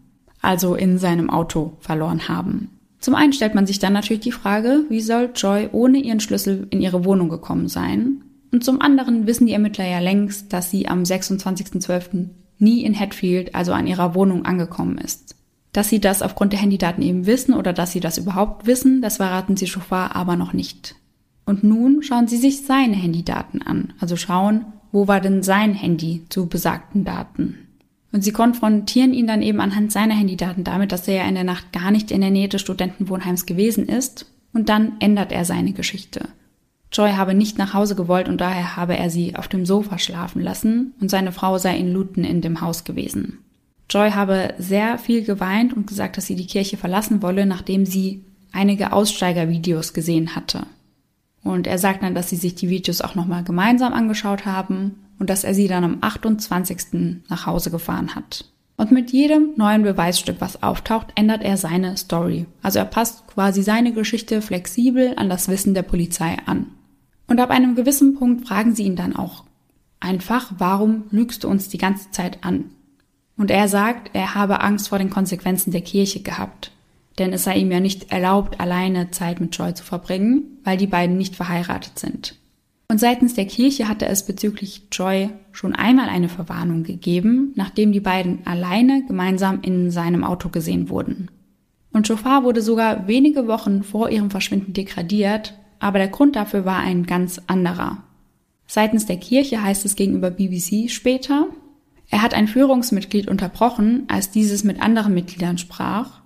also 0.46 0.76
in 0.76 0.98
seinem 0.98 1.28
Auto 1.28 1.72
verloren 1.80 2.28
haben. 2.28 2.70
Zum 3.00 3.14
einen 3.14 3.32
stellt 3.32 3.54
man 3.54 3.66
sich 3.66 3.78
dann 3.78 3.92
natürlich 3.92 4.22
die 4.22 4.32
Frage, 4.32 4.84
wie 4.88 5.00
soll 5.00 5.30
Joy 5.34 5.68
ohne 5.72 5.98
ihren 5.98 6.20
Schlüssel 6.20 6.66
in 6.70 6.80
ihre 6.80 7.04
Wohnung 7.04 7.28
gekommen 7.28 7.68
sein? 7.68 8.22
Und 8.52 8.64
zum 8.64 8.80
anderen 8.80 9.26
wissen 9.26 9.46
die 9.46 9.52
Ermittler 9.52 9.86
ja 9.86 9.98
längst, 9.98 10.52
dass 10.52 10.70
sie 10.70 10.88
am 10.88 11.02
26.12. 11.02 12.28
nie 12.58 12.84
in 12.84 12.98
Hatfield, 12.98 13.54
also 13.54 13.72
an 13.72 13.86
ihrer 13.86 14.14
Wohnung, 14.14 14.44
angekommen 14.44 14.98
ist. 14.98 15.34
Dass 15.72 15.88
sie 15.88 16.00
das 16.00 16.22
aufgrund 16.22 16.52
der 16.52 16.60
Handydaten 16.60 17.02
eben 17.02 17.26
wissen 17.26 17.52
oder 17.52 17.72
dass 17.72 17.92
sie 17.92 18.00
das 18.00 18.16
überhaupt 18.16 18.66
wissen, 18.66 19.02
das 19.02 19.18
verraten 19.18 19.56
sie 19.56 19.66
Chauffeur 19.66 20.16
aber 20.16 20.36
noch 20.36 20.52
nicht. 20.52 20.94
Und 21.44 21.64
nun 21.64 22.02
schauen 22.02 22.28
sie 22.28 22.38
sich 22.38 22.64
seine 22.64 22.94
Handydaten 22.94 23.62
an, 23.62 23.92
also 24.00 24.16
schauen, 24.16 24.64
wo 24.90 25.06
war 25.06 25.20
denn 25.20 25.42
sein 25.42 25.74
Handy 25.74 26.24
zu 26.28 26.46
besagten 26.46 27.04
Daten. 27.04 27.65
Und 28.16 28.22
sie 28.22 28.32
konfrontieren 28.32 29.12
ihn 29.12 29.26
dann 29.26 29.42
eben 29.42 29.60
anhand 29.60 29.92
seiner 29.92 30.14
Handydaten 30.14 30.64
damit, 30.64 30.90
dass 30.90 31.06
er 31.06 31.16
ja 31.16 31.28
in 31.28 31.34
der 31.34 31.44
Nacht 31.44 31.70
gar 31.74 31.90
nicht 31.90 32.10
in 32.10 32.22
der 32.22 32.30
Nähe 32.30 32.48
des 32.48 32.62
Studentenwohnheims 32.62 33.44
gewesen 33.44 33.86
ist. 33.90 34.24
Und 34.54 34.70
dann 34.70 34.92
ändert 35.00 35.32
er 35.32 35.44
seine 35.44 35.74
Geschichte. 35.74 36.30
Joy 36.90 37.12
habe 37.12 37.34
nicht 37.34 37.58
nach 37.58 37.74
Hause 37.74 37.94
gewollt 37.94 38.30
und 38.30 38.40
daher 38.40 38.74
habe 38.74 38.96
er 38.96 39.10
sie 39.10 39.36
auf 39.36 39.48
dem 39.48 39.66
Sofa 39.66 39.98
schlafen 39.98 40.40
lassen 40.40 40.94
und 40.98 41.10
seine 41.10 41.30
Frau 41.30 41.58
sei 41.58 41.76
in 41.76 41.92
Luton 41.92 42.24
in 42.24 42.40
dem 42.40 42.62
Haus 42.62 42.84
gewesen. 42.84 43.40
Joy 43.90 44.12
habe 44.12 44.54
sehr 44.56 44.96
viel 44.96 45.22
geweint 45.22 45.74
und 45.74 45.86
gesagt, 45.86 46.16
dass 46.16 46.24
sie 46.24 46.36
die 46.36 46.46
Kirche 46.46 46.78
verlassen 46.78 47.20
wolle, 47.20 47.44
nachdem 47.44 47.84
sie 47.84 48.24
einige 48.50 48.94
Aussteigervideos 48.94 49.92
gesehen 49.92 50.34
hatte. 50.34 50.62
Und 51.44 51.66
er 51.66 51.76
sagt 51.76 52.02
dann, 52.02 52.14
dass 52.14 52.30
sie 52.30 52.36
sich 52.36 52.54
die 52.54 52.70
Videos 52.70 53.02
auch 53.02 53.14
nochmal 53.14 53.44
gemeinsam 53.44 53.92
angeschaut 53.92 54.46
haben 54.46 54.94
und 55.18 55.30
dass 55.30 55.44
er 55.44 55.54
sie 55.54 55.68
dann 55.68 55.84
am 55.84 55.98
28. 56.00 57.22
nach 57.28 57.46
Hause 57.46 57.70
gefahren 57.70 58.14
hat. 58.14 58.44
Und 58.76 58.92
mit 58.92 59.10
jedem 59.10 59.52
neuen 59.56 59.82
Beweisstück, 59.82 60.36
was 60.40 60.62
auftaucht, 60.62 61.08
ändert 61.14 61.42
er 61.42 61.56
seine 61.56 61.96
Story. 61.96 62.46
Also 62.62 62.78
er 62.78 62.84
passt 62.84 63.26
quasi 63.26 63.62
seine 63.62 63.92
Geschichte 63.92 64.42
flexibel 64.42 65.14
an 65.16 65.30
das 65.30 65.48
Wissen 65.48 65.72
der 65.72 65.82
Polizei 65.82 66.36
an. 66.44 66.66
Und 67.26 67.40
ab 67.40 67.50
einem 67.50 67.74
gewissen 67.74 68.14
Punkt 68.16 68.46
fragen 68.46 68.74
sie 68.74 68.84
ihn 68.84 68.96
dann 68.96 69.16
auch 69.16 69.44
einfach, 70.00 70.52
warum 70.58 71.04
lügst 71.10 71.44
du 71.44 71.48
uns 71.48 71.68
die 71.68 71.78
ganze 71.78 72.10
Zeit 72.10 72.44
an? 72.44 72.70
Und 73.36 73.50
er 73.50 73.68
sagt, 73.68 74.10
er 74.14 74.34
habe 74.34 74.60
Angst 74.60 74.88
vor 74.88 74.98
den 74.98 75.10
Konsequenzen 75.10 75.70
der 75.70 75.82
Kirche 75.82 76.20
gehabt. 76.20 76.70
Denn 77.18 77.32
es 77.32 77.44
sei 77.44 77.56
ihm 77.56 77.70
ja 77.70 77.80
nicht 77.80 78.12
erlaubt, 78.12 78.60
alleine 78.60 79.10
Zeit 79.10 79.40
mit 79.40 79.56
Joy 79.56 79.74
zu 79.74 79.84
verbringen, 79.84 80.58
weil 80.64 80.76
die 80.76 80.86
beiden 80.86 81.16
nicht 81.16 81.34
verheiratet 81.34 81.98
sind. 81.98 82.36
Und 82.88 83.00
seitens 83.00 83.34
der 83.34 83.46
Kirche 83.46 83.88
hatte 83.88 84.06
es 84.06 84.24
bezüglich 84.24 84.88
Joy 84.92 85.30
schon 85.52 85.74
einmal 85.74 86.08
eine 86.08 86.28
Verwarnung 86.28 86.84
gegeben, 86.84 87.52
nachdem 87.56 87.92
die 87.92 88.00
beiden 88.00 88.46
alleine 88.46 89.04
gemeinsam 89.06 89.60
in 89.62 89.90
seinem 89.90 90.22
Auto 90.22 90.50
gesehen 90.50 90.88
wurden. 90.88 91.30
Und 91.92 92.06
Shofar 92.06 92.44
wurde 92.44 92.62
sogar 92.62 93.08
wenige 93.08 93.48
Wochen 93.48 93.82
vor 93.82 94.10
ihrem 94.10 94.30
Verschwinden 94.30 94.72
degradiert, 94.72 95.54
aber 95.78 95.98
der 95.98 96.08
Grund 96.08 96.36
dafür 96.36 96.64
war 96.64 96.78
ein 96.78 97.06
ganz 97.06 97.40
anderer. 97.46 98.02
Seitens 98.66 99.06
der 99.06 99.16
Kirche 99.16 99.62
heißt 99.62 99.84
es 99.84 99.96
gegenüber 99.96 100.30
BBC 100.30 100.90
später, 100.90 101.48
er 102.08 102.22
hat 102.22 102.34
ein 102.34 102.48
Führungsmitglied 102.48 103.28
unterbrochen, 103.28 104.04
als 104.08 104.30
dieses 104.30 104.62
mit 104.62 104.80
anderen 104.80 105.14
Mitgliedern 105.14 105.58
sprach, 105.58 106.20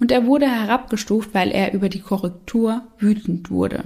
und 0.00 0.12
er 0.12 0.26
wurde 0.26 0.46
herabgestuft, 0.46 1.34
weil 1.34 1.50
er 1.50 1.74
über 1.74 1.88
die 1.88 2.00
Korrektur 2.00 2.82
wütend 2.98 3.50
wurde. 3.50 3.82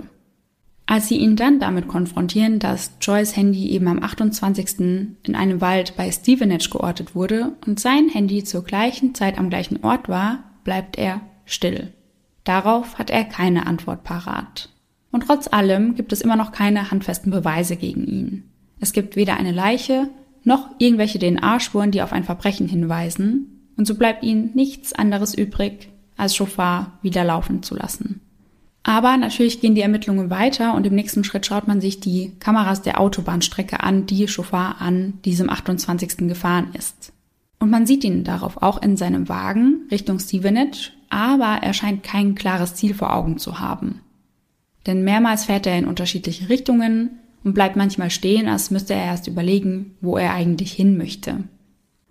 Als 0.93 1.09
sie 1.09 1.17
ihn 1.17 1.37
dann 1.37 1.59
damit 1.59 1.89
konfrontieren, 1.89 2.59
dass 2.59 2.99
Joys 3.01 3.35
Handy 3.35 3.71
eben 3.71 3.89
am 3.89 4.03
28. 4.03 4.79
in 5.23 5.35
einem 5.35 5.63
Wald 5.63 5.97
bei 5.97 6.13
Stevenage 6.13 6.69
geortet 6.69 7.15
wurde 7.15 7.57
und 7.67 7.81
sein 7.81 8.11
Handy 8.11 8.45
zur 8.45 8.63
gleichen 8.63 9.15
Zeit 9.15 9.39
am 9.39 9.49
gleichen 9.49 9.83
Ort 9.83 10.11
war, 10.11 10.45
bleibt 10.65 10.99
er 10.99 11.23
still. 11.47 11.95
Darauf 12.45 12.99
hat 12.99 13.09
er 13.09 13.25
keine 13.25 13.67
Antwort 13.67 14.05
parat. 14.05 14.69
Und 15.11 15.25
trotz 15.27 15.49
allem 15.51 15.95
gibt 15.95 16.13
es 16.13 16.21
immer 16.21 16.37
noch 16.37 16.53
keine 16.53 16.91
handfesten 16.91 17.33
Beweise 17.33 17.77
gegen 17.77 18.07
ihn. 18.07 18.51
Es 18.79 18.93
gibt 18.93 19.17
weder 19.17 19.39
eine 19.39 19.53
Leiche 19.53 20.11
noch 20.45 20.69
irgendwelche 20.77 21.19
DNA-Spuren, 21.19 21.91
die 21.91 22.03
auf 22.03 22.13
ein 22.13 22.25
Verbrechen 22.25 22.69
hinweisen, 22.69 23.71
und 23.79 23.87
so 23.87 23.95
bleibt 23.95 24.23
ihnen 24.25 24.51
nichts 24.53 24.93
anderes 24.93 25.33
übrig, 25.33 25.89
als 26.19 26.37
Chauffeur 26.37 26.93
wieder 27.01 27.25
laufen 27.25 27.63
zu 27.63 27.75
lassen. 27.75 28.21
Aber 28.85 29.17
natürlich 29.17 29.61
gehen 29.61 29.75
die 29.75 29.81
Ermittlungen 29.81 30.31
weiter 30.31 30.75
und 30.75 30.87
im 30.87 30.95
nächsten 30.95 31.23
Schritt 31.23 31.47
schaut 31.47 31.69
man 31.69 31.81
sich 31.81 32.01
die 32.01 32.33
Kameras 32.41 32.83
der 32.83 33.01
Autobahnstrecke 33.01 33.81
an, 33.81 34.07
die 34.07 34.27
Chauffeur 34.27 34.77
an 34.81 35.15
diesem 35.25 35.49
28. 35.49 36.29
gefahren 36.29 36.71
ist. 36.77 37.13
Und 37.61 37.71
man 37.71 37.87
sieht 37.87 38.03
ihn 38.03 38.25
darauf 38.25 38.61
auch 38.61 38.83
in 38.83 38.97
seinem 38.97 39.29
Wagen 39.29 39.87
Richtung 39.93 40.19
Stevenage, 40.19 40.91
aber 41.11 41.63
er 41.63 41.73
scheint 41.75 42.03
kein 42.03 42.35
klares 42.35 42.75
Ziel 42.75 42.93
vor 42.93 43.15
Augen 43.15 43.39
zu 43.39 43.61
haben. 43.61 44.01
Denn 44.87 45.05
mehrmals 45.05 45.45
fährt 45.45 45.67
er 45.67 45.79
in 45.79 45.87
unterschiedliche 45.87 46.49
Richtungen 46.49 47.21
und 47.45 47.55
bleibt 47.55 47.77
manchmal 47.77 48.11
stehen, 48.11 48.49
als 48.49 48.73
müsste 48.73 48.95
er 48.95 49.05
erst 49.05 49.29
überlegen, 49.29 49.95
wo 50.01 50.17
er 50.17 50.33
eigentlich 50.33 50.73
hin 50.73 50.97
möchte. 50.97 51.45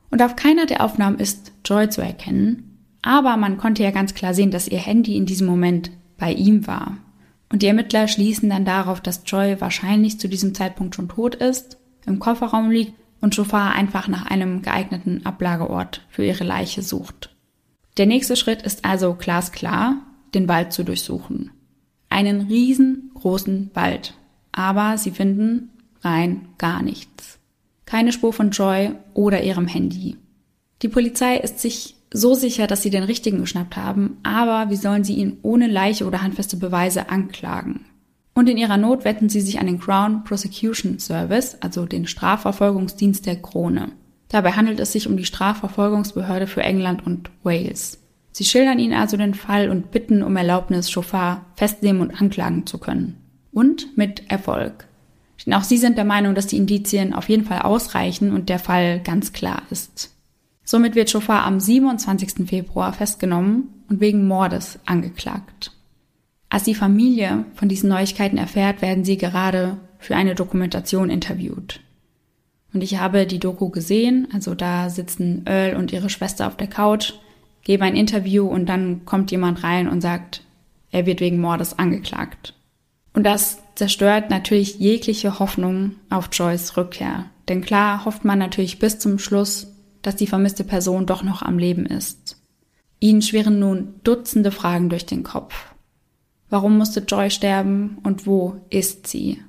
Und 0.09 0.21
auf 0.21 0.37
keiner 0.37 0.67
der 0.67 0.83
Aufnahmen 0.85 1.19
ist 1.19 1.51
Joy 1.65 1.89
zu 1.89 2.01
erkennen, 2.01 2.77
aber 3.01 3.35
man 3.35 3.57
konnte 3.57 3.83
ja 3.83 3.91
ganz 3.91 4.13
klar 4.13 4.33
sehen, 4.33 4.51
dass 4.51 4.69
ihr 4.69 4.79
Handy 4.79 5.17
in 5.17 5.25
diesem 5.25 5.47
Moment 5.47 5.91
bei 6.21 6.31
ihm 6.31 6.67
war. 6.67 6.97
Und 7.51 7.63
die 7.63 7.67
Ermittler 7.67 8.07
schließen 8.07 8.49
dann 8.49 8.63
darauf, 8.63 9.01
dass 9.01 9.23
Joy 9.25 9.59
wahrscheinlich 9.59 10.19
zu 10.19 10.29
diesem 10.29 10.53
Zeitpunkt 10.53 10.95
schon 10.95 11.09
tot 11.09 11.35
ist, 11.35 11.77
im 12.05 12.19
Kofferraum 12.19 12.69
liegt 12.69 12.93
und 13.21 13.35
Chauffeur 13.35 13.71
einfach 13.71 14.07
nach 14.07 14.27
einem 14.27 14.61
geeigneten 14.61 15.25
Ablageort 15.25 16.05
für 16.09 16.23
ihre 16.23 16.43
Leiche 16.43 16.83
sucht. 16.83 17.35
Der 17.97 18.05
nächste 18.05 18.35
Schritt 18.35 18.61
ist 18.61 18.85
also 18.85 19.15
glasklar, 19.15 19.97
den 20.33 20.47
Wald 20.47 20.71
zu 20.71 20.83
durchsuchen. 20.83 21.51
Einen 22.07 22.41
riesengroßen 22.41 23.71
Wald. 23.73 24.13
Aber 24.51 24.97
sie 24.97 25.11
finden 25.11 25.69
rein 26.01 26.49
gar 26.57 26.83
nichts. 26.83 27.39
Keine 27.85 28.11
Spur 28.11 28.31
von 28.31 28.51
Joy 28.51 28.91
oder 29.13 29.43
ihrem 29.43 29.67
Handy. 29.67 30.17
Die 30.83 30.87
Polizei 30.87 31.37
ist 31.37 31.59
sich 31.59 31.95
so 32.13 32.33
sicher, 32.33 32.67
dass 32.67 32.81
sie 32.81 32.89
den 32.89 33.03
richtigen 33.03 33.39
geschnappt 33.39 33.77
haben, 33.77 34.17
aber 34.23 34.69
wie 34.69 34.75
sollen 34.75 35.03
sie 35.03 35.15
ihn 35.15 35.37
ohne 35.41 35.67
Leiche 35.67 36.05
oder 36.05 36.21
handfeste 36.21 36.57
Beweise 36.57 37.09
anklagen? 37.09 37.85
Und 38.33 38.49
in 38.49 38.57
ihrer 38.57 38.77
Not 38.77 39.03
wenden 39.05 39.29
sie 39.29 39.41
sich 39.41 39.59
an 39.59 39.65
den 39.65 39.79
Crown 39.79 40.23
Prosecution 40.23 40.99
Service, 40.99 41.57
also 41.59 41.85
den 41.85 42.07
Strafverfolgungsdienst 42.07 43.25
der 43.25 43.37
Krone. 43.37 43.91
Dabei 44.29 44.53
handelt 44.53 44.79
es 44.79 44.93
sich 44.93 45.07
um 45.07 45.17
die 45.17 45.25
Strafverfolgungsbehörde 45.25 46.47
für 46.47 46.63
England 46.63 47.05
und 47.05 47.29
Wales. 47.43 47.99
Sie 48.31 48.45
schildern 48.45 48.79
ihnen 48.79 48.93
also 48.93 49.17
den 49.17 49.33
Fall 49.33 49.69
und 49.69 49.91
bitten 49.91 50.23
um 50.23 50.37
Erlaubnis, 50.37 50.89
Chauffeur 50.89 51.45
festnehmen 51.55 52.01
und 52.01 52.21
anklagen 52.21 52.65
zu 52.65 52.77
können. 52.77 53.17
Und 53.51 53.97
mit 53.97 54.31
Erfolg. 54.31 54.87
Denn 55.45 55.53
auch 55.53 55.63
sie 55.63 55.77
sind 55.77 55.97
der 55.97 56.05
Meinung, 56.05 56.35
dass 56.35 56.47
die 56.47 56.57
Indizien 56.57 57.13
auf 57.13 57.27
jeden 57.27 57.43
Fall 57.43 57.63
ausreichen 57.63 58.31
und 58.31 58.47
der 58.47 58.59
Fall 58.59 59.01
ganz 59.01 59.33
klar 59.33 59.63
ist. 59.69 60.10
Somit 60.71 60.95
wird 60.95 61.09
Chauffeur 61.09 61.43
am 61.43 61.59
27. 61.59 62.47
Februar 62.47 62.93
festgenommen 62.93 63.83
und 63.89 63.99
wegen 63.99 64.25
Mordes 64.25 64.79
angeklagt. 64.85 65.73
Als 66.47 66.63
die 66.63 66.75
Familie 66.75 67.43
von 67.55 67.67
diesen 67.67 67.89
Neuigkeiten 67.89 68.37
erfährt, 68.37 68.81
werden 68.81 69.03
sie 69.03 69.17
gerade 69.17 69.75
für 69.99 70.15
eine 70.15 70.33
Dokumentation 70.33 71.09
interviewt. 71.09 71.81
Und 72.73 72.83
ich 72.83 72.97
habe 72.99 73.25
die 73.25 73.37
Doku 73.37 73.67
gesehen, 73.67 74.29
also 74.33 74.55
da 74.55 74.89
sitzen 74.89 75.45
Earl 75.45 75.75
und 75.75 75.91
ihre 75.91 76.09
Schwester 76.09 76.47
auf 76.47 76.55
der 76.55 76.67
Couch, 76.67 77.15
geben 77.63 77.83
ein 77.83 77.97
Interview 77.97 78.47
und 78.47 78.67
dann 78.67 79.03
kommt 79.03 79.29
jemand 79.29 79.65
rein 79.65 79.89
und 79.89 79.99
sagt, 79.99 80.41
er 80.89 81.05
wird 81.05 81.19
wegen 81.19 81.41
Mordes 81.41 81.77
angeklagt. 81.77 82.53
Und 83.13 83.25
das 83.25 83.61
zerstört 83.75 84.29
natürlich 84.29 84.79
jegliche 84.79 85.37
Hoffnung 85.37 85.95
auf 86.09 86.29
Joyce 86.31 86.77
Rückkehr. 86.77 87.25
Denn 87.49 87.59
klar 87.59 88.05
hofft 88.05 88.23
man 88.23 88.39
natürlich 88.39 88.79
bis 88.79 88.99
zum 88.99 89.19
Schluss, 89.19 89.70
dass 90.01 90.15
die 90.15 90.27
vermisste 90.27 90.63
Person 90.63 91.05
doch 91.05 91.23
noch 91.23 91.41
am 91.41 91.57
Leben 91.57 91.85
ist. 91.85 92.37
Ihnen 92.99 93.21
schweren 93.21 93.59
nun 93.59 93.95
Dutzende 94.03 94.51
Fragen 94.51 94.89
durch 94.89 95.05
den 95.05 95.23
Kopf. 95.23 95.55
Warum 96.49 96.77
musste 96.77 96.99
Joy 97.01 97.29
sterben 97.29 97.97
und 98.03 98.27
wo 98.27 98.57
ist 98.69 99.07
sie? 99.07 99.41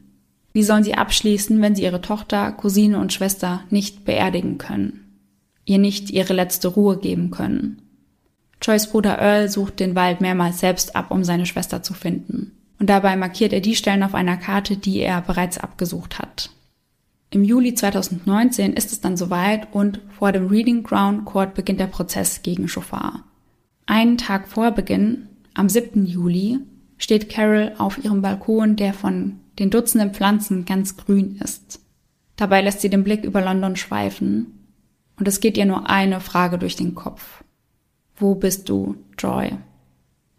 Wie 0.52 0.62
sollen 0.62 0.84
sie 0.84 0.94
abschließen, 0.94 1.60
wenn 1.60 1.74
sie 1.74 1.82
ihre 1.82 2.00
Tochter, 2.00 2.52
Cousine 2.52 2.98
und 2.98 3.12
Schwester 3.12 3.64
nicht 3.70 4.04
beerdigen 4.04 4.58
können? 4.58 5.18
Ihr 5.64 5.78
nicht 5.78 6.10
ihre 6.10 6.32
letzte 6.32 6.68
Ruhe 6.68 6.98
geben 6.98 7.30
können? 7.30 7.82
Joys 8.62 8.88
Bruder 8.88 9.18
Earl 9.18 9.48
sucht 9.48 9.80
den 9.80 9.94
Wald 9.94 10.20
mehrmals 10.20 10.60
selbst 10.60 10.94
ab, 10.94 11.10
um 11.10 11.24
seine 11.24 11.46
Schwester 11.46 11.82
zu 11.82 11.94
finden. 11.94 12.52
Und 12.78 12.88
dabei 12.88 13.16
markiert 13.16 13.52
er 13.52 13.60
die 13.60 13.76
Stellen 13.76 14.02
auf 14.02 14.14
einer 14.14 14.36
Karte, 14.36 14.76
die 14.76 15.00
er 15.00 15.20
bereits 15.20 15.58
abgesucht 15.58 16.18
hat. 16.18 16.50
Im 17.32 17.44
Juli 17.44 17.74
2019 17.74 18.74
ist 18.74 18.92
es 18.92 19.00
dann 19.00 19.16
soweit 19.16 19.72
und 19.72 20.02
vor 20.10 20.32
dem 20.32 20.48
Reading 20.48 20.82
Ground 20.82 21.24
Court 21.24 21.54
beginnt 21.54 21.80
der 21.80 21.86
Prozess 21.86 22.42
gegen 22.42 22.68
Chauffeur. 22.68 23.24
Einen 23.86 24.18
Tag 24.18 24.48
vor 24.48 24.70
Beginn, 24.72 25.28
am 25.54 25.70
7. 25.70 26.04
Juli, 26.04 26.58
steht 26.98 27.30
Carol 27.30 27.72
auf 27.78 27.96
ihrem 28.04 28.20
Balkon, 28.20 28.76
der 28.76 28.92
von 28.92 29.40
den 29.58 29.70
Dutzenden 29.70 30.12
Pflanzen 30.12 30.66
ganz 30.66 30.98
grün 30.98 31.40
ist. 31.42 31.80
Dabei 32.36 32.60
lässt 32.60 32.82
sie 32.82 32.90
den 32.90 33.02
Blick 33.02 33.24
über 33.24 33.40
London 33.40 33.76
schweifen 33.76 34.68
und 35.18 35.26
es 35.26 35.40
geht 35.40 35.56
ihr 35.56 35.64
nur 35.64 35.88
eine 35.88 36.20
Frage 36.20 36.58
durch 36.58 36.76
den 36.76 36.94
Kopf. 36.94 37.42
Wo 38.14 38.34
bist 38.34 38.68
du, 38.68 38.96
Joy? 39.16 39.52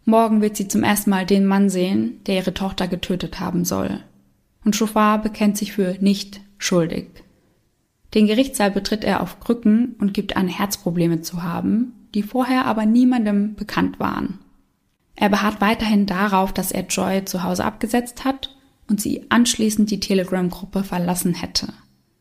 Morgen 0.05 0.41
wird 0.41 0.57
sie 0.57 0.67
zum 0.67 0.83
ersten 0.83 1.09
Mal 1.09 1.25
den 1.25 1.47
Mann 1.47 1.71
sehen, 1.71 2.21
der 2.27 2.35
ihre 2.35 2.53
Tochter 2.53 2.87
getötet 2.87 3.39
haben 3.39 3.65
soll. 3.65 4.01
Und 4.63 4.75
Chauffeur 4.75 5.17
bekennt 5.17 5.57
sich 5.57 5.73
für 5.73 5.97
nicht 5.99 6.41
schuldig. 6.63 7.07
Den 8.13 8.27
Gerichtssaal 8.27 8.71
betritt 8.71 9.03
er 9.03 9.21
auf 9.21 9.39
Krücken 9.39 9.95
und 9.99 10.13
gibt 10.13 10.37
an, 10.37 10.47
Herzprobleme 10.47 11.21
zu 11.21 11.43
haben, 11.43 11.93
die 12.13 12.23
vorher 12.23 12.65
aber 12.65 12.85
niemandem 12.85 13.55
bekannt 13.55 13.99
waren. 13.99 14.39
Er 15.15 15.29
beharrt 15.29 15.61
weiterhin 15.61 16.05
darauf, 16.05 16.53
dass 16.53 16.71
er 16.71 16.85
Joy 16.85 17.25
zu 17.25 17.43
Hause 17.43 17.65
abgesetzt 17.65 18.23
hat 18.23 18.55
und 18.87 19.01
sie 19.01 19.25
anschließend 19.29 19.89
die 19.89 19.99
Telegram-Gruppe 19.99 20.83
verlassen 20.83 21.33
hätte. 21.33 21.73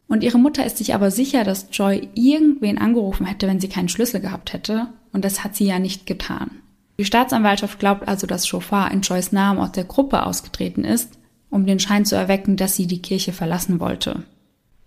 Und 0.09 0.25
ihre 0.25 0.39
Mutter 0.39 0.65
ist 0.67 0.79
sich 0.79 0.95
aber 0.95 1.11
sicher, 1.11 1.45
dass 1.45 1.69
Joy 1.73 2.09
irgendwen 2.15 2.79
angerufen 2.79 3.27
hätte, 3.27 3.47
wenn 3.47 3.61
sie 3.61 3.69
keinen 3.69 3.89
Schlüssel 3.89 4.21
gehabt 4.21 4.53
hätte, 4.53 4.89
und 5.13 5.25
das 5.25 5.45
hat 5.45 5.55
sie 5.55 5.67
ja 5.67 5.79
nicht 5.79 6.07
getan. 6.07 6.51
Die 6.99 7.05
Staatsanwaltschaft 7.05 7.79
glaubt 7.79 8.09
also, 8.09 8.27
dass 8.27 8.47
Chauffeur 8.47 8.91
in 8.91 9.01
Joys 9.01 9.33
Namen 9.33 9.59
aus 9.61 9.73
der 9.73 9.85
Gruppe 9.85 10.27
ausgetreten 10.27 10.85
ist, 10.85 11.19
um 11.51 11.67
den 11.67 11.79
Schein 11.79 12.05
zu 12.05 12.15
erwecken, 12.15 12.57
dass 12.57 12.77
sie 12.77 12.87
die 12.87 13.03
Kirche 13.03 13.33
verlassen 13.33 13.81
wollte. 13.81 14.25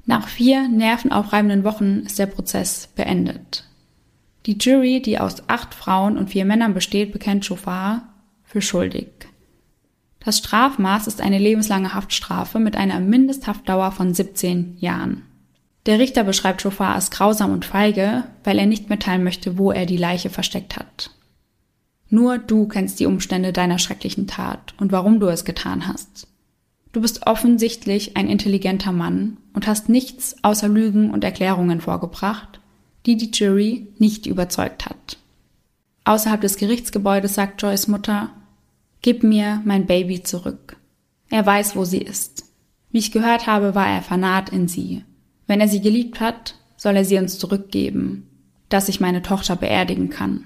Nach 0.05 0.27
vier 0.27 0.67
nervenaufreibenden 0.67 1.63
Wochen 1.63 2.03
ist 2.05 2.19
der 2.19 2.27
Prozess 2.27 2.87
beendet. 2.95 3.65
Die 4.45 4.57
Jury, 4.59 5.01
die 5.01 5.19
aus 5.19 5.49
acht 5.49 5.73
Frauen 5.73 6.17
und 6.17 6.29
vier 6.29 6.45
Männern 6.45 6.75
besteht, 6.75 7.11
bekennt 7.11 7.45
Chauffeur 7.45 8.03
für 8.43 8.61
schuldig. 8.61 9.07
Das 10.19 10.37
Strafmaß 10.39 11.07
ist 11.07 11.21
eine 11.21 11.39
lebenslange 11.39 11.93
Haftstrafe 11.93 12.59
mit 12.59 12.75
einer 12.75 12.99
Mindesthaftdauer 12.99 13.91
von 13.91 14.13
17 14.13 14.77
Jahren. 14.79 15.23
Der 15.87 15.99
Richter 15.99 16.23
beschreibt 16.23 16.61
Chauffeur 16.61 16.89
als 16.89 17.11
grausam 17.11 17.51
und 17.51 17.65
feige, 17.65 18.23
weil 18.43 18.57
er 18.57 18.65
nicht 18.65 18.89
mitteilen 18.89 19.23
möchte, 19.23 19.57
wo 19.57 19.71
er 19.71 19.85
die 19.85 19.97
Leiche 19.97 20.29
versteckt 20.29 20.77
hat. 20.77 21.11
Nur 22.09 22.37
du 22.37 22.67
kennst 22.67 22.99
die 22.99 23.05
Umstände 23.07 23.53
deiner 23.53 23.79
schrecklichen 23.79 24.27
Tat 24.27 24.73
und 24.79 24.91
warum 24.91 25.19
du 25.19 25.27
es 25.27 25.45
getan 25.45 25.87
hast. 25.87 26.27
Du 26.95 27.01
bist 27.01 27.27
offensichtlich 27.27 28.15
ein 28.15 28.29
intelligenter 28.29 28.93
Mann 28.93 29.35
und 29.51 29.67
hast 29.67 29.89
nichts 29.89 30.37
außer 30.43 30.69
Lügen 30.69 31.11
und 31.11 31.25
Erklärungen 31.25 31.81
vorgebracht, 31.81 32.61
die 33.05 33.17
die 33.17 33.31
Jury 33.31 33.87
nicht 33.97 34.25
überzeugt 34.25 34.85
hat. 34.85 35.17
Außerhalb 36.05 36.39
des 36.39 36.55
Gerichtsgebäudes 36.55 37.33
sagt 37.33 37.61
Joyce 37.61 37.89
Mutter, 37.89 38.29
Gib 39.01 39.23
mir 39.23 39.61
mein 39.65 39.87
Baby 39.87 40.23
zurück. 40.23 40.77
Er 41.29 41.45
weiß, 41.45 41.75
wo 41.75 41.83
sie 41.83 41.97
ist. 41.97 42.45
Wie 42.91 42.99
ich 42.99 43.11
gehört 43.11 43.45
habe, 43.45 43.75
war 43.75 43.89
er 43.89 44.01
fanat 44.01 44.53
in 44.53 44.69
sie. 44.69 45.03
Wenn 45.47 45.59
er 45.59 45.67
sie 45.67 45.81
geliebt 45.81 46.21
hat, 46.21 46.55
soll 46.77 46.95
er 46.95 47.03
sie 47.03 47.17
uns 47.17 47.37
zurückgeben, 47.37 48.25
dass 48.69 48.87
ich 48.87 49.01
meine 49.01 49.21
Tochter 49.21 49.57
beerdigen 49.57 50.09
kann. 50.09 50.45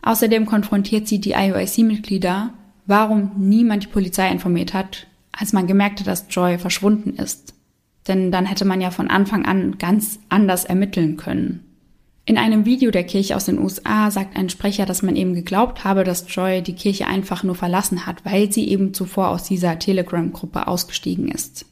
Außerdem 0.00 0.46
konfrontiert 0.46 1.06
sie 1.06 1.20
die 1.20 1.32
IOIC-Mitglieder, 1.32 2.54
warum 2.86 3.32
niemand 3.36 3.82
die 3.82 3.88
Polizei 3.88 4.30
informiert 4.30 4.72
hat, 4.72 5.06
als 5.36 5.52
man 5.52 5.66
gemerkt 5.66 6.00
hat, 6.00 6.06
dass 6.06 6.26
Joy 6.30 6.58
verschwunden 6.58 7.10
ist. 7.16 7.54
Denn 8.08 8.30
dann 8.30 8.46
hätte 8.46 8.64
man 8.64 8.80
ja 8.80 8.90
von 8.90 9.08
Anfang 9.08 9.44
an 9.44 9.78
ganz 9.78 10.18
anders 10.28 10.64
ermitteln 10.64 11.16
können. 11.16 11.62
In 12.28 12.38
einem 12.38 12.64
Video 12.64 12.90
der 12.90 13.04
Kirche 13.04 13.36
aus 13.36 13.44
den 13.44 13.58
USA 13.58 14.10
sagt 14.10 14.36
ein 14.36 14.48
Sprecher, 14.48 14.84
dass 14.84 15.02
man 15.02 15.14
eben 15.14 15.34
geglaubt 15.34 15.84
habe, 15.84 16.02
dass 16.02 16.26
Joy 16.28 16.60
die 16.60 16.74
Kirche 16.74 17.06
einfach 17.06 17.44
nur 17.44 17.54
verlassen 17.54 18.04
hat, 18.04 18.24
weil 18.24 18.50
sie 18.50 18.68
eben 18.68 18.92
zuvor 18.94 19.28
aus 19.28 19.44
dieser 19.44 19.78
Telegram-Gruppe 19.78 20.66
ausgestiegen 20.66 21.28
ist. 21.28 21.66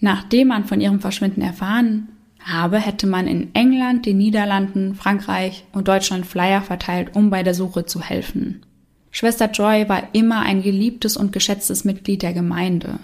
Nachdem 0.00 0.48
man 0.48 0.64
von 0.64 0.80
ihrem 0.80 1.00
Verschwinden 1.00 1.42
erfahren 1.42 2.08
habe, 2.40 2.78
hätte 2.78 3.06
man 3.06 3.28
in 3.28 3.54
England, 3.54 4.06
den 4.06 4.18
Niederlanden, 4.18 4.96
Frankreich 4.96 5.64
und 5.72 5.86
Deutschland 5.86 6.26
Flyer 6.26 6.62
verteilt, 6.62 7.14
um 7.14 7.30
bei 7.30 7.44
der 7.44 7.54
Suche 7.54 7.84
zu 7.84 8.00
helfen. 8.00 8.62
Schwester 9.10 9.50
Joy 9.50 9.88
war 9.88 10.14
immer 10.14 10.40
ein 10.40 10.62
geliebtes 10.62 11.16
und 11.16 11.32
geschätztes 11.32 11.84
Mitglied 11.84 12.22
der 12.22 12.32
Gemeinde. 12.32 12.98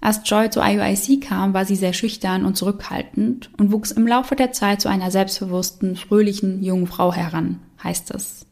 Als 0.00 0.20
Joy 0.24 0.50
zu 0.50 0.60
IUIC 0.60 1.22
kam, 1.22 1.54
war 1.54 1.64
sie 1.64 1.76
sehr 1.76 1.92
schüchtern 1.92 2.44
und 2.44 2.56
zurückhaltend 2.56 3.50
und 3.58 3.72
wuchs 3.72 3.90
im 3.90 4.06
Laufe 4.06 4.36
der 4.36 4.52
Zeit 4.52 4.80
zu 4.80 4.88
einer 4.88 5.10
selbstbewussten, 5.10 5.96
fröhlichen 5.96 6.62
jungen 6.62 6.86
Frau 6.86 7.12
heran, 7.12 7.60
heißt 7.82 8.14
es. 8.14 8.46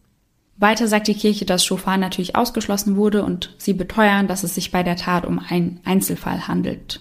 Weiter 0.56 0.88
sagt 0.88 1.08
die 1.08 1.14
Kirche, 1.14 1.44
dass 1.44 1.64
Schofar 1.64 1.96
natürlich 1.96 2.36
ausgeschlossen 2.36 2.96
wurde 2.96 3.24
und 3.24 3.54
sie 3.58 3.74
beteuern, 3.74 4.28
dass 4.28 4.44
es 4.44 4.54
sich 4.54 4.70
bei 4.70 4.82
der 4.82 4.96
Tat 4.96 5.26
um 5.26 5.38
einen 5.38 5.80
Einzelfall 5.84 6.48
handelt. 6.48 7.00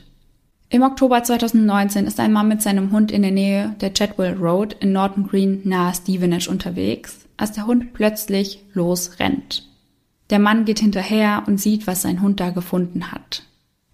Im 0.69 0.81
Oktober 0.81 1.23
2019 1.23 2.07
ist 2.07 2.19
ein 2.19 2.33
Mann 2.33 2.47
mit 2.47 2.63
seinem 2.63 2.91
Hund 2.91 3.11
in 3.11 3.21
der 3.21 3.31
Nähe 3.31 3.75
der 3.79 3.91
Chetwell 3.91 4.33
Road 4.33 4.75
in 4.79 4.91
Norton 4.91 5.27
Green 5.27 5.61
nahe 5.63 5.93
Stevenage 5.93 6.49
unterwegs, 6.49 7.27
als 7.37 7.51
der 7.51 7.67
Hund 7.67 7.93
plötzlich 7.93 8.65
losrennt. 8.73 9.69
Der 10.29 10.39
Mann 10.39 10.65
geht 10.65 10.79
hinterher 10.79 11.43
und 11.47 11.59
sieht, 11.59 11.87
was 11.87 12.01
sein 12.01 12.21
Hund 12.21 12.39
da 12.39 12.49
gefunden 12.49 13.11
hat 13.11 13.43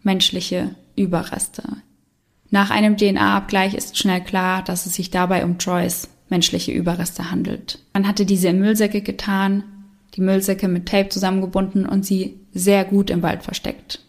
menschliche 0.04 0.76
Überreste. 0.96 1.64
Nach 2.50 2.72
einem 2.72 2.98
DNA-Abgleich 2.98 3.76
ist 3.76 3.98
schnell 3.98 4.22
klar, 4.22 4.64
dass 4.64 4.86
es 4.86 4.96
sich 4.96 5.12
dabei 5.12 5.44
um 5.44 5.58
Joyce 5.58 6.10
menschliche 6.30 6.72
Überreste 6.72 7.32
handelt. 7.32 7.80
Man 7.94 8.08
hatte 8.08 8.26
diese 8.26 8.48
in 8.48 8.60
Müllsäcke 8.60 9.02
getan, 9.02 9.64
die 10.16 10.22
Müllsäcke 10.22 10.68
mit 10.68 10.88
Tape 10.88 11.10
zusammengebunden 11.10 11.86
und 11.86 12.06
sie 12.06 12.40
sehr 12.52 12.86
gut 12.86 13.10
im 13.10 13.22
Wald 13.22 13.44
versteckt. 13.44 14.00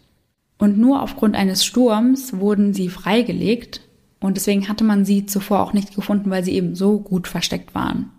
Und 0.57 0.77
nur 0.77 1.01
aufgrund 1.01 1.35
eines 1.35 1.65
Sturms 1.65 2.39
wurden 2.39 2.73
sie 2.73 2.89
freigelegt 2.89 3.81
und 4.19 4.37
deswegen 4.37 4.67
hatte 4.67 4.83
man 4.83 5.05
sie 5.05 5.25
zuvor 5.25 5.61
auch 5.61 5.73
nicht 5.73 5.95
gefunden, 5.95 6.29
weil 6.29 6.43
sie 6.43 6.53
eben 6.53 6.75
so 6.75 6.99
gut 6.99 7.27
versteckt 7.27 7.73
waren. 7.75 8.11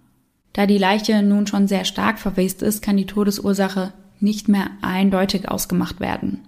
Da 0.53 0.67
die 0.67 0.79
Leiche 0.79 1.23
nun 1.23 1.47
schon 1.47 1.69
sehr 1.69 1.85
stark 1.85 2.19
verwest 2.19 2.63
ist, 2.63 2.83
kann 2.83 2.97
die 2.97 3.07
Todesursache 3.07 3.93
nicht 4.21 4.49
mehr 4.49 4.71
eindeutig 4.83 5.49
ausgemacht 5.49 6.01
werden. 6.01 6.41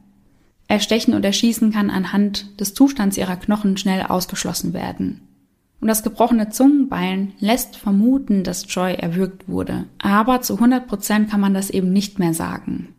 Erstechen 0.68 1.14
und 1.14 1.24
Erschießen 1.24 1.72
kann 1.72 1.90
anhand 1.90 2.58
des 2.60 2.74
Zustands 2.74 3.16
ihrer 3.16 3.36
Knochen 3.36 3.76
schnell 3.76 4.02
ausgeschlossen 4.02 4.72
werden. 4.72 5.20
Und 5.80 5.88
das 5.88 6.02
gebrochene 6.02 6.48
Zungenbein 6.48 7.32
lässt 7.40 7.76
vermuten, 7.76 8.42
dass 8.42 8.72
Joy 8.72 8.94
erwürgt 8.94 9.48
wurde. 9.48 9.84
Aber 9.98 10.40
zu 10.40 10.54
100 10.54 10.86
Prozent 10.86 11.30
kann 11.30 11.40
man 11.40 11.52
das 11.52 11.68
eben 11.68 11.92
nicht 11.92 12.18
mehr 12.18 12.32
sagen. 12.32 12.94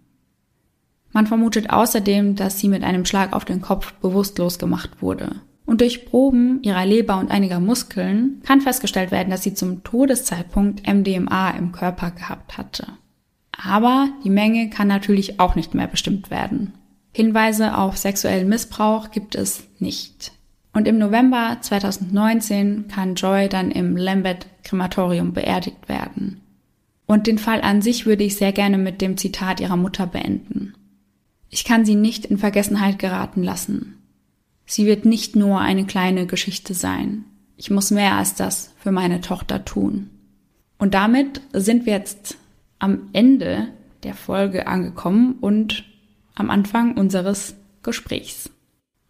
Man 1.11 1.25
vermutet 1.25 1.69
außerdem, 1.69 2.35
dass 2.35 2.59
sie 2.59 2.67
mit 2.67 2.83
einem 2.83 3.05
Schlag 3.05 3.33
auf 3.33 3.45
den 3.45 3.61
Kopf 3.61 3.93
bewusstlos 3.93 4.59
gemacht 4.59 5.01
wurde. 5.01 5.37
Und 5.65 5.81
durch 5.81 6.05
Proben 6.05 6.61
ihrer 6.61 6.85
Leber 6.85 7.17
und 7.17 7.31
einiger 7.31 7.59
Muskeln 7.59 8.41
kann 8.45 8.61
festgestellt 8.61 9.11
werden, 9.11 9.31
dass 9.31 9.43
sie 9.43 9.55
zum 9.55 9.83
Todeszeitpunkt 9.83 10.87
MDMA 10.87 11.51
im 11.51 11.71
Körper 11.71 12.11
gehabt 12.11 12.57
hatte. 12.57 12.87
Aber 13.51 14.09
die 14.23 14.29
Menge 14.29 14.69
kann 14.69 14.87
natürlich 14.87 15.39
auch 15.39 15.55
nicht 15.55 15.73
mehr 15.73 15.87
bestimmt 15.87 16.29
werden. 16.29 16.73
Hinweise 17.13 17.77
auf 17.77 17.97
sexuellen 17.97 18.49
Missbrauch 18.49 19.09
gibt 19.09 19.35
es 19.35 19.63
nicht. 19.79 20.33
Und 20.73 20.87
im 20.87 20.97
November 20.97 21.57
2019 21.61 22.89
kann 22.89 23.15
Joy 23.15 23.47
dann 23.47 23.71
im 23.71 23.95
Lambeth 23.95 24.45
Krematorium 24.63 25.31
beerdigt 25.31 25.87
werden. 25.87 26.41
Und 27.05 27.27
den 27.27 27.37
Fall 27.37 27.61
an 27.61 27.81
sich 27.81 28.05
würde 28.05 28.25
ich 28.25 28.35
sehr 28.35 28.51
gerne 28.51 28.77
mit 28.77 28.99
dem 28.99 29.15
Zitat 29.15 29.61
ihrer 29.61 29.77
Mutter 29.77 30.05
beenden. 30.05 30.73
Ich 31.49 31.63
kann 31.63 31.85
sie 31.85 31.95
nicht 31.95 32.25
in 32.25 32.37
Vergessenheit 32.37 32.99
geraten 32.99 33.43
lassen. 33.43 34.04
Sie 34.65 34.85
wird 34.85 35.05
nicht 35.05 35.35
nur 35.35 35.59
eine 35.59 35.85
kleine 35.85 36.25
Geschichte 36.25 36.73
sein. 36.73 37.25
Ich 37.57 37.69
muss 37.69 37.91
mehr 37.91 38.15
als 38.15 38.35
das 38.35 38.73
für 38.77 38.91
meine 38.91 39.21
Tochter 39.21 39.63
tun. 39.63 40.09
Und 40.77 40.93
damit 40.93 41.41
sind 41.53 41.85
wir 41.85 41.93
jetzt 41.93 42.37
am 42.79 43.09
Ende 43.13 43.69
der 44.03 44.13
Folge 44.13 44.67
angekommen 44.67 45.35
und 45.39 45.85
am 46.35 46.49
Anfang 46.49 46.97
unseres 46.97 47.55
Gesprächs. 47.81 48.49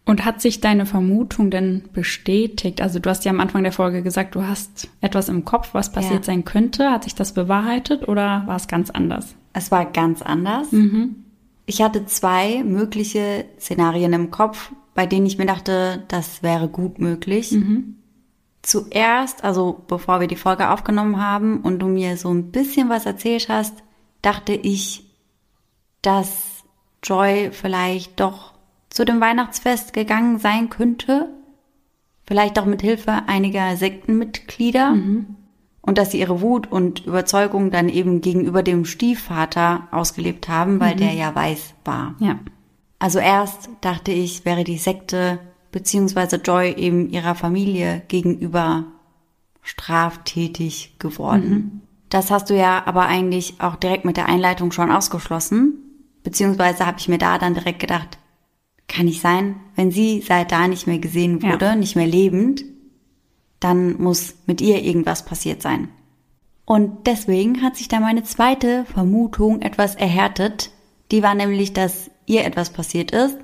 Und 0.07 0.23
hat 0.23 0.39
sich 0.39 0.61
deine 0.61 0.85
Vermutung 0.85 1.49
denn 1.49 1.83
bestätigt? 1.91 2.79
Also 2.79 2.99
du 2.99 3.09
hast 3.09 3.25
ja 3.25 3.31
am 3.31 3.39
Anfang 3.39 3.63
der 3.63 3.71
Folge 3.71 4.03
gesagt, 4.03 4.35
du 4.35 4.43
hast 4.43 4.87
etwas 5.01 5.29
im 5.29 5.45
Kopf, 5.45 5.73
was 5.73 5.91
passiert 5.91 6.19
ja. 6.19 6.23
sein 6.23 6.45
könnte. 6.45 6.91
Hat 6.91 7.05
sich 7.05 7.15
das 7.15 7.33
bewahrheitet 7.33 8.07
oder 8.07 8.43
war 8.45 8.55
es 8.55 8.67
ganz 8.67 8.91
anders? 8.91 9.33
Es 9.53 9.71
war 9.71 9.85
ganz 9.85 10.21
anders. 10.21 10.71
Mhm. 10.71 11.24
Ich 11.65 11.81
hatte 11.81 12.05
zwei 12.05 12.63
mögliche 12.63 13.45
Szenarien 13.59 14.13
im 14.13 14.31
Kopf, 14.31 14.71
bei 14.93 15.05
denen 15.05 15.25
ich 15.25 15.37
mir 15.37 15.45
dachte, 15.45 16.03
das 16.07 16.43
wäre 16.43 16.67
gut 16.67 16.99
möglich. 16.99 17.51
Mhm. 17.51 17.95
Zuerst, 18.61 19.43
also 19.43 19.83
bevor 19.87 20.19
wir 20.19 20.27
die 20.27 20.35
Folge 20.35 20.69
aufgenommen 20.69 21.21
haben 21.21 21.61
und 21.61 21.79
du 21.79 21.87
mir 21.87 22.17
so 22.17 22.33
ein 22.33 22.51
bisschen 22.51 22.89
was 22.89 23.05
erzählt 23.05 23.49
hast, 23.49 23.83
dachte 24.21 24.53
ich, 24.53 25.05
dass 26.01 26.63
Joy 27.03 27.49
vielleicht 27.51 28.19
doch 28.19 28.53
zu 28.89 29.05
dem 29.05 29.19
Weihnachtsfest 29.21 29.93
gegangen 29.93 30.39
sein 30.39 30.69
könnte. 30.69 31.29
Vielleicht 32.25 32.57
auch 32.57 32.65
mit 32.65 32.81
Hilfe 32.81 33.23
einiger 33.27 33.75
Sektenmitglieder. 33.75 34.91
Mhm. 34.91 35.35
Und 35.85 35.97
dass 35.97 36.11
sie 36.11 36.19
ihre 36.19 36.41
Wut 36.41 36.71
und 36.71 37.05
Überzeugung 37.05 37.69
dann 37.69 37.89
eben 37.89 38.21
gegenüber 38.21 38.63
dem 38.63 38.85
Stiefvater 38.85 39.87
ausgelebt 39.91 40.49
haben, 40.49 40.79
weil 40.79 40.95
mhm. 40.95 40.99
der 40.99 41.13
ja 41.13 41.35
weiß 41.35 41.75
war. 41.85 42.15
Ja. 42.19 42.39
Also 42.97 43.19
erst 43.19 43.69
dachte 43.81 44.11
ich, 44.11 44.45
wäre 44.45 44.63
die 44.63 44.79
Sekte 44.79 45.39
beziehungsweise 45.71 46.37
Joy 46.37 46.73
eben 46.73 47.09
ihrer 47.09 47.35
Familie 47.35 48.01
gegenüber 48.07 48.85
straftätig 49.61 50.95
geworden. 50.99 51.49
Mhm. 51.49 51.81
Das 52.09 52.31
hast 52.31 52.49
du 52.49 52.55
ja 52.55 52.83
aber 52.85 53.07
eigentlich 53.07 53.55
auch 53.59 53.75
direkt 53.75 54.05
mit 54.05 54.17
der 54.17 54.29
Einleitung 54.29 54.71
schon 54.71 54.91
ausgeschlossen. 54.91 55.73
Beziehungsweise 56.23 56.85
habe 56.85 56.97
ich 56.99 57.07
mir 57.07 57.17
da 57.17 57.37
dann 57.37 57.53
direkt 57.53 57.79
gedacht, 57.79 58.17
kann 58.87 59.05
nicht 59.05 59.21
sein, 59.21 59.55
wenn 59.75 59.91
sie 59.91 60.21
seit 60.21 60.51
da 60.51 60.67
nicht 60.67 60.87
mehr 60.87 60.99
gesehen 60.99 61.43
wurde, 61.43 61.65
ja. 61.65 61.75
nicht 61.75 61.95
mehr 61.95 62.07
lebend, 62.07 62.63
dann 63.65 63.99
muss 63.99 64.35
mit 64.45 64.61
ihr 64.61 64.83
irgendwas 64.83 65.25
passiert 65.25 65.63
sein. 65.63 65.89
Und 66.65 67.07
deswegen 67.07 67.63
hat 67.63 67.75
sich 67.75 67.87
da 67.87 67.99
meine 67.99 68.21
zweite 68.23 68.85
Vermutung 68.85 69.63
etwas 69.63 69.95
erhärtet. 69.95 70.69
Die 71.11 71.23
war 71.23 71.33
nämlich, 71.33 71.73
dass 71.73 72.11
ihr 72.27 72.45
etwas 72.45 72.69
passiert 72.69 73.09
ist. 73.09 73.37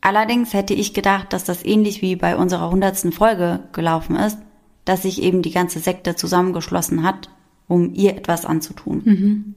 Allerdings 0.00 0.52
hätte 0.52 0.74
ich 0.74 0.94
gedacht, 0.94 1.32
dass 1.32 1.44
das 1.44 1.64
ähnlich 1.64 2.02
wie 2.02 2.16
bei 2.16 2.36
unserer 2.36 2.70
hundertsten 2.70 3.12
Folge 3.12 3.68
gelaufen 3.72 4.16
ist, 4.16 4.38
dass 4.84 5.02
sich 5.02 5.22
eben 5.22 5.42
die 5.42 5.52
ganze 5.52 5.78
Sekte 5.78 6.16
zusammengeschlossen 6.16 7.04
hat, 7.04 7.30
um 7.68 7.94
ihr 7.94 8.16
etwas 8.16 8.46
anzutun. 8.46 9.02
Mhm. 9.04 9.54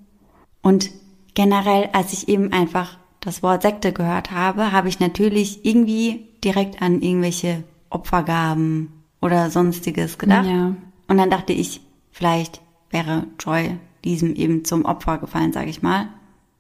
Und 0.62 0.92
generell, 1.34 1.90
als 1.94 2.14
ich 2.14 2.28
eben 2.30 2.54
einfach 2.54 3.00
das 3.22 3.42
Wort 3.42 3.64
Sekte 3.64 3.92
gehört 3.92 4.30
habe, 4.30 4.72
habe 4.72 4.88
ich 4.88 5.00
natürlich 5.00 5.66
irgendwie 5.66 6.28
direkt 6.44 6.80
an 6.84 7.02
irgendwelche 7.02 7.64
Opfergaben 7.90 9.01
oder 9.22 9.50
sonstiges 9.50 10.18
gedacht. 10.18 10.48
Ja. 10.48 10.76
Und 11.08 11.18
dann 11.18 11.30
dachte 11.30 11.54
ich, 11.54 11.82
vielleicht 12.12 12.62
wäre 12.90 13.28
Joy 13.40 13.78
diesem 14.04 14.36
eben 14.36 14.66
zum 14.66 14.86
Opfer 14.86 15.20
gefallen, 15.20 15.54
sage 15.54 15.70
ich 15.70 15.82
mal. 15.82 16.10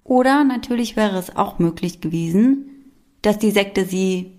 Oder 0.03 0.43
natürlich 0.43 0.95
wäre 0.95 1.18
es 1.18 1.36
auch 1.36 1.59
möglich 1.59 2.01
gewesen, 2.01 2.70
dass 3.22 3.39
die 3.39 3.51
Sekte 3.51 3.86
sie 3.86 4.32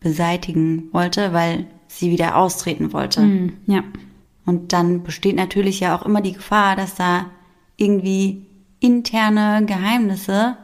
beseitigen 0.00 0.88
wollte, 0.92 1.32
weil 1.32 1.66
sie 1.86 2.10
wieder 2.10 2.36
austreten 2.36 2.92
wollte. 2.92 3.22
Mm, 3.22 3.52
ja. 3.66 3.84
Und 4.44 4.72
dann 4.72 5.02
besteht 5.02 5.36
natürlich 5.36 5.80
ja 5.80 5.96
auch 5.96 6.04
immer 6.04 6.20
die 6.20 6.32
Gefahr, 6.32 6.76
dass 6.76 6.94
da 6.94 7.26
irgendwie 7.76 8.46
interne 8.80 9.64
Geheimnisse 9.64 10.56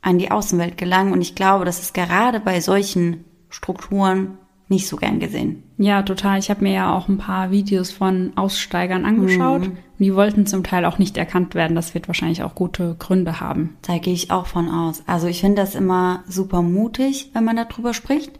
an 0.00 0.18
die 0.18 0.30
Außenwelt 0.30 0.76
gelangen. 0.76 1.12
Und 1.12 1.20
ich 1.20 1.34
glaube, 1.34 1.64
das 1.64 1.80
ist 1.80 1.94
gerade 1.94 2.40
bei 2.40 2.60
solchen 2.60 3.24
Strukturen 3.48 4.38
nicht 4.68 4.88
so 4.88 4.96
gern 4.96 5.20
gesehen. 5.20 5.62
Ja, 5.76 6.02
total. 6.02 6.38
Ich 6.38 6.48
habe 6.50 6.62
mir 6.62 6.72
ja 6.72 6.96
auch 6.96 7.08
ein 7.08 7.18
paar 7.18 7.50
Videos 7.50 7.90
von 7.92 8.32
Aussteigern 8.36 9.04
angeschaut. 9.04 9.68
Mhm. 9.68 9.76
Die 9.98 10.14
wollten 10.14 10.46
zum 10.46 10.64
Teil 10.64 10.84
auch 10.86 10.98
nicht 10.98 11.16
erkannt 11.16 11.54
werden. 11.54 11.76
Das 11.76 11.94
wird 11.94 12.08
wahrscheinlich 12.08 12.42
auch 12.42 12.54
gute 12.54 12.96
Gründe 12.98 13.40
haben. 13.40 13.76
Da 13.82 13.98
gehe 13.98 14.14
ich 14.14 14.30
auch 14.30 14.46
von 14.46 14.68
aus. 14.68 15.02
Also 15.06 15.26
ich 15.26 15.40
finde 15.40 15.62
das 15.62 15.74
immer 15.74 16.24
super 16.26 16.62
mutig, 16.62 17.30
wenn 17.34 17.44
man 17.44 17.56
darüber 17.56 17.92
spricht. 17.94 18.32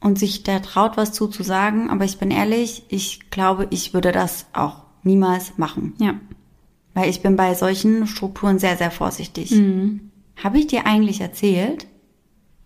und 0.00 0.18
sich 0.18 0.42
da 0.42 0.58
traut, 0.58 0.96
was 0.96 1.12
zuzusagen. 1.12 1.90
Aber 1.90 2.04
ich 2.04 2.18
bin 2.18 2.30
ehrlich, 2.30 2.84
ich 2.88 3.30
glaube, 3.30 3.68
ich 3.70 3.94
würde 3.94 4.12
das 4.12 4.46
auch 4.52 4.82
niemals 5.02 5.58
machen. 5.58 5.94
Ja. 5.98 6.14
Weil 6.94 7.08
ich 7.08 7.22
bin 7.22 7.36
bei 7.36 7.54
solchen 7.54 8.06
Strukturen 8.06 8.58
sehr, 8.58 8.76
sehr 8.76 8.90
vorsichtig. 8.90 9.52
Mhm. 9.52 10.10
Habe 10.42 10.58
ich 10.58 10.66
dir 10.66 10.86
eigentlich 10.86 11.20
erzählt? 11.20 11.86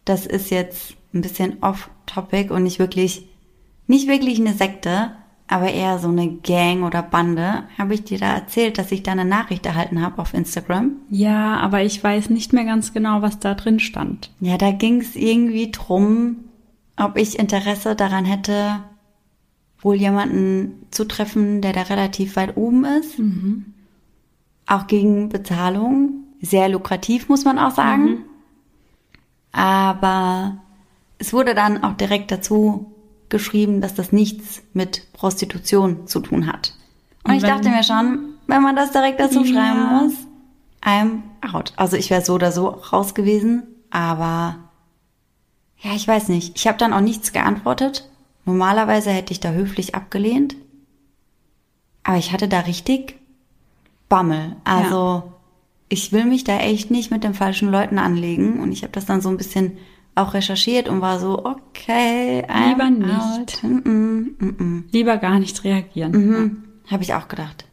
Das 0.04 0.26
ist 0.26 0.50
jetzt 0.50 0.94
ein 1.16 1.22
bisschen 1.22 1.62
off-topic 1.62 2.52
und 2.52 2.62
nicht 2.62 2.78
wirklich, 2.78 3.26
nicht 3.86 4.08
wirklich 4.08 4.38
eine 4.38 4.52
Sekte, 4.52 5.12
aber 5.48 5.72
eher 5.72 5.98
so 5.98 6.08
eine 6.08 6.28
Gang 6.28 6.82
oder 6.82 7.02
Bande. 7.02 7.64
Habe 7.78 7.94
ich 7.94 8.04
dir 8.04 8.18
da 8.18 8.34
erzählt, 8.34 8.78
dass 8.78 8.90
ich 8.90 9.02
da 9.02 9.12
eine 9.12 9.24
Nachricht 9.24 9.64
erhalten 9.64 10.02
habe 10.02 10.20
auf 10.20 10.34
Instagram? 10.34 10.92
Ja, 11.10 11.56
aber 11.58 11.82
ich 11.82 12.02
weiß 12.02 12.30
nicht 12.30 12.52
mehr 12.52 12.64
ganz 12.64 12.92
genau, 12.92 13.22
was 13.22 13.38
da 13.38 13.54
drin 13.54 13.78
stand. 13.78 14.30
Ja, 14.40 14.58
da 14.58 14.72
ging 14.72 15.00
es 15.00 15.14
irgendwie 15.14 15.70
drum, 15.70 16.38
ob 16.96 17.16
ich 17.16 17.38
Interesse 17.38 17.94
daran 17.94 18.24
hätte, 18.24 18.80
wohl 19.78 19.96
jemanden 19.96 20.86
zu 20.90 21.04
treffen, 21.04 21.60
der 21.60 21.72
da 21.72 21.82
relativ 21.82 22.34
weit 22.36 22.56
oben 22.56 22.84
ist. 22.84 23.20
Auch 24.66 24.86
gegen 24.88 25.28
Bezahlung. 25.28 26.24
Sehr 26.40 26.68
lukrativ, 26.68 27.28
muss 27.28 27.44
man 27.44 27.58
auch 27.58 27.70
sagen. 27.70 28.24
Aber 29.52 30.58
es 31.18 31.32
wurde 31.32 31.54
dann 31.54 31.82
auch 31.82 31.94
direkt 31.94 32.30
dazu 32.30 32.92
geschrieben, 33.28 33.80
dass 33.80 33.94
das 33.94 34.12
nichts 34.12 34.62
mit 34.72 35.12
Prostitution 35.12 36.06
zu 36.06 36.20
tun 36.20 36.46
hat. 36.46 36.74
Und, 37.24 37.32
Und 37.32 37.36
ich 37.38 37.42
dachte 37.42 37.68
mir 37.68 37.82
schon, 37.82 38.34
wenn 38.46 38.62
man 38.62 38.76
das 38.76 38.92
direkt 38.92 39.18
dazu 39.20 39.42
Ja. 39.44 39.52
schreiben 39.52 40.04
muss, 40.04 40.14
I'm 40.82 41.22
out. 41.52 41.72
Also 41.76 41.96
ich 41.96 42.10
wäre 42.10 42.22
so 42.24 42.34
oder 42.34 42.52
so 42.52 42.68
raus 42.68 43.14
gewesen, 43.14 43.64
aber 43.90 44.56
ja, 45.78 45.92
ich 45.94 46.06
weiß 46.06 46.28
nicht. 46.28 46.56
Ich 46.56 46.66
habe 46.68 46.78
dann 46.78 46.92
auch 46.92 47.00
nichts 47.00 47.32
geantwortet. 47.32 48.08
Normalerweise 48.44 49.10
hätte 49.10 49.32
ich 49.32 49.40
da 49.40 49.50
höflich 49.50 49.94
abgelehnt. 49.94 50.56
Aber 52.04 52.16
ich 52.16 52.32
hatte 52.32 52.46
da 52.48 52.60
richtig 52.60 53.16
Bammel. 54.08 54.54
Also 54.64 55.32
ich 55.88 56.12
will 56.12 56.24
mich 56.24 56.44
da 56.44 56.58
echt 56.58 56.90
nicht 56.90 57.10
mit 57.10 57.24
den 57.24 57.34
falschen 57.34 57.70
Leuten 57.70 57.98
anlegen. 57.98 58.60
Und 58.60 58.70
ich 58.72 58.82
habe 58.82 58.92
das 58.92 59.06
dann 59.06 59.20
so 59.20 59.28
ein 59.28 59.36
bisschen 59.36 59.76
auch 60.16 60.34
recherchiert 60.34 60.88
und 60.88 61.00
war 61.00 61.18
so, 61.20 61.44
okay, 61.44 62.44
I'm 62.48 62.70
Lieber 62.70 62.90
nicht. 62.90 63.10
out. 63.14 63.62
Mm 63.62 63.76
-mm, 64.38 64.62
mm. 64.62 64.84
Lieber 64.92 65.16
gar 65.18 65.38
nicht 65.38 65.62
reagieren. 65.64 66.12
Mhm. 66.12 66.56
Habe 66.90 67.02
ich 67.02 67.14
auch 67.14 67.28
gedacht. 67.28 67.64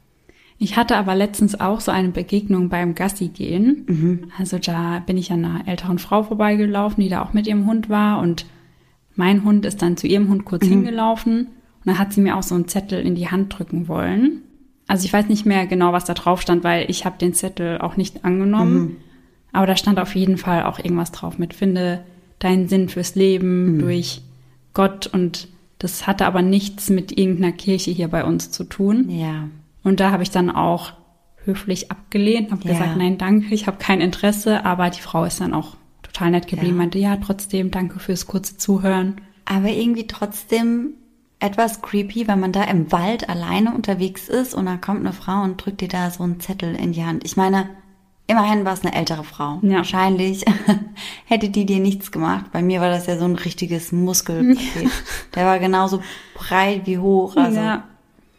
Ich 0.60 0.78
hatte 0.78 0.96
aber 0.98 1.16
letztens 1.16 1.60
auch 1.60 1.80
so 1.82 1.92
eine 1.92 2.10
Begegnung 2.10 2.70
beim 2.70 2.96
Gassi 2.96 3.30
gehen. 3.30 3.86
Mhm. 3.88 4.32
Also 4.38 4.60
da 4.60 5.00
bin 5.06 5.18
ich 5.18 5.32
an 5.32 5.44
einer 5.44 5.68
älteren 5.68 6.00
Frau 6.00 6.24
vorbeigelaufen, 6.24 7.04
die 7.04 7.10
da 7.10 7.22
auch 7.24 7.34
mit 7.34 7.48
ihrem 7.48 7.66
Hund 7.66 7.90
war 7.90 8.20
und 8.22 8.46
mein 9.16 9.44
Hund 9.44 9.66
ist 9.66 9.82
dann 9.82 9.98
zu 9.98 10.08
ihrem 10.08 10.30
Hund 10.30 10.42
Mhm. 10.42 10.46
kurz 10.46 10.66
hingelaufen 10.66 11.48
und 11.48 11.86
dann 11.86 12.00
hat 12.00 12.14
sie 12.14 12.22
mir 12.22 12.36
auch 12.38 12.44
so 12.44 12.56
einen 12.56 12.68
Zettel 12.68 13.02
in 13.06 13.16
die 13.16 13.30
Hand 13.30 13.58
drücken 13.58 13.88
wollen. 13.88 14.42
Also 14.88 15.06
ich 15.06 15.14
weiß 15.14 15.28
nicht 15.30 15.46
mehr 15.46 15.66
genau, 15.68 15.94
was 15.94 16.06
da 16.06 16.14
drauf 16.14 16.42
stand, 16.42 16.64
weil 16.64 16.90
ich 16.90 17.06
habe 17.06 17.18
den 17.18 17.34
Zettel 17.34 17.80
auch 17.80 17.96
nicht 17.98 18.26
angenommen. 18.26 18.76
Mhm. 18.80 18.96
Aber 19.54 19.68
da 19.68 19.76
stand 19.76 20.00
auf 20.00 20.16
jeden 20.16 20.38
Fall 20.38 20.64
auch 20.64 20.80
irgendwas 20.80 21.12
drauf 21.12 21.38
mit 21.38 21.54
finde 21.54 22.04
deinen 22.44 22.68
Sinn 22.68 22.90
fürs 22.90 23.16
Mhm. 23.16 23.22
Leben 23.22 23.80
durch 23.80 24.22
Gott 24.74 25.08
und 25.08 25.48
das 25.80 26.08
hatte 26.08 26.26
aber 26.26 26.42
nichts 26.42 26.90
mit 26.90 27.18
irgendeiner 27.18 27.52
Kirche 27.52 27.92
hier 27.92 28.08
bei 28.08 28.24
uns 28.24 28.52
zu 28.52 28.64
tun. 28.64 29.10
Ja. 29.10 29.50
Und 29.84 30.00
da 30.00 30.12
habe 30.12 30.24
ich 30.24 30.32
dann 30.32 30.50
auch 30.50 30.94
höflich 31.44 31.92
abgelehnt, 31.92 32.52
habe 32.52 32.64
Ja. 32.64 32.72
gesagt, 32.72 32.98
nein, 32.98 33.18
danke, 33.18 33.54
ich 33.54 33.68
habe 33.68 33.78
kein 33.78 34.00
Interesse, 34.00 34.66
aber 34.66 34.90
die 34.90 35.02
Frau 35.02 35.26
ist 35.26 35.42
dann 35.42 35.54
auch 35.54 35.76
total 36.02 36.32
nett 36.32 36.48
geblieben, 36.48 36.76
Ja. 36.76 36.78
meinte, 36.78 37.00
ja, 37.00 37.18
trotzdem, 37.18 37.70
danke 37.70 38.00
fürs 38.00 38.28
kurze 38.28 38.56
Zuhören. 38.58 39.16
Aber 39.46 39.68
irgendwie 39.70 40.08
trotzdem 40.08 40.94
etwas 41.40 41.82
creepy, 41.82 42.30
wenn 42.30 42.40
man 42.40 42.54
da 42.54 42.64
im 42.64 42.94
Wald 42.94 43.28
alleine 43.28 43.74
unterwegs 43.76 44.30
ist 44.30 44.54
und 44.54 44.66
dann 44.66 44.80
kommt 44.80 45.02
eine 45.02 45.12
Frau 45.12 45.44
und 45.44 45.58
drückt 45.58 45.82
dir 45.82 45.90
da 45.90 46.10
so 46.10 46.24
einen 46.24 46.40
Zettel 46.40 46.74
in 46.76 46.94
die 46.94 47.04
Hand. 47.04 47.26
Ich 47.26 47.36
meine, 47.36 47.68
immerhin 48.28 48.66
war 48.66 48.74
es 48.74 48.84
eine 48.84 48.96
ältere 48.96 49.24
Frau. 49.24 49.60
Ja. 49.62 49.78
Wahrscheinlich 49.78 50.44
hätte 51.26 51.50
die 51.50 51.66
dir 51.66 51.80
nichts 51.80 52.12
gemacht. 52.12 52.46
Bei 52.52 52.62
mir 52.62 52.82
war 52.82 52.90
das 52.90 53.06
ja 53.08 53.18
so 53.18 53.26
ein 53.26 53.36
richtiges 53.36 53.92
Muskelpaket. 53.92 54.90
Der 55.36 55.46
war 55.46 55.60
genauso 55.60 56.02
breit 56.36 56.82
wie 56.86 56.98
hoch. 56.98 57.36
Also 57.36 57.58
Ja. 57.60 57.84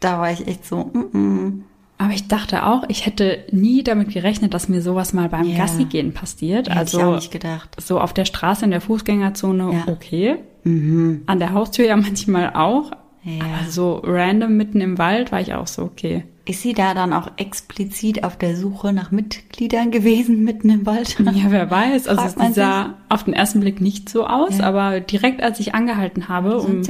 da 0.00 0.18
war 0.18 0.30
ich 0.32 0.46
echt 0.46 0.64
so, 0.66 0.84
mm 0.92 1.16
-mm. 1.16 1.52
Aber 1.96 2.12
ich 2.12 2.26
dachte 2.26 2.66
auch, 2.66 2.82
ich 2.88 3.06
hätte 3.06 3.44
nie 3.52 3.84
damit 3.84 4.10
gerechnet, 4.12 4.52
dass 4.52 4.68
mir 4.68 4.82
sowas 4.82 5.12
mal 5.12 5.28
beim 5.28 5.44
Ja. 5.44 5.58
Gassi 5.58 5.84
gehen 5.84 6.12
passiert. 6.12 6.68
Hätte 6.68 6.76
also 6.78 6.98
ich 6.98 7.04
auch 7.04 7.14
nicht 7.14 7.30
gedacht. 7.30 7.70
so 7.80 8.00
auf 8.00 8.12
der 8.12 8.24
Straße 8.24 8.64
in 8.64 8.72
der 8.72 8.80
Fußgängerzone 8.80 9.72
Ja. 9.72 9.92
okay. 9.92 10.36
Mhm. 10.64 11.22
An 11.26 11.38
der 11.38 11.52
Haustür 11.52 11.86
ja 11.86 11.96
manchmal 12.08 12.52
auch. 12.54 12.90
Ja. 13.22 13.44
Aber 13.44 13.70
so 13.70 14.02
random 14.04 14.56
mitten 14.56 14.80
im 14.80 14.98
Wald 14.98 15.30
war 15.32 15.40
ich 15.40 15.54
auch 15.54 15.66
so, 15.68 15.82
okay. 15.82 16.24
Ist 16.46 16.60
sie 16.60 16.74
da 16.74 16.92
dann 16.92 17.14
auch 17.14 17.30
explizit 17.38 18.22
auf 18.22 18.36
der 18.36 18.54
Suche 18.56 18.92
nach 18.92 19.10
Mitgliedern 19.10 19.90
gewesen, 19.90 20.44
mitten 20.44 20.68
im 20.68 20.84
Wald? 20.84 21.16
Ja, 21.18 21.50
wer 21.50 21.70
weiß. 21.70 22.06
Also 22.06 22.20
Fragt 22.20 22.38
sie 22.48 22.52
sah 22.52 22.94
auf 23.08 23.24
den 23.24 23.32
ersten 23.32 23.60
Blick 23.60 23.80
nicht 23.80 24.10
so 24.10 24.26
aus, 24.26 24.58
Ja. 24.58 24.64
aber 24.66 25.00
direkt 25.00 25.42
als 25.42 25.58
ich 25.58 25.74
angehalten 25.74 26.28
habe, 26.28 26.58
um 26.60 26.82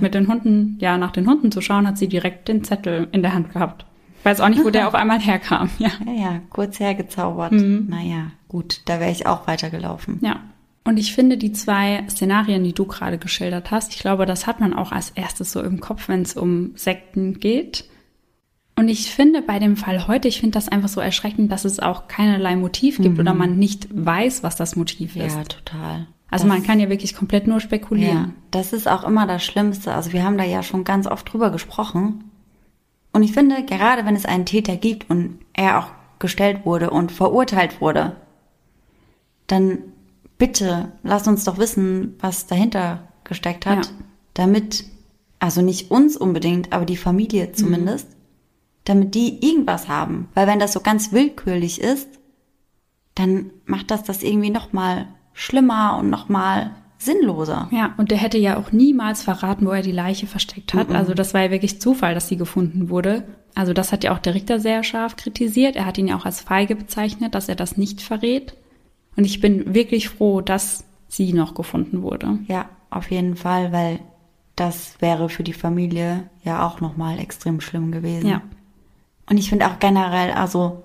mit 0.00 0.14
den 0.14 0.28
Hunden, 0.28 0.76
ja, 0.80 0.98
nach 0.98 1.12
den 1.12 1.26
Hunden 1.26 1.50
zu 1.50 1.62
schauen, 1.62 1.86
hat 1.86 1.96
sie 1.96 2.08
direkt 2.08 2.48
den 2.48 2.62
Zettel 2.62 3.08
in 3.12 3.22
der 3.22 3.32
Hand 3.32 3.52
gehabt. 3.54 3.86
Weiß 4.22 4.42
auch 4.42 4.50
nicht, 4.50 4.62
wo 4.64 4.68
der 4.70 4.86
auf 4.86 4.94
einmal 4.94 5.18
herkam. 5.18 5.70
Ja. 5.78 5.88
Ja, 6.04 6.12
ja, 6.12 6.40
kurz 6.50 6.78
hergezaubert. 6.78 7.52
Mhm. 7.52 7.86
Naja, 7.88 8.32
gut, 8.48 8.82
da 8.84 9.00
wäre 9.00 9.10
ich 9.10 9.26
auch 9.26 9.46
weitergelaufen. 9.46 10.18
Ja. 10.20 10.40
Und 10.84 10.98
ich 10.98 11.14
finde 11.14 11.38
die 11.38 11.52
zwei 11.52 12.04
Szenarien, 12.08 12.64
die 12.64 12.74
du 12.74 12.84
gerade 12.84 13.16
geschildert 13.16 13.70
hast, 13.70 13.94
ich 13.94 14.00
glaube, 14.00 14.26
das 14.26 14.46
hat 14.46 14.60
man 14.60 14.74
auch 14.74 14.92
als 14.92 15.10
erstes 15.10 15.52
so 15.52 15.62
im 15.62 15.80
Kopf, 15.80 16.08
wenn 16.08 16.20
es 16.22 16.36
um 16.36 16.72
Sekten 16.74 17.40
geht. 17.40 17.84
Und 18.80 18.88
ich 18.88 19.10
finde 19.10 19.42
bei 19.42 19.58
dem 19.58 19.76
Fall 19.76 20.08
heute, 20.08 20.26
ich 20.26 20.40
finde 20.40 20.54
das 20.54 20.68
einfach 20.68 20.88
so 20.88 21.02
erschreckend, 21.02 21.52
dass 21.52 21.66
es 21.66 21.80
auch 21.80 22.08
keinerlei 22.08 22.56
Motiv 22.56 22.96
gibt 22.96 23.18
oder 23.18 23.34
man 23.34 23.58
nicht 23.58 23.88
weiß, 23.92 24.42
was 24.42 24.56
das 24.56 24.74
Motiv 24.74 25.16
ist. 25.16 25.36
Ja, 25.36 25.44
total. 25.44 26.06
Also 26.30 26.46
das, 26.46 26.54
man 26.54 26.62
kann 26.62 26.80
ja 26.80 26.88
wirklich 26.88 27.14
komplett 27.14 27.46
nur 27.46 27.56
ja, 27.58 27.60
spekulieren. 27.60 28.34
das 28.50 28.72
ist 28.72 28.88
auch 28.88 29.04
immer 29.04 29.26
das 29.26 29.44
Schlimmste. 29.44 29.92
Also 29.92 30.14
wir 30.14 30.24
haben 30.24 30.38
da 30.38 30.44
ja 30.44 30.62
schon 30.62 30.84
ganz 30.84 31.06
oft 31.06 31.30
drüber 31.30 31.50
gesprochen. 31.50 32.24
Und 33.12 33.22
ich 33.22 33.32
finde, 33.32 33.62
gerade 33.66 34.06
wenn 34.06 34.16
es 34.16 34.24
einen 34.24 34.46
Täter 34.46 34.76
gibt 34.76 35.10
und 35.10 35.40
er 35.52 35.78
auch 35.80 35.88
gestellt 36.18 36.64
wurde 36.64 36.88
und 36.88 37.12
verurteilt 37.12 37.82
wurde, 37.82 38.16
dann 39.46 39.76
bitte 40.38 40.92
lass 41.02 41.28
uns 41.28 41.44
doch 41.44 41.58
wissen, 41.58 42.14
was 42.18 42.46
dahinter 42.46 43.08
gesteckt 43.24 43.66
hat, 43.66 43.84
Ja. 43.88 43.92
damit, 44.32 44.84
also 45.38 45.60
nicht 45.60 45.90
uns 45.90 46.16
unbedingt, 46.16 46.72
aber 46.72 46.86
die 46.86 46.96
Familie 46.96 47.52
zumindest, 47.52 48.08
damit 48.90 49.14
die 49.14 49.38
irgendwas 49.46 49.88
haben. 49.88 50.28
Weil 50.34 50.48
wenn 50.48 50.58
das 50.58 50.72
so 50.72 50.80
ganz 50.80 51.12
willkürlich 51.12 51.80
ist, 51.80 52.08
dann 53.14 53.50
macht 53.64 53.92
das 53.92 54.02
das 54.02 54.24
irgendwie 54.24 54.50
noch 54.50 54.72
mal 54.72 55.06
schlimmer 55.32 55.96
und 55.98 56.10
noch 56.10 56.28
mal 56.28 56.72
sinnloser. 56.98 57.68
Ja, 57.70 57.94
und 57.98 58.10
der 58.10 58.18
hätte 58.18 58.36
ja 58.36 58.58
auch 58.58 58.72
niemals 58.72 59.22
verraten, 59.22 59.64
wo 59.66 59.70
er 59.70 59.82
die 59.82 59.92
Leiche 59.92 60.26
versteckt 60.26 60.74
hat. 60.74 60.90
Also 60.90 61.14
das 61.14 61.32
war 61.32 61.42
ja 61.42 61.50
wirklich 61.52 61.80
Zufall, 61.80 62.14
dass 62.14 62.28
sie 62.28 62.36
gefunden 62.36 62.90
wurde. 62.90 63.22
Also 63.54 63.72
das 63.72 63.92
hat 63.92 64.02
ja 64.02 64.12
auch 64.12 64.18
der 64.18 64.34
Richter 64.34 64.58
sehr 64.58 64.82
scharf 64.82 65.14
kritisiert. 65.14 65.76
Er 65.76 65.86
hat 65.86 65.96
ihn 65.96 66.08
ja 66.08 66.16
auch 66.16 66.26
als 66.26 66.40
feige 66.40 66.74
bezeichnet, 66.74 67.34
dass 67.36 67.48
er 67.48 67.56
das 67.56 67.76
nicht 67.76 68.02
verrät. 68.02 68.56
Und 69.16 69.24
ich 69.24 69.40
bin 69.40 69.72
wirklich 69.72 70.08
froh, 70.08 70.40
dass 70.40 70.84
sie 71.08 71.32
noch 71.32 71.54
gefunden 71.54 72.02
wurde. 72.02 72.40
Ja, 72.48 72.68
auf 72.90 73.10
jeden 73.10 73.36
Fall, 73.36 73.72
weil 73.72 74.00
das 74.56 75.00
wäre 75.00 75.28
für 75.28 75.44
die 75.44 75.52
Familie 75.52 76.28
ja 76.44 76.66
auch 76.66 76.80
noch 76.80 76.96
mal 76.96 77.18
extrem 77.18 77.60
schlimm 77.60 77.92
gewesen. 77.92 78.28
Ja. 78.28 78.42
Und 79.30 79.38
ich 79.38 79.48
finde 79.48 79.66
auch 79.68 79.78
generell, 79.78 80.32
also 80.32 80.84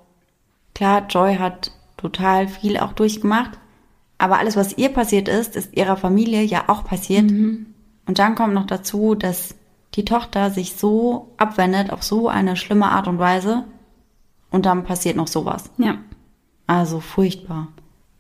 klar, 0.74 1.06
Joy 1.10 1.36
hat 1.36 1.72
total 1.98 2.48
viel 2.48 2.78
auch 2.78 2.93
durchgemacht, 2.93 3.58
aber 4.18 4.39
alles, 4.39 4.56
was 4.56 4.78
ihr 4.78 4.89
passiert 4.89 5.28
ist, 5.28 5.56
ist 5.56 5.76
ihrer 5.76 5.98
Familie 5.98 6.43
ja 6.43 6.66
auch 6.68 6.86
passiert. 6.86 7.30
Und 8.06 8.20
dann 8.20 8.36
kommt 8.36 8.54
noch 8.54 8.68
dazu, 8.68 9.16
dass 9.16 9.56
die 9.96 10.06
Tochter 10.06 10.52
sich 10.52 10.76
so 10.76 11.34
abwendet 11.38 11.91
auf 11.91 12.04
so 12.04 12.30
eine 12.30 12.56
schlimme 12.56 12.88
Art 12.88 13.08
und 13.08 13.20
Weise 13.20 13.64
und 14.52 14.66
dann 14.66 14.84
passiert 14.84 15.16
noch 15.16 15.28
sowas. 15.28 15.72
Ja. 15.78 15.98
Also 16.68 17.00
furchtbar. 17.00 17.70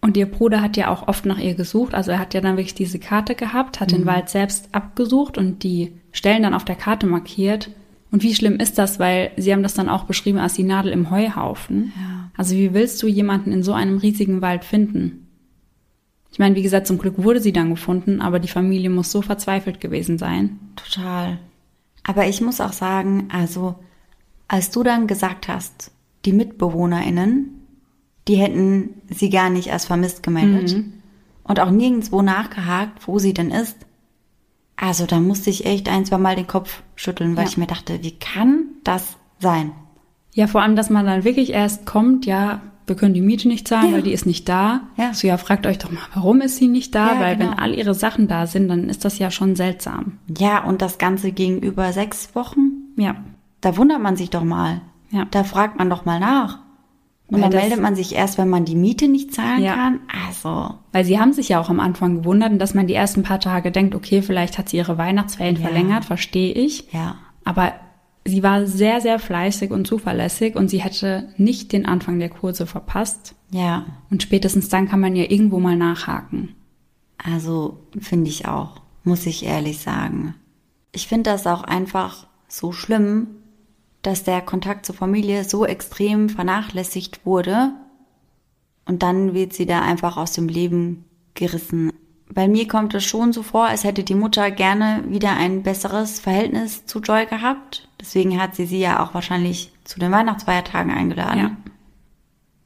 Und 0.01 0.17
ihr 0.17 0.29
Bruder 0.29 0.61
hat 0.61 0.77
ja 0.77 0.89
auch 0.89 1.07
oft 1.07 1.25
nach 1.25 1.39
ihr 1.39 1.55
gesucht. 1.55 1.93
Also 1.93 2.11
er 2.11 2.19
hat 2.19 2.33
ja 2.33 2.41
dann 2.41 2.57
wirklich 2.57 2.75
diese 2.75 2.99
Karte 2.99 3.35
gehabt, 3.35 3.79
hat 3.79 3.91
den 3.91 4.05
Wald 4.05 4.29
selbst 4.29 4.69
abgesucht 4.71 5.37
und 5.37 5.63
die 5.63 5.93
Stellen 6.11 6.43
dann 6.43 6.53
auf 6.53 6.65
der 6.65 6.75
Karte 6.75 7.07
markiert. 7.07 7.69
Und 8.15 8.23
wie 8.23 8.33
schlimm 8.33 8.61
ist 8.61 8.77
das? 8.77 8.97
Weil 8.97 9.31
sie 9.35 9.51
haben 9.51 9.61
das 9.61 9.73
dann 9.73 9.89
auch 9.89 10.05
beschrieben 10.05 10.37
als 10.37 10.53
die 10.53 10.63
Nadel 10.63 10.93
im 10.93 11.11
Heuhaufen. 11.11 11.91
Ja. 11.97 12.29
Also 12.37 12.55
wie 12.55 12.73
willst 12.73 13.03
du 13.03 13.07
jemanden 13.07 13.51
in 13.51 13.61
so 13.61 13.73
einem 13.73 13.97
riesigen 13.97 14.41
Wald 14.41 14.63
finden? 14.63 15.27
Ich 16.31 16.39
meine, 16.39 16.55
wie 16.55 16.61
gesagt, 16.61 16.87
zum 16.87 16.97
Glück 16.97 17.21
wurde 17.21 17.41
sie 17.41 17.51
dann 17.51 17.71
gefunden, 17.71 18.21
aber 18.21 18.39
die 18.39 18.47
Familie 18.47 18.89
muss 18.89 19.11
so 19.11 19.21
verzweifelt 19.21 19.81
gewesen 19.81 20.17
sein. 20.17 20.59
Total. 20.77 21.39
Aber 22.03 22.25
ich 22.25 22.39
muss 22.39 22.61
auch 22.61 22.71
sagen, 22.71 23.27
also 23.33 23.75
als 24.47 24.71
du 24.71 24.81
dann 24.81 25.07
gesagt 25.07 25.49
hast, 25.49 25.91
die 26.23 26.31
MitbewohnerInnen, 26.31 27.49
die 28.29 28.37
hätten 28.37 28.91
sie 29.09 29.29
gar 29.29 29.49
nicht 29.49 29.73
als 29.73 29.87
vermisst 29.87 30.23
gemeldet 30.23 30.85
und 31.43 31.59
auch 31.59 31.69
nirgendwo 31.69 32.21
nachgehakt, 32.21 33.09
wo 33.09 33.19
sie 33.19 33.33
denn 33.33 33.51
ist, 33.51 33.75
Also 34.77 35.05
da 35.05 35.19
musste 35.19 35.49
ich 35.49 35.65
echt 35.65 35.87
ein, 35.89 36.05
zwei 36.05 36.17
Mal 36.17 36.35
den 36.35 36.47
Kopf 36.47 36.83
schütteln, 36.95 37.35
weil 37.37 37.43
Ja. 37.45 37.49
ich 37.49 37.57
mir 37.57 37.67
dachte, 37.67 38.03
wie 38.03 38.11
kann 38.17 38.65
das 38.83 39.15
sein? 39.39 39.71
Ja, 40.33 40.47
vor 40.47 40.61
allem, 40.61 40.75
dass 40.75 40.89
man 40.89 41.05
dann 41.05 41.23
wirklich 41.23 41.51
erst 41.53 41.85
kommt, 41.85 42.25
ja, 42.25 42.61
wir 42.87 42.95
können 42.95 43.13
die 43.13 43.21
Miete 43.21 43.47
nicht 43.47 43.67
zahlen, 43.67 43.87
Ja. 43.89 43.93
weil 43.95 44.01
die 44.03 44.11
ist 44.11 44.25
nicht 44.25 44.47
da. 44.49 44.81
Ja. 44.97 45.13
So, 45.13 45.27
ja, 45.27 45.37
fragt 45.37 45.65
euch 45.65 45.77
doch 45.79 45.91
mal, 45.91 46.01
warum 46.13 46.41
ist 46.41 46.57
sie 46.57 46.67
nicht 46.67 46.93
da? 46.93 47.13
Ja, 47.15 47.19
weil 47.19 47.37
genau. 47.37 47.51
wenn 47.51 47.59
all 47.59 47.73
ihre 47.73 47.95
Sachen 47.95 48.27
da 48.27 48.45
sind, 48.47 48.67
dann 48.67 48.89
ist 48.89 49.05
das 49.05 49.17
ja 49.17 49.31
schon 49.31 49.55
seltsam. 49.55 50.19
Ja, 50.37 50.63
und 50.63 50.81
das 50.81 50.97
Ganze 50.97 51.31
ging 51.31 51.59
über 51.59 51.91
sechs 51.93 52.35
Wochen. 52.35 52.93
Ja, 52.97 53.15
Da 53.61 53.77
wundert 53.77 54.01
man 54.01 54.15
sich 54.17 54.29
doch 54.29 54.43
mal. 54.43 54.81
ja. 55.09 55.25
Da 55.31 55.43
fragt 55.43 55.77
man 55.79 55.89
doch 55.89 56.05
mal 56.05 56.19
nach. 56.19 56.59
Und 57.27 57.41
dann 57.41 57.49
meldet 57.51 57.81
man 57.81 57.95
sich 57.95 58.13
erst, 58.13 58.37
wenn 58.37 58.49
man 58.49 58.65
die 58.65 58.75
Miete 58.75 59.07
nicht 59.07 59.33
zahlen 59.33 59.63
Ja. 59.63 59.73
kann. 59.75 59.99
Also, 60.27 60.75
Weil 60.91 61.05
sie 61.05 61.19
haben 61.19 61.33
sich 61.33 61.49
ja 61.49 61.59
auch 61.59 61.69
am 61.69 61.79
Anfang 61.79 62.17
gewundert, 62.17 62.61
dass 62.61 62.73
man 62.75 62.85
die 62.87 62.93
ersten 62.93 63.23
paar 63.23 63.39
Tage 63.39 63.71
denkt, 63.71 63.95
okay, 63.95 64.21
vielleicht 64.21 64.57
hat 64.59 64.69
sie 64.69 64.77
ihre 64.77 64.97
Weihnachtsferien 64.99 65.55
Ja. 65.55 65.61
verlängert, 65.63 66.05
verstehe 66.05 66.53
ich. 66.53 66.91
ja. 66.91 67.15
Aber 67.43 67.73
sie 68.25 68.41
war 68.43 68.65
sehr, 68.65 69.01
sehr 69.01 69.19
fleißig 69.19 69.71
und 69.71 69.85
zuverlässig 69.87 70.55
und 70.55 70.67
sie 70.69 70.81
hätte 70.81 71.29
nicht 71.37 71.71
den 71.73 71.85
Anfang 71.85 72.17
der 72.19 72.29
Kurse 72.29 72.65
verpasst. 72.65 73.35
Ja, 73.51 73.85
Und 74.09 74.23
spätestens 74.23 74.69
dann 74.69 74.87
kann 74.89 74.99
man 74.99 75.15
ja 75.15 75.23
irgendwo 75.29 75.59
mal 75.59 75.75
nachhaken. 75.75 76.55
also 77.17 77.79
finde 77.99 78.29
ich 78.29 78.47
auch, 78.47 78.81
muss 79.03 79.25
ich 79.25 79.45
ehrlich 79.45 79.79
sagen. 79.79 80.35
Ich 80.91 81.07
finde 81.07 81.29
das 81.31 81.45
auch 81.47 81.63
einfach 81.63 82.27
so 82.47 82.71
schlimm, 82.71 83.27
dass 84.05 84.23
der 84.23 84.41
Kontakt 84.41 84.85
zur 84.85 84.95
Familie 84.95 85.43
so 85.43 85.65
extrem 85.65 86.29
vernachlässigt 86.29 87.25
wurde 87.25 87.71
und 88.85 89.01
dann 89.01 89.33
wird 89.33 89.53
sie 89.53 89.65
da 89.65 89.81
einfach 89.81 90.17
aus 90.17 90.33
dem 90.33 90.47
Leben 90.47 91.05
gerissen. 91.33 91.91
Bei 92.29 92.47
mir 92.47 92.67
kommt 92.67 92.93
es 92.93 93.03
schon 93.03 93.33
so 93.33 93.43
vor, 93.43 93.65
als 93.65 93.83
hätte 93.83 94.03
die 94.03 94.15
Mutter 94.15 94.49
gerne 94.51 95.03
wieder 95.07 95.31
ein 95.31 95.63
besseres 95.63 96.19
Verhältnis 96.19 96.85
zu 96.85 96.99
Joy 96.99 97.25
gehabt. 97.25 97.87
Deswegen 97.99 98.41
hat 98.41 98.55
sie 98.55 98.65
sie 98.65 98.79
ja 98.79 99.03
auch 99.03 99.13
wahrscheinlich 99.13 99.71
zu 99.83 99.99
den 99.99 100.11
Weihnachtsfeiertagen 100.11 100.91
eingeladen. 100.91 101.39
Ja. 101.39 101.57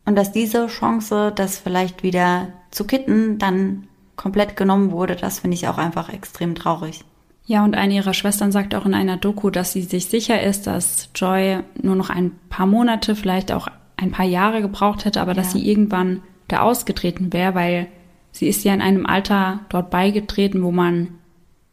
Und 0.06 0.16
dass 0.16 0.32
diese 0.32 0.68
Chance, 0.68 1.32
das 1.36 1.60
vielleicht 1.60 2.04
wieder 2.04 2.50
zu 2.72 2.86
kitten, 2.86 3.38
dann 3.38 3.88
komplett 4.16 4.58
genommen 4.58 4.92
wurde, 4.92 5.16
das 5.16 5.40
finde 5.40 5.56
ich 5.56 5.68
auch 5.68 5.78
einfach 5.78 6.10
extrem 6.10 6.56
traurig. 6.56 7.04
Ja, 7.50 7.64
und 7.64 7.76
eine 7.76 7.96
ihrer 7.96 8.14
Schwestern 8.14 8.52
sagt 8.52 8.76
auch 8.76 8.86
in 8.86 8.94
einer 8.94 9.18
Doku, 9.18 9.50
dass 9.50 9.74
sie 9.74 9.82
sich 9.82 10.06
sicher 10.06 10.40
ist, 10.44 10.68
dass 10.68 11.10
Joy 11.16 11.62
nur 11.82 11.96
noch 11.96 12.12
ein 12.12 12.34
paar 12.50 12.68
Monate, 12.68 13.16
vielleicht 13.16 13.52
auch 13.52 13.68
ein 13.98 14.12
paar 14.12 14.28
Jahre 14.28 14.62
gebraucht 14.62 15.04
hätte, 15.04 15.20
aber 15.20 15.34
dass 15.34 15.54
Ja. 15.56 15.60
sie 15.60 15.68
irgendwann 15.68 16.22
da 16.48 16.60
ausgetreten 16.60 17.34
wäre, 17.34 17.56
weil 17.56 17.88
sie 18.32 18.48
ist 18.48 18.64
ja 18.66 18.74
in 18.76 18.84
einem 18.84 19.08
Alter 19.08 19.62
dort 19.70 19.90
beigetreten, 19.90 20.62
wo 20.62 20.72
man 20.72 21.08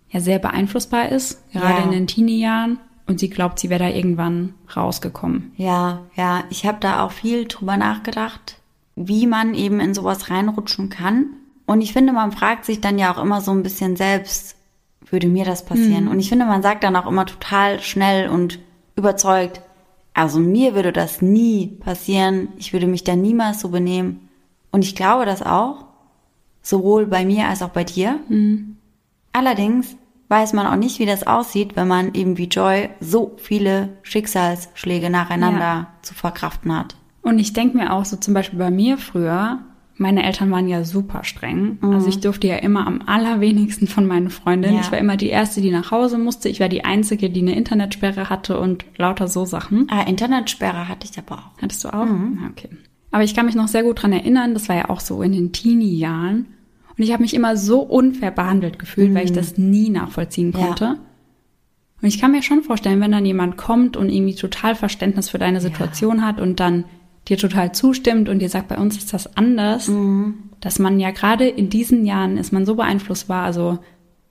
ja 0.09 0.21
sehr 0.21 0.39
beeinflussbar 0.39 1.11
ist, 1.11 1.43
gerade 1.53 1.81
Ja. 1.81 1.85
in 1.85 1.91
den 1.91 2.07
Teenie-Jahren. 2.07 2.79
Und 3.07 3.21
sie 3.21 3.29
glaubt, 3.29 3.59
sie 3.59 3.69
wäre 3.69 3.85
da 3.85 3.91
irgendwann 3.91 4.55
rausgekommen. 4.75 5.53
Ja, 5.59 6.01
ja, 6.17 6.45
ich 6.49 6.65
habe 6.65 6.79
da 6.81 7.05
auch 7.05 7.13
viel 7.13 7.45
drüber 7.45 7.77
nachgedacht, 7.77 8.57
wie 8.97 9.27
man 9.27 9.53
eben 9.53 9.79
in 9.81 9.93
sowas 9.93 10.31
reinrutschen 10.31 10.89
kann. 10.89 11.27
Und 11.67 11.83
ich 11.83 11.93
finde, 11.93 12.15
man 12.15 12.33
fragt 12.33 12.65
sich 12.65 12.81
dann 12.81 12.99
ja 12.99 13.13
auch 13.13 13.23
immer 13.23 13.43
so 13.43 13.51
ein 13.53 13.63
bisschen 13.63 13.95
selbst, 13.97 14.56
würde 15.13 15.29
mir 15.29 15.45
das 15.45 15.65
passieren? 15.65 16.09
Und 16.09 16.19
ich 16.21 16.29
finde, 16.29 16.45
man 16.47 16.63
sagt 16.63 16.85
dann 16.85 16.97
auch 16.97 17.07
immer 17.07 17.27
total 17.27 17.81
schnell 17.81 18.29
und 18.29 18.59
überzeugt, 18.97 19.61
also 20.15 20.39
mir 20.41 20.75
würde 20.75 20.93
das 20.93 21.21
nie 21.23 21.67
passieren, 21.81 22.49
ich 22.57 22.73
würde 22.73 22.87
mich 22.87 23.05
da 23.05 23.15
niemals 23.17 23.61
so 23.61 23.69
benehmen. 23.69 24.29
Und 24.73 24.83
ich 24.83 24.97
glaube 24.97 25.27
das 25.27 25.43
auch, 25.43 25.85
sowohl 26.63 27.07
bei 27.07 27.25
mir 27.25 27.49
als 27.49 27.63
auch 27.63 27.69
bei 27.69 27.85
dir. 27.85 28.19
Allerdings 29.33 29.97
weiß 30.29 30.55
man 30.55 30.67
auch 30.67 30.77
nicht, 30.77 30.99
wie 30.99 31.07
das 31.07 31.27
aussieht, 31.27 31.77
wenn 31.77 31.87
man 31.87 32.15
eben 32.15 32.37
wie 32.39 32.47
Joy 32.49 32.89
so 33.01 33.35
viele 33.37 33.91
Schicksalsschläge 34.03 35.11
nacheinander 35.11 35.61
Ja. 35.61 35.87
zu 36.03 36.15
verkraften 36.15 36.77
hat. 36.77 36.97
Und 37.23 37.39
ich 37.39 37.53
denke 37.53 37.77
mir 37.77 37.93
auch 37.93 38.05
so 38.05 38.17
zum 38.17 38.35
Beispiel 38.35 38.59
bei 38.59 38.71
mir 38.71 38.99
früher, 38.99 39.61
meine 39.99 40.25
Eltern 40.25 40.51
waren 40.51 40.69
ja 40.69 40.85
super 40.85 41.25
streng. 41.25 41.79
Also 41.81 42.09
ich 42.09 42.21
durfte 42.21 42.47
ja 42.47 42.57
immer 42.57 42.87
am 42.87 43.03
allerwenigsten 43.07 43.87
von 43.87 44.07
meinen 44.07 44.29
Freundinnen. 44.31 44.75
Ja. 44.77 44.81
Ich 44.83 44.93
war 44.93 44.99
immer 44.99 45.17
die 45.17 45.29
Erste, 45.29 45.61
die 45.61 45.71
nach 45.71 45.91
Hause 45.91 46.19
musste. 46.19 46.49
Ich 46.49 46.61
war 46.61 46.69
die 46.69 46.85
Einzige, 46.85 47.31
die 47.31 47.41
eine 47.41 47.57
Internetsperre 47.57 48.29
hatte 48.29 48.61
und 48.61 48.85
lauter 48.99 49.27
so 49.29 49.45
Sachen. 49.47 49.87
Ah, 49.91 50.03
Internetsperre 50.03 50.89
hatte 50.89 51.09
ich 51.11 51.19
aber 51.19 51.37
auch. 51.39 51.63
Hattest 51.63 51.85
du 51.85 51.89
auch? 51.89 52.05
Ja, 52.07 52.21
Okay. 52.51 52.69
Aber 53.13 53.25
ich 53.25 53.35
kann 53.35 53.47
mich 53.47 53.55
noch 53.55 53.69
sehr 53.69 53.83
gut 53.85 54.03
dran 54.03 54.13
erinnern, 54.13 54.53
das 54.53 54.69
war 54.69 54.77
ja 54.77 54.91
auch 54.91 55.01
so 55.01 55.23
in 55.23 55.33
den 55.33 55.53
Teenie-Jahren. 55.53 56.47
Und 56.99 57.03
ich 57.03 57.13
habe 57.13 57.23
mich 57.23 57.33
immer 57.35 57.57
so 57.57 57.81
unfair 57.81 58.31
behandelt 58.31 58.79
gefühlt, 58.79 59.15
weil 59.15 59.25
ich 59.25 59.33
das 59.33 59.57
nie 59.57 59.89
nachvollziehen 59.89 60.53
Ja. 60.53 60.59
konnte. 60.67 60.99
Und 62.03 62.09
ich 62.09 62.21
kann 62.21 62.33
mir 62.33 62.43
schon 62.43 62.63
vorstellen, 62.63 63.01
wenn 63.01 63.13
dann 63.13 63.25
jemand 63.25 63.57
kommt 63.57 63.97
und 63.97 64.11
irgendwie 64.11 64.35
total 64.35 64.75
Verständnis 64.75 65.31
für 65.31 65.39
deine 65.39 65.63
Situation 65.63 66.25
hat 66.27 66.41
und 66.41 66.61
dann 66.61 66.85
dir 67.29 67.37
total 67.39 67.73
zustimmt 67.73 68.29
und 68.29 68.39
dir 68.39 68.49
sagt, 68.49 68.69
bei 68.69 68.79
uns 68.79 68.97
ist 68.97 69.13
das 69.13 69.37
anders, 69.37 69.91
dass 70.61 70.79
man 70.79 71.01
ja 71.01 71.11
gerade 71.11 71.49
in 71.49 71.69
diesen 71.71 72.05
Jahren 72.07 72.37
ist 72.37 72.53
man 72.53 72.65
so 72.67 72.75
beeinflussbar. 72.77 73.45
Also 73.45 73.79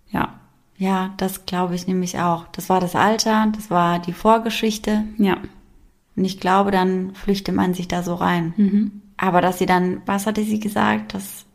ja, 0.10 0.34
Ja, 0.78 1.14
das 1.18 1.46
glaube 1.46 1.76
ich 1.76 1.88
nämlich 1.88 2.20
auch. 2.20 2.48
Das 2.54 2.70
war 2.70 2.80
das 2.80 2.96
Alter, 2.96 3.48
das 3.56 3.70
war 3.70 4.00
die 4.00 4.14
Vorgeschichte. 4.14 5.04
ja, 5.18 5.38
Und 6.16 6.26
ich 6.26 6.40
glaube, 6.40 6.72
dann 6.72 7.14
flüchtet 7.16 7.54
man 7.56 7.74
sich 7.74 7.88
da 7.88 8.02
so 8.04 8.16
rein. 8.16 9.02
Aber 9.18 9.42
dass 9.42 9.60
sie 9.60 9.66
dann, 9.66 10.02
was 10.06 10.26
hatte 10.26 10.44
sie 10.44 10.60
gesagt, 10.60 11.14
dass 11.14 11.46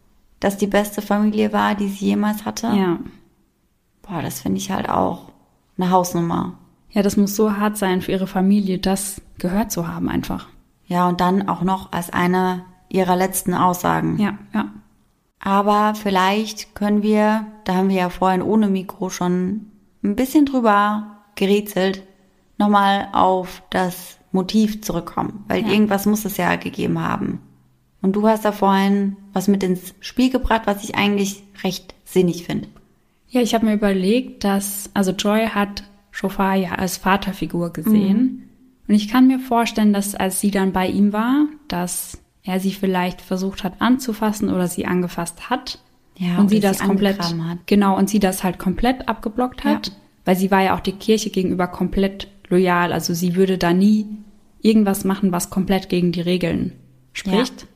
das 0.40 0.56
die 0.56 0.66
beste 0.66 1.02
Familie 1.02 1.52
war, 1.52 1.74
die 1.74 1.88
sie 1.88 2.06
jemals 2.06 2.44
hatte? 2.44 2.68
ja. 2.68 2.98
Boah, 4.02 4.22
das 4.22 4.40
finde 4.40 4.58
ich 4.58 4.70
halt 4.72 4.88
auch 4.88 5.30
eine 5.78 5.90
Hausnummer. 5.90 6.58
Ja, 6.90 7.02
das 7.02 7.16
muss 7.16 7.36
so 7.36 7.56
hart 7.56 7.76
sein 7.76 8.02
für 8.02 8.10
ihre 8.10 8.26
Familie, 8.26 8.78
das 8.78 9.22
gehört 9.38 9.70
zu 9.70 9.86
haben 9.86 10.08
einfach. 10.08 10.48
Ja, 10.90 11.08
und 11.08 11.20
dann 11.20 11.48
auch 11.48 11.62
noch 11.62 11.92
als 11.92 12.10
eine 12.10 12.64
ihrer 12.88 13.14
letzten 13.14 13.54
Aussagen. 13.54 14.18
Ja, 14.18 14.36
ja. 14.52 14.68
Aber 15.38 15.94
vielleicht 15.94 16.74
können 16.74 17.02
wir, 17.04 17.46
da 17.64 17.76
haben 17.76 17.88
wir 17.88 17.96
ja 17.96 18.08
vorhin 18.10 18.42
ohne 18.42 18.68
Mikro 18.68 19.08
schon 19.08 19.66
ein 20.02 20.16
bisschen 20.16 20.46
drüber 20.46 21.16
gerätselt, 21.36 22.02
nochmal 22.58 23.08
auf 23.12 23.62
das 23.70 24.18
Motiv 24.32 24.82
zurückkommen. 24.82 25.44
Weil 25.46 25.62
Ja. 25.62 25.68
irgendwas 25.72 26.06
muss 26.06 26.24
es 26.24 26.36
ja 26.36 26.56
gegeben 26.56 27.00
haben. 27.00 27.40
Und 28.02 28.16
du 28.16 28.26
hast 28.26 28.44
da 28.44 28.50
vorhin 28.50 29.16
was 29.32 29.46
mit 29.46 29.62
ins 29.62 29.94
Spiel 30.00 30.30
gebracht, 30.30 30.62
was 30.64 30.82
ich 30.82 30.96
eigentlich 30.96 31.44
recht 31.62 31.94
sinnig 32.04 32.44
finde. 32.46 32.66
Ja, 33.28 33.40
ich 33.42 33.54
habe 33.54 33.66
mir 33.66 33.74
überlegt, 33.74 34.42
dass, 34.42 34.90
also 34.92 35.12
Joy 35.12 35.46
hat 35.46 35.84
Shofar 36.10 36.56
ja 36.56 36.72
als 36.72 36.96
Vaterfigur 36.96 37.72
gesehen. 37.72 38.49
Und 38.90 38.96
ich 38.96 39.06
kann 39.06 39.28
mir 39.28 39.38
vorstellen, 39.38 39.92
dass 39.92 40.16
als 40.16 40.40
sie 40.40 40.50
dann 40.50 40.72
bei 40.72 40.88
ihm 40.88 41.12
war, 41.12 41.46
dass 41.68 42.18
er 42.42 42.58
sie 42.58 42.72
vielleicht 42.72 43.20
versucht 43.20 43.62
hat 43.62 43.74
anzufassen 43.80 44.48
oder 44.52 44.66
sie 44.66 44.84
angefasst 44.84 45.48
hat. 45.48 45.78
Ja, 46.18 46.38
und 46.38 46.48
sie 46.48 46.56
sie 46.56 46.60
das 46.60 46.80
komplett, 46.80 47.20
angegraben 47.20 47.48
hat. 47.50 47.58
genau, 47.68 47.96
und 47.96 48.10
sie 48.10 48.18
das 48.18 48.42
halt 48.42 48.58
komplett 48.58 49.08
abgeblockt 49.08 49.62
hat. 49.62 49.86
Ja. 49.86 49.92
Weil 50.24 50.34
sie 50.34 50.50
war 50.50 50.62
ja 50.64 50.74
auch 50.74 50.80
der 50.80 50.94
Kirche 50.94 51.30
gegenüber 51.30 51.68
komplett 51.68 52.26
loyal. 52.48 52.92
Also 52.92 53.14
sie 53.14 53.36
würde 53.36 53.58
da 53.58 53.72
nie 53.72 54.06
irgendwas 54.60 55.04
machen, 55.04 55.30
was 55.30 55.50
komplett 55.50 55.88
gegen 55.88 56.10
die 56.10 56.22
Regeln 56.22 56.72
spricht. 57.12 57.68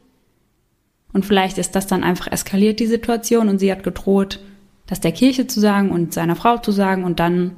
Und 1.12 1.24
vielleicht 1.24 1.58
ist 1.58 1.76
das 1.76 1.86
dann 1.86 2.02
einfach 2.02 2.26
eskaliert, 2.32 2.80
die 2.80 2.86
Situation, 2.86 3.48
und 3.48 3.60
sie 3.60 3.70
hat 3.70 3.84
gedroht, 3.84 4.40
das 4.88 4.98
der 4.98 5.12
Kirche 5.12 5.46
zu 5.46 5.60
sagen 5.60 5.92
und 5.92 6.12
seiner 6.12 6.34
Frau 6.34 6.58
zu 6.58 6.72
sagen, 6.72 7.04
und 7.04 7.20
dann 7.20 7.52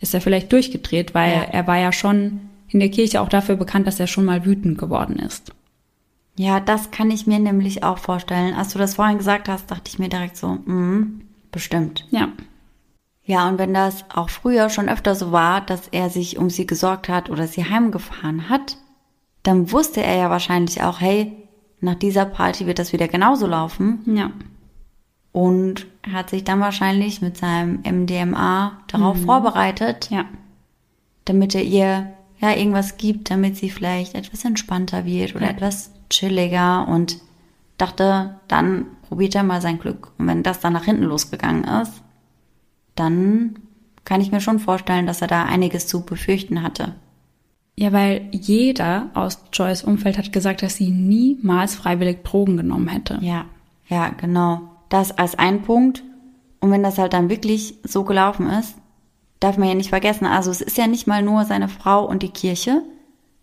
ist 0.00 0.12
er 0.12 0.20
vielleicht 0.20 0.52
durchgedreht, 0.52 1.14
weil 1.14 1.32
Ja. 1.32 1.42
er 1.44 1.66
war 1.66 1.78
ja 1.78 1.92
schon 1.92 2.40
in 2.70 2.80
der 2.80 2.90
Kirche 2.90 3.20
auch 3.20 3.28
dafür 3.28 3.56
bekannt, 3.56 3.86
dass 3.86 4.00
er 4.00 4.06
schon 4.06 4.24
mal 4.24 4.44
wütend 4.44 4.78
geworden 4.78 5.16
ist. 5.16 5.52
Ja, 6.36 6.60
das 6.60 6.90
kann 6.90 7.10
ich 7.10 7.26
mir 7.26 7.38
nämlich 7.38 7.82
auch 7.82 7.98
vorstellen. 7.98 8.54
Als 8.54 8.72
du 8.72 8.78
das 8.78 8.94
vorhin 8.94 9.18
gesagt 9.18 9.48
hast, 9.48 9.70
dachte 9.70 9.88
ich 9.88 9.98
mir 9.98 10.08
direkt 10.08 10.36
so, 10.36 10.58
mhm, 10.64 11.22
bestimmt. 11.52 12.06
Ja, 12.10 12.28
Ja, 13.24 13.48
und 13.48 13.58
wenn 13.58 13.74
das 13.74 14.04
auch 14.14 14.30
früher 14.30 14.70
schon 14.70 14.88
öfter 14.88 15.14
so 15.14 15.32
war, 15.32 15.60
dass 15.60 15.88
er 15.88 16.08
sich 16.10 16.38
um 16.38 16.48
sie 16.50 16.66
gesorgt 16.66 17.08
hat 17.08 17.28
oder 17.30 17.46
sie 17.46 17.64
heimgefahren 17.64 18.48
hat, 18.48 18.78
dann 19.42 19.70
wusste 19.72 20.02
er 20.02 20.16
ja 20.16 20.30
wahrscheinlich 20.30 20.82
auch, 20.82 21.00
hey, 21.00 21.36
nach 21.80 21.94
dieser 21.94 22.24
Party 22.24 22.66
wird 22.66 22.78
das 22.78 22.92
wieder 22.92 23.08
genauso 23.08 23.46
laufen. 23.46 24.00
ja, 24.06 24.30
Und 25.32 25.86
hat 26.12 26.30
sich 26.30 26.44
dann 26.44 26.60
wahrscheinlich 26.60 27.22
mit 27.22 27.36
seinem 27.36 27.80
MDMA 27.84 28.80
darauf 28.88 29.20
vorbereitet, 29.22 30.10
ja, 30.10 30.24
damit 31.24 31.54
er 31.54 31.62
ihr 31.62 32.12
ja 32.40 32.56
irgendwas 32.56 32.96
gibt, 32.96 33.30
damit 33.30 33.56
sie 33.56 33.70
vielleicht 33.70 34.14
etwas 34.14 34.44
entspannter 34.44 35.04
wird 35.04 35.34
oder 35.34 35.46
Ja. 35.46 35.50
etwas 35.50 35.90
chilliger 36.08 36.88
und 36.88 37.18
dachte, 37.78 38.36
dann 38.48 38.86
probiert 39.08 39.34
er 39.34 39.42
mal 39.42 39.60
sein 39.60 39.78
Glück. 39.78 40.12
Und 40.18 40.26
wenn 40.26 40.42
das 40.42 40.60
dann 40.60 40.72
nach 40.72 40.84
hinten 40.84 41.04
losgegangen 41.04 41.64
ist, 41.64 42.02
dann 42.94 43.58
kann 44.04 44.20
ich 44.20 44.32
mir 44.32 44.40
schon 44.40 44.58
vorstellen, 44.58 45.06
dass 45.06 45.22
er 45.22 45.28
da 45.28 45.44
einiges 45.44 45.86
zu 45.86 46.04
befürchten 46.04 46.62
hatte. 46.62 46.94
Ja, 47.76 47.92
weil 47.92 48.28
jeder 48.32 49.08
aus 49.14 49.38
Joys 49.52 49.84
Umfeld 49.84 50.18
hat 50.18 50.32
gesagt, 50.32 50.62
dass 50.62 50.76
sie 50.76 50.90
niemals 50.90 51.74
freiwillig 51.74 52.24
Drogen 52.24 52.56
genommen 52.56 52.88
hätte. 52.88 53.18
Ja, 53.22 53.44
ja, 53.88 54.08
genau. 54.10 54.62
Das 54.88 55.12
als 55.12 55.38
ein 55.38 55.62
Punkt. 55.62 56.02
Und 56.60 56.70
wenn 56.70 56.82
das 56.82 56.98
halt 56.98 57.14
dann 57.14 57.30
wirklich 57.30 57.76
so 57.84 58.04
gelaufen 58.04 58.48
ist, 58.50 58.74
darf 59.40 59.56
man 59.56 59.68
ja 59.68 59.74
nicht 59.74 59.88
vergessen, 59.88 60.26
also 60.26 60.50
es 60.50 60.60
ist 60.60 60.78
ja 60.78 60.86
nicht 60.86 61.06
mal 61.06 61.22
nur 61.22 61.44
seine 61.44 61.68
Frau 61.68 62.04
und 62.04 62.22
die 62.22 62.28
Kirche. 62.28 62.82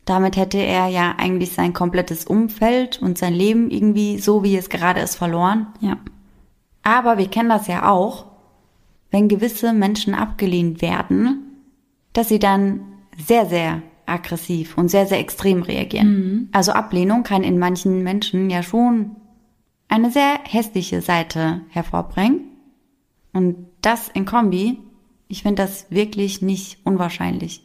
Damit 0.05 0.37
hätte 0.37 0.59
er 0.59 0.87
ja 0.87 1.15
eigentlich 1.17 1.51
sein 1.51 1.73
komplettes 1.73 2.23
Umfeld 2.25 3.01
und 3.01 3.17
sein 3.17 3.33
Leben 3.33 3.69
irgendwie 3.69 4.19
so, 4.19 4.43
wie 4.43 4.55
es 4.55 4.69
gerade 4.69 5.01
ist, 5.01 5.15
verloren. 5.15 5.67
Ja. 5.81 5.97
Aber 6.81 7.17
wir 7.17 7.27
kennen 7.27 7.49
das 7.49 7.67
ja 7.67 7.89
auch, 7.89 8.25
wenn 9.11 9.27
gewisse 9.27 9.73
Menschen 9.73 10.13
abgelehnt 10.13 10.81
werden, 10.81 11.43
dass 12.13 12.29
sie 12.29 12.39
dann 12.39 12.81
sehr, 13.17 13.45
sehr 13.47 13.81
aggressiv 14.05 14.77
und 14.77 14.89
sehr, 14.89 15.05
sehr 15.05 15.19
extrem 15.19 15.61
reagieren. 15.61 16.07
Mhm. 16.07 16.49
Also 16.53 16.71
Ablehnung 16.71 17.23
kann 17.23 17.43
in 17.43 17.59
manchen 17.59 18.03
Menschen 18.03 18.49
ja 18.49 18.63
schon 18.63 19.17
eine 19.89 20.11
sehr 20.11 20.39
hässliche 20.43 21.01
Seite 21.01 21.61
hervorbringen. 21.69 22.41
Und 23.33 23.55
das 23.81 24.07
in 24.07 24.25
Kombi, 24.25 24.79
ich 25.27 25.43
finde 25.43 25.63
das 25.63 25.87
wirklich 25.89 26.41
nicht 26.41 26.79
unwahrscheinlich. 26.83 27.61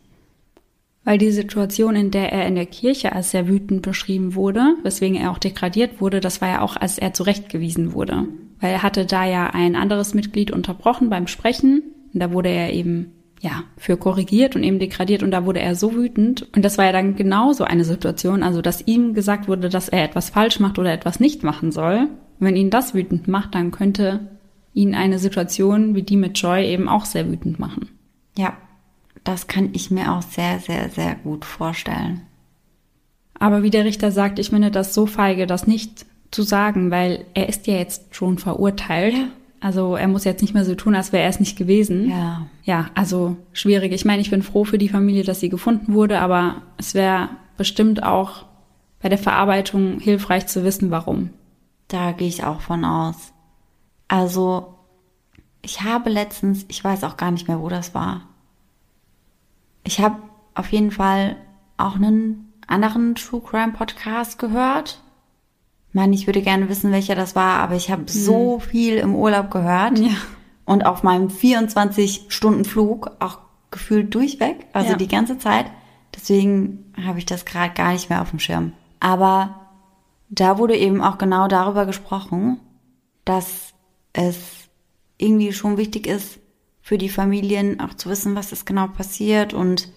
Weil 1.05 1.19
die 1.19 1.33
Situation, 1.33 1.97
in 1.97 2.11
der 2.11 2.33
er 2.33 2.47
in 2.47 2.55
der 2.55 2.67
Kirche 2.67 3.13
als 3.13 3.33
sehr 3.33 3.49
wütend 3.49 3.83
beschrieben 3.83 4.35
wurde, 4.35 4.77
weswegen 4.85 5.17
er 5.17 5.33
auch 5.33 5.39
degradiert 5.39 6.01
wurde, 6.01 6.21
das 6.21 6.41
war 6.41 6.49
ja 6.49 6.61
auch, 6.61 6.77
als 6.77 6.99
er 6.99 7.13
zurechtgewiesen 7.13 7.93
wurde. 7.93 8.29
Weil 8.61 8.73
er 8.73 8.83
hatte 8.83 9.05
da 9.05 9.25
ja 9.25 9.49
ein 9.49 9.75
anderes 9.75 10.15
Mitglied 10.15 10.53
unterbrochen 10.53 11.11
beim 11.11 11.27
Sprechen. 11.27 11.83
Und 12.15 12.21
da 12.21 12.33
wurde 12.33 12.51
er 12.51 12.73
eben 12.73 13.13
ja, 13.41 13.65
für 13.77 13.97
korrigiert 13.97 14.55
und 14.55 14.63
eben 14.63 14.79
degradiert 14.79 15.25
und 15.25 15.33
da 15.33 15.45
wurde 15.45 15.59
er 15.59 15.75
so 15.75 15.95
wütend. 15.95 16.47
Und 16.55 16.65
das 16.65 16.79
war 16.79 16.85
ja 16.85 16.93
dann 16.93 17.17
genauso 17.17 17.65
eine 17.65 17.85
Situation, 17.85 18.45
also 18.45 18.63
dass 18.63 18.87
ihm 18.87 19.15
gesagt 19.15 19.49
wurde, 19.49 19.69
dass 19.69 19.89
er 19.89 20.05
etwas 20.05 20.31
falsch 20.31 20.61
macht 20.61 20.79
oder 20.79 20.93
etwas 20.93 21.19
nicht 21.19 21.43
machen 21.43 21.73
soll. 21.73 22.09
wenn 22.39 22.57
ihn 22.57 22.71
das 22.71 22.95
wütend 22.95 23.27
macht, 23.27 23.55
dann 23.55 23.73
könnte 23.73 24.21
ihn 24.75 24.95
eine 24.95 25.19
Situation 25.19 25.95
wie 25.95 26.03
die 26.03 26.17
mit 26.17 26.39
Joy 26.39 26.67
eben 26.67 26.89
auch 26.89 27.05
sehr 27.05 27.31
wütend 27.31 27.59
machen. 27.59 27.89
Ja, 28.37 28.57
das 29.25 29.47
kann 29.47 29.71
ich 29.73 29.91
mir 29.91 30.13
auch 30.13 30.23
sehr, 30.23 30.59
sehr, 30.59 30.89
sehr 30.91 31.15
gut 31.17 31.45
vorstellen. 31.45 32.23
Aber 33.39 33.63
wie 33.63 33.71
der 33.71 33.85
Richter 33.85 34.13
sagt, 34.13 34.39
ich 34.39 34.51
finde 34.51 34.71
das 34.71 34.95
so 34.95 35.07
feige, 35.07 35.47
das 35.47 35.67
nicht 35.67 36.07
zu 36.31 36.43
sagen, 36.43 36.91
weil 36.91 37.25
er 37.35 37.49
ist 37.49 37.67
ja 37.67 37.75
jetzt 37.75 38.15
schon 38.15 38.39
verurteilt. 38.39 39.15
Ja. 39.15 39.29
Also 39.61 39.95
er 39.95 40.09
muss 40.09 40.25
jetzt 40.25 40.43
nicht 40.43 40.55
mehr 40.55 40.65
so 40.65 40.75
tun, 40.75 40.95
als 40.95 41.13
wäre 41.13 41.23
er 41.23 41.29
es 41.29 41.39
nicht 41.39 41.57
gewesen. 41.57 42.11
Ja. 42.11 42.47
Ja, 42.65 42.91
also 42.95 43.37
schwierig. 43.53 43.93
Ich 43.93 44.05
meine, 44.05 44.21
ich 44.21 44.31
bin 44.31 44.43
froh 44.43 44.65
für 44.65 44.79
die 44.79 44.89
Familie, 44.89 45.23
dass 45.23 45.41
sie 45.41 45.49
gefunden 45.49 45.95
wurde, 45.95 46.21
aber 46.21 46.63
es 46.79 46.95
wäre 46.95 47.29
bestimmt 47.57 48.03
auch 48.03 48.45
bei 49.01 49.09
der 49.09 49.19
Verarbeitung 49.19 50.01
hilfreich 50.01 50.47
zu 50.47 50.65
wissen, 50.65 50.91
warum. 50.91 51.31
Da 51.89 52.13
gehe 52.13 52.29
ich 52.29 52.45
auch 52.45 52.61
von 52.61 52.85
aus. 52.85 53.32
Also 54.13 54.75
ich 55.63 55.83
habe 55.83 56.11
letztens, 56.11 56.67
ich 56.69 56.83
weiß 56.83 57.05
auch 57.05 57.17
gar 57.17 57.31
nicht 57.31 57.49
mehr, 57.49 57.61
wo 57.61 57.69
das 57.69 57.95
war. 57.95 58.23
Ich 59.85 60.01
habe 60.01 60.17
auf 60.55 60.71
jeden 60.71 60.91
Fall 60.91 61.37
auch 61.77 61.95
einen 61.95 62.53
anderen 62.67 63.15
True 63.15 63.41
Crime 63.41 63.73
Podcast 63.73 64.39
gehört 64.39 65.03
Mann, 65.93 66.13
ich 66.13 66.27
würde 66.27 66.41
gerne 66.41 66.69
wissen, 66.69 66.91
welcher 66.91 67.15
das 67.15 67.37
war, 67.37 67.59
aber 67.59 67.75
ich 67.75 67.91
habe 67.91 68.03
mhm. 68.03 68.09
so 68.09 68.59
viel 68.61 68.97
im 68.97 69.15
Urlaub 69.15 69.51
gehört. 69.51 69.99
Ja. 69.99 70.13
Und 70.65 70.87
auf 70.87 71.03
meinem 71.03 71.29
24-Stunden-Flug 71.29 73.11
auch 73.21 73.39
gefühlt 73.71 74.15
durchweg, 74.15 74.67
also 74.73 74.93
ja. 74.93 74.97
die 74.97 75.09
ganze 75.09 75.39
Zeit. 75.39 75.67
Deswegen 76.15 76.93
habe 77.05 77.19
ich 77.19 77.27
das 77.27 77.45
gerade 77.45 77.75
gar 77.75 77.93
nicht 77.93 78.09
mehr 78.09 78.23
auf 78.23 78.31
dem 78.31 78.39
Schirm. 78.39 78.73
Aber 79.01 79.61
da 80.31 80.59
wurde 80.59 80.77
eben 80.77 81.03
auch 81.03 81.19
genau 81.19 81.49
darüber 81.49 81.85
gesprochen, 81.85 82.61
dass 83.25 83.72
es 84.13 84.39
irgendwie 85.19 85.53
schon 85.53 85.77
wichtig 85.77 86.07
ist, 86.07 86.39
für 86.83 86.99
die 86.99 87.09
Familien 87.09 87.81
auch 87.81 87.95
zu 87.95 88.09
wissen, 88.11 88.35
was 88.35 88.53
ist 88.53 88.67
genau 88.67 88.89
passiert 88.89 89.55
und 89.55 89.89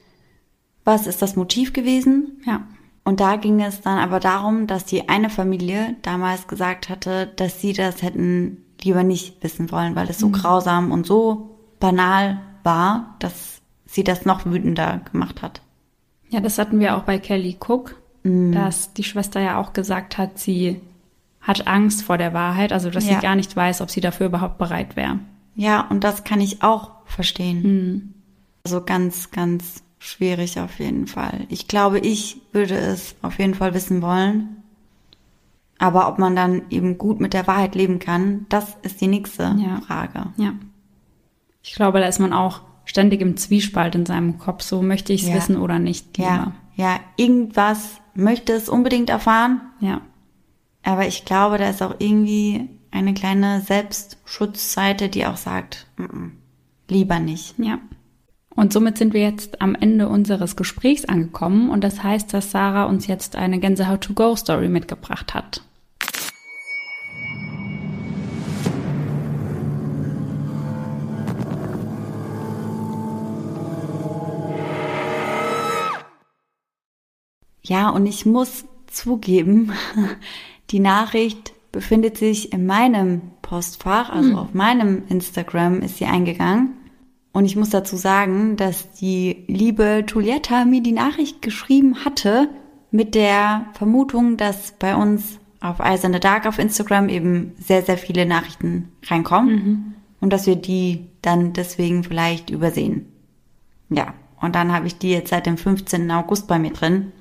was 0.84 1.08
ist 1.08 1.22
das 1.22 1.36
Motiv 1.36 1.74
gewesen. 1.74 2.42
Ja. 2.46 2.68
Und 3.04 3.20
da 3.20 3.36
ging 3.36 3.62
es 3.62 3.82
dann 3.82 3.98
aber 3.98 4.20
darum, 4.20 4.68
dass 4.68 4.86
die 4.86 5.10
eine 5.10 5.30
Familie 5.30 5.96
damals 6.04 6.48
gesagt 6.48 6.90
hatte, 6.90 7.28
dass 7.36 7.62
sie 7.62 7.74
das 7.74 8.02
hätten 8.02 8.64
lieber 8.82 9.04
nicht 9.04 9.44
wissen 9.44 9.72
wollen, 9.72 9.96
weil 9.96 10.10
es 10.10 10.20
so 10.20 10.28
mhm. 10.28 10.34
grausam 10.34 10.92
und 10.92 11.06
so 11.06 11.58
banal 11.80 12.42
war, 12.64 13.16
dass 13.20 13.62
sie 13.86 14.04
das 14.04 14.26
noch 14.26 14.46
wütender 14.46 15.02
gemacht 15.12 15.42
hat. 15.42 15.62
Ja, 16.30 16.40
das 16.40 16.58
hatten 16.58 16.80
wir 16.80 16.98
auch 16.98 17.04
bei 17.04 17.20
Kelly 17.20 17.58
Cook, 17.60 17.96
mhm. 18.24 18.52
dass 18.52 18.94
die 18.94 19.04
Schwester 19.04 19.40
ja 19.40 19.60
auch 19.60 19.74
gesagt 19.74 20.18
hat, 20.18 20.40
sie 20.40 20.82
hat 21.46 21.68
Angst 21.68 22.04
vor 22.04 22.18
der 22.18 22.34
Wahrheit, 22.34 22.74
also 22.74 22.90
dass 22.90 23.08
ja. 23.08 23.16
sie 23.16 23.22
gar 23.22 23.36
nicht 23.36 23.56
weiß, 23.56 23.82
ob 23.82 23.92
sie 23.92 24.02
dafür 24.02 24.28
überhaupt 24.28 24.58
bereit 24.58 24.96
wäre. 24.96 25.20
Ja, 25.56 25.82
und 25.90 26.04
das 26.04 26.24
kann 26.24 26.42
ich 26.42 26.64
auch 26.64 26.92
verstehen. 27.06 27.62
Mhm. 27.62 28.14
Also 28.64 28.82
ganz, 28.84 29.30
ganz 29.30 29.84
schwierig 30.00 30.60
auf 30.60 30.80
jeden 30.80 31.06
Fall. 31.08 31.46
Ich 31.50 31.68
glaube, 31.68 32.00
ich 32.00 32.42
würde 32.52 32.76
es 32.76 33.16
auf 33.22 33.38
jeden 33.38 33.54
Fall 33.54 33.74
wissen 33.74 34.02
wollen. 34.02 34.64
Aber 35.78 36.08
ob 36.08 36.20
man 36.20 36.36
dann 36.36 36.64
eben 36.70 36.98
gut 36.98 37.20
mit 37.20 37.34
der 37.34 37.48
Wahrheit 37.48 37.76
leben 37.76 38.00
kann, 38.00 38.48
das 38.50 38.76
ist 38.82 39.02
die 39.02 39.08
nächste 39.08 39.56
ja. 39.58 39.82
Frage. 39.86 40.28
Ja. 40.38 40.54
Ich 41.62 41.76
glaube, 41.76 42.00
da 42.00 42.08
ist 42.08 42.20
man 42.20 42.34
auch 42.34 42.62
ständig 42.86 43.22
im 43.22 43.38
Zwiespalt 43.38 43.94
in 43.94 44.06
seinem 44.06 44.40
Kopf. 44.40 44.64
So 44.64 44.82
möchte 44.82 45.14
ich 45.14 45.24
es 45.24 45.30
ja. 45.30 45.36
wissen 45.36 45.58
oder 45.58 45.80
nicht. 45.80 46.18
Lieber. 46.18 46.30
Ja. 46.30 46.52
Ja, 46.76 47.00
irgendwas 47.18 48.02
möchte 48.16 48.54
es 48.54 48.68
unbedingt 48.68 49.10
erfahren. 49.10 49.62
Ja. 49.80 50.02
Aber 50.86 51.08
ich 51.08 51.26
glaube, 51.26 51.58
da 51.58 51.68
ist 51.68 51.82
auch 51.82 51.96
irgendwie 51.98 52.70
eine 52.92 53.16
kleine 53.16 53.60
Selbstschutzseite, 53.62 55.10
die 55.10 55.26
auch 55.26 55.36
sagt, 55.36 55.88
mm 55.98 56.04
-mm, 56.04 56.32
lieber 56.88 57.20
nicht. 57.20 57.56
Ja. 57.58 57.80
Und 58.52 58.72
somit 58.72 59.00
sind 59.00 59.14
wir 59.14 59.22
jetzt 59.22 59.62
am 59.62 59.74
Ende 59.74 60.08
unseres 60.08 60.56
Gesprächs 60.56 61.04
angekommen 61.06 61.72
und 61.72 61.84
das 61.84 62.04
heißt, 62.04 62.32
dass 62.34 62.52
Sarah 62.52 62.86
uns 62.86 63.08
jetzt 63.08 63.36
eine 63.36 63.60
Gänsehaut-to-go-Story 63.60 64.70
mitgebracht 64.70 65.34
hat. 65.34 65.62
Ja, 77.64 77.90
und 77.90 78.06
ich 78.06 78.28
muss 78.28 78.66
zugeben, 78.86 79.74
die 80.72 80.80
Nachricht 80.80 81.54
befindet 81.72 82.18
sich 82.18 82.54
in 82.54 82.66
meinem 82.66 83.22
Postfach, 83.42 84.10
also 84.10 84.30
hm. 84.30 84.38
auf 84.38 84.54
meinem 84.54 85.04
Instagram 85.10 85.82
ist 85.82 85.98
sie 85.98 86.06
eingegangen. 86.06 86.74
Und 87.34 87.44
ich 87.44 87.58
muss 87.58 87.70
dazu 87.70 87.98
sagen, 87.98 88.56
dass 88.56 88.94
die 88.94 89.44
liebe 89.48 90.06
Julietta 90.08 90.64
mir 90.64 90.82
die 90.82 90.94
Nachricht 90.94 91.42
geschrieben 91.42 92.06
hatte 92.06 92.48
mit 92.92 93.14
der 93.14 93.66
Vermutung, 93.74 94.38
dass 94.38 94.72
bei 94.80 94.96
uns 94.96 95.38
auf 95.60 95.80
Eyes 95.80 96.06
in 96.06 96.14
the 96.14 96.20
Dark 96.20 96.46
auf 96.46 96.60
Instagram 96.60 97.10
eben 97.10 97.54
sehr, 97.60 97.82
sehr 97.82 97.98
viele 97.98 98.26
Nachrichten 98.26 98.90
reinkommen 99.04 99.54
mhm. 99.54 99.94
und 100.22 100.32
dass 100.32 100.48
wir 100.48 100.56
die 100.56 101.08
dann 101.22 101.52
deswegen 101.52 102.06
vielleicht 102.06 102.52
übersehen. 102.52 103.08
Ja, 103.90 104.14
und 104.40 104.56
dann 104.56 104.72
habe 104.72 104.88
ich 104.88 104.98
die 104.98 105.12
jetzt 105.12 105.30
seit 105.30 105.46
dem 105.46 105.58
15. 105.58 106.10
August 106.12 106.48
bei 106.48 106.58
mir 106.58 106.72
drin 106.72 107.12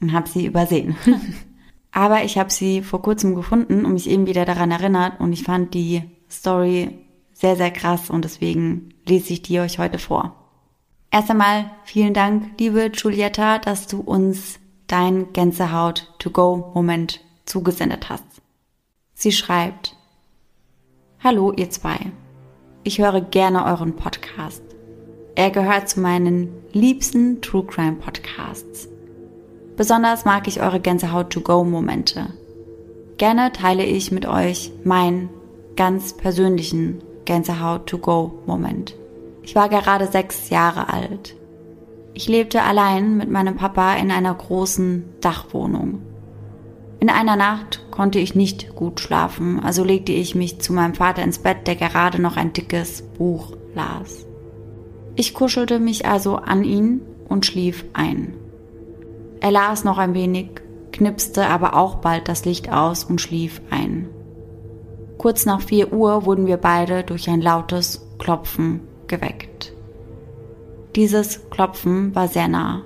und 0.00 0.12
habe 0.12 0.28
sie 0.28 0.46
übersehen. 0.46 0.96
Aber 1.94 2.24
ich 2.24 2.38
habe 2.38 2.52
sie 2.52 2.82
vor 2.82 3.00
kurzem 3.02 3.36
gefunden 3.36 3.86
und 3.86 3.92
mich 3.92 4.10
eben 4.10 4.26
wieder 4.26 4.44
daran 4.44 4.72
erinnert 4.72 5.20
und 5.20 5.32
ich 5.32 5.44
fand 5.44 5.74
die 5.74 6.02
Story 6.28 6.98
sehr, 7.32 7.54
sehr 7.54 7.70
krass 7.70 8.10
und 8.10 8.24
deswegen 8.24 8.92
lese 9.06 9.32
ich 9.32 9.42
die 9.42 9.60
euch 9.60 9.78
heute 9.78 10.00
vor. 10.00 10.34
Erst 11.12 11.30
einmal 11.30 11.70
vielen 11.84 12.12
Dank, 12.12 12.58
liebe 12.58 12.90
Giulietta, 12.90 13.60
dass 13.60 13.86
du 13.86 14.00
uns 14.00 14.58
dein 14.88 15.32
Gänsehaut-to-go-Moment 15.32 17.20
zugesendet 17.44 18.08
hast. 18.08 18.24
Sie 19.14 19.30
schreibt, 19.30 19.96
Hallo 21.22 21.52
ihr 21.52 21.70
zwei. 21.70 21.96
Ich 22.82 22.98
höre 22.98 23.20
gerne 23.20 23.66
euren 23.66 23.94
Podcast. 23.94 24.64
Er 25.36 25.50
gehört 25.52 25.88
zu 25.88 26.00
meinen 26.00 26.48
liebsten 26.72 27.40
True 27.40 27.64
Crime 27.64 27.96
Podcasts. 27.96 28.88
Besonders 29.76 30.24
mag 30.24 30.46
ich 30.46 30.62
eure 30.62 30.78
Gänsehaut-to-go-Momente. 30.78 32.28
Gerne 33.16 33.52
teile 33.52 33.84
ich 33.84 34.12
mit 34.12 34.26
euch 34.26 34.72
meinen 34.84 35.30
ganz 35.76 36.12
persönlichen 36.12 37.02
Gänsehaut-to-go-Moment. 37.24 38.94
Ich 39.42 39.54
war 39.54 39.68
gerade 39.68 40.06
sechs 40.06 40.50
Jahre 40.50 40.92
alt. 40.92 41.36
Ich 42.12 42.28
lebte 42.28 42.62
allein 42.62 43.16
mit 43.16 43.30
meinem 43.30 43.56
Papa 43.56 43.94
in 43.94 44.12
einer 44.12 44.32
großen 44.32 45.04
Dachwohnung. 45.20 46.00
In 47.00 47.10
einer 47.10 47.36
Nacht 47.36 47.84
konnte 47.90 48.20
ich 48.20 48.36
nicht 48.36 48.76
gut 48.76 49.00
schlafen, 49.00 49.60
also 49.60 49.82
legte 49.82 50.12
ich 50.12 50.36
mich 50.36 50.60
zu 50.60 50.72
meinem 50.72 50.94
Vater 50.94 51.22
ins 51.22 51.40
Bett, 51.40 51.66
der 51.66 51.74
gerade 51.74 52.22
noch 52.22 52.36
ein 52.36 52.52
dickes 52.52 53.02
Buch 53.02 53.56
las. 53.74 54.24
Ich 55.16 55.34
kuschelte 55.34 55.80
mich 55.80 56.06
also 56.06 56.36
an 56.36 56.62
ihn 56.64 57.00
und 57.28 57.44
schlief 57.44 57.84
ein. 57.92 58.34
Er 59.44 59.50
las 59.50 59.84
noch 59.84 59.98
ein 59.98 60.14
wenig, 60.14 60.62
knipste 60.90 61.46
aber 61.46 61.76
auch 61.76 61.96
bald 61.96 62.28
das 62.28 62.46
Licht 62.46 62.72
aus 62.72 63.04
und 63.04 63.20
schlief 63.20 63.60
ein. 63.68 64.08
Kurz 65.18 65.44
nach 65.44 65.60
4 65.60 65.92
Uhr 65.92 66.24
wurden 66.24 66.46
wir 66.46 66.56
beide 66.56 67.04
durch 67.04 67.28
ein 67.28 67.42
lautes 67.42 68.08
Klopfen 68.18 68.80
geweckt. 69.06 69.74
Dieses 70.96 71.50
Klopfen 71.50 72.14
war 72.14 72.26
sehr 72.26 72.48
nah. 72.48 72.84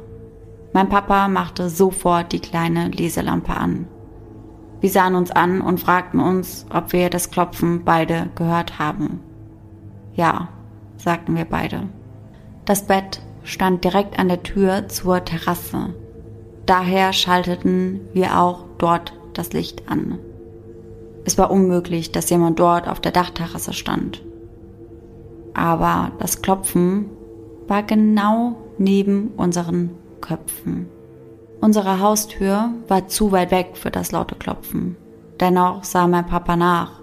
Mein 0.72 0.88
Papa 0.88 1.28
machte 1.28 1.70
sofort 1.70 2.32
die 2.32 2.40
kleine 2.40 2.88
Leselampe 2.88 3.54
an. 3.54 3.86
Wir 4.80 4.90
sahen 4.90 5.14
uns 5.14 5.30
an 5.30 5.60
und 5.60 5.78
fragten 5.78 6.18
uns, 6.18 6.66
ob 6.74 6.92
wir 6.92 7.08
das 7.08 7.30
Klopfen 7.30 7.84
beide 7.84 8.30
gehört 8.34 8.80
haben. 8.80 9.20
Ja, 10.14 10.48
sagten 10.96 11.36
wir 11.36 11.44
beide. 11.44 11.88
Das 12.64 12.84
Bett 12.84 13.22
stand 13.44 13.84
direkt 13.84 14.18
an 14.18 14.26
der 14.26 14.42
Tür 14.42 14.88
zur 14.88 15.24
Terrasse. 15.24 15.94
Daher 16.68 17.14
schalteten 17.14 18.00
wir 18.12 18.38
auch 18.38 18.66
dort 18.76 19.14
das 19.32 19.54
Licht 19.54 19.88
an. 19.88 20.18
Es 21.24 21.38
war 21.38 21.50
unmöglich, 21.50 22.12
dass 22.12 22.28
jemand 22.28 22.58
dort 22.60 22.88
auf 22.88 23.00
der 23.00 23.10
Dachterrasse 23.10 23.72
stand. 23.72 24.22
Aber 25.54 26.12
das 26.18 26.42
Klopfen 26.42 27.06
war 27.68 27.82
genau 27.82 28.56
neben 28.76 29.28
unseren 29.38 29.92
Köpfen. 30.20 30.88
Unsere 31.62 32.00
Haustür 32.00 32.68
war 32.86 33.08
zu 33.08 33.32
weit 33.32 33.50
weg 33.50 33.70
für 33.72 33.90
das 33.90 34.12
laute 34.12 34.34
Klopfen. 34.34 34.96
Dennoch 35.40 35.84
sah 35.84 36.06
mein 36.06 36.26
Papa 36.26 36.54
nach. 36.54 37.00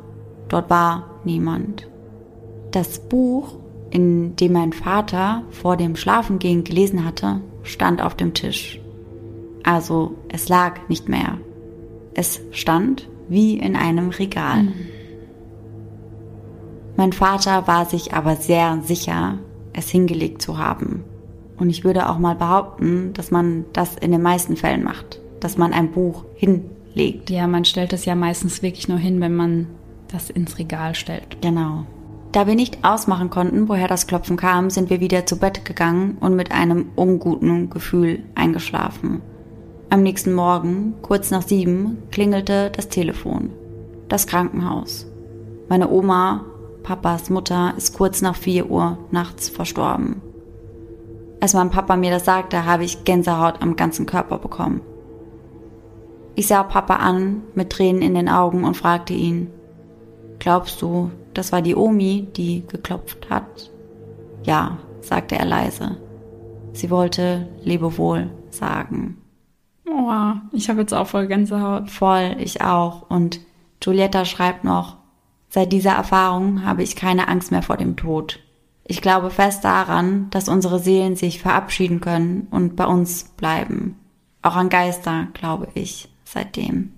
Dort 0.47 0.69
war 0.69 1.09
niemand. 1.23 1.89
Das 2.69 2.99
Buch, 2.99 3.55
in 3.89 4.35
dem 4.35 4.53
mein 4.53 4.73
Vater 4.73 5.41
vor 5.49 5.75
dem 5.75 5.95
Schlafengehen 5.95 6.63
gelesen 6.63 7.03
hatte, 7.03 7.41
stand 7.63 8.03
auf 8.03 8.13
dem 8.13 8.35
Tisch. 8.35 8.79
Also 9.65 10.13
es 10.29 10.47
lag 10.47 10.87
nicht 10.87 11.09
mehr. 11.09 11.39
Es 12.13 12.39
stand 12.51 13.09
wie 13.27 13.57
in 13.57 13.75
einem 13.75 14.09
Regal. 14.09 14.63
Mhm. 14.63 14.73
Mein 16.95 17.11
Vater 17.11 17.67
war 17.67 17.85
sich 17.85 18.13
aber 18.13 18.35
sehr 18.35 18.79
sicher, 18.83 19.39
es 19.73 19.89
hingelegt 19.89 20.41
zu 20.41 20.59
haben. 20.59 21.03
Und 21.57 21.69
ich 21.69 21.83
würde 21.83 22.09
auch 22.09 22.19
mal 22.19 22.35
behaupten, 22.35 23.11
dass 23.13 23.31
man 23.31 23.65
das 23.73 23.95
in 23.95 24.11
den 24.11 24.21
meisten 24.21 24.55
Fällen 24.55 24.83
macht, 24.83 25.19
dass 25.39 25.57
man 25.57 25.73
ein 25.73 25.91
Buch 25.91 26.25
hinlegt. 26.35 27.31
Ja, 27.31 27.47
man 27.47 27.65
stellt 27.65 27.91
es 27.91 28.05
ja 28.05 28.13
meistens 28.13 28.61
wirklich 28.61 28.87
nur 28.87 28.99
hin, 28.99 29.19
wenn 29.19 29.35
man 29.35 29.67
das 30.09 30.29
ins 30.29 30.59
Regal 30.59 30.93
stellt. 30.93 31.41
Genau. 31.41 31.85
Da 32.31 32.45
wir 32.45 32.55
nicht 32.55 32.83
ausmachen 32.83 33.29
konnten, 33.29 33.67
woher 33.67 33.87
das 33.87 34.07
Klopfen 34.07 34.37
kam, 34.37 34.69
sind 34.69 34.89
wir 34.89 34.99
wieder 34.99 35.25
zu 35.25 35.37
Bett 35.37 35.65
gegangen 35.65 36.17
und 36.19 36.35
mit 36.35 36.51
einem 36.51 36.89
unguten 36.95 37.69
Gefühl 37.69 38.19
eingeschlafen. 38.35 39.21
Am 39.95 40.03
nächsten 40.03 40.33
Morgen, 40.33 40.95
kurz 41.01 41.31
nach 41.31 41.41
sieben, 41.41 41.99
klingelte 42.11 42.69
das 42.69 42.89
Telefon. 42.89 43.51
Das 44.09 44.27
Krankenhaus. 44.27 45.09
Meine 45.69 45.89
Oma, 45.89 46.43
Papas 46.83 47.29
Mutter, 47.29 47.73
ist 47.77 47.95
kurz 47.95 48.21
nach 48.21 48.35
vier 48.35 48.69
Uhr 48.69 48.97
nachts 49.11 49.47
verstorben. 49.47 50.21
Als 51.39 51.53
mein 51.53 51.69
Papa 51.69 51.95
mir 51.95 52.11
das 52.11 52.25
sagte, 52.25 52.65
habe 52.65 52.83
ich 52.83 53.05
Gänsehaut 53.05 53.61
am 53.61 53.77
ganzen 53.77 54.05
Körper 54.05 54.37
bekommen. 54.37 54.81
Ich 56.35 56.47
sah 56.47 56.63
Papa 56.63 56.95
an, 56.95 57.43
mit 57.53 57.69
Tränen 57.69 58.01
in 58.01 58.15
den 58.15 58.27
Augen 58.27 58.65
und 58.65 58.75
fragte 58.75 59.13
ihn, 59.13 59.49
Glaubst 60.39 60.81
du, 60.81 61.09
das 61.33 61.53
war 61.53 61.61
die 61.61 61.73
Omi, 61.73 62.27
die 62.35 62.67
geklopft 62.67 63.29
hat? 63.29 63.71
Ja, 64.43 64.77
sagte 64.99 65.37
er 65.37 65.45
leise. 65.45 65.95
Sie 66.73 66.89
wollte 66.89 67.47
Lebewohl 67.63 68.29
sagen. 68.49 69.21
Oh, 69.87 70.11
ich 70.51 70.69
habe 70.69 70.81
jetzt 70.81 70.93
auch 70.93 71.07
voll 71.07 71.27
Gänsehaut. 71.27 71.91
Voll, 71.91 72.35
ich 72.39 72.61
auch. 72.61 73.09
Und 73.09 73.39
Giulietta 73.79 74.25
schreibt 74.25 74.63
noch, 74.63 74.97
seit 75.49 75.71
dieser 75.71 75.91
Erfahrung 75.91 76.65
habe 76.65 76.83
ich 76.83 76.95
keine 76.95 77.27
Angst 77.27 77.51
mehr 77.51 77.61
vor 77.61 77.77
dem 77.77 77.95
Tod. 77.95 78.39
Ich 78.83 79.01
glaube 79.01 79.29
fest 79.31 79.63
daran, 79.63 80.29
dass 80.29 80.49
unsere 80.49 80.79
Seelen 80.79 81.15
sich 81.15 81.39
verabschieden 81.39 82.01
können 82.01 82.47
und 82.51 82.75
bei 82.75 82.85
uns 82.85 83.33
bleiben. 83.37 83.97
Auch 84.41 84.55
an 84.55 84.69
Geister 84.69 85.27
glaube 85.33 85.67
ich 85.73 86.09
seitdem. 86.23 86.93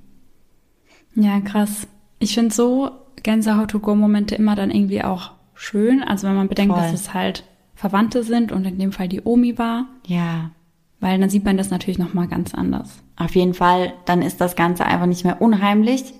Ja, 1.15 1.39
krass. 1.39 1.87
Ich 2.19 2.33
finde 2.33 2.53
so 2.53 2.91
Gänsehaut-to-go-Momente 3.23 4.35
immer 4.35 4.55
dann 4.55 4.71
irgendwie 4.71 5.03
auch 5.03 5.31
schön. 5.53 6.03
Also 6.03 6.27
wenn 6.27 6.35
man 6.35 6.49
bedenkt, 6.49 6.73
Voll. 6.73 6.83
dass 6.83 6.93
es 6.93 7.13
halt 7.13 7.45
Verwandte 7.73 8.23
sind 8.23 8.51
und 8.51 8.65
in 8.65 8.79
dem 8.79 8.91
Fall 8.91 9.07
die 9.07 9.21
Omi 9.21 9.57
war. 9.57 9.85
Ja. 10.05 10.51
Weil 10.99 11.19
dann 11.19 11.29
sieht 11.29 11.45
man 11.45 11.57
das 11.57 11.69
natürlich 11.69 11.99
nochmal 11.99 12.27
ganz 12.27 12.53
anders. 12.53 13.03
Auf 13.15 13.35
jeden 13.35 13.53
Fall, 13.53 13.93
dann 14.05 14.21
ist 14.21 14.41
das 14.41 14.55
Ganze 14.55 14.85
einfach 14.85 15.05
nicht 15.05 15.23
mehr 15.23 15.41
unheimlich. 15.41 16.13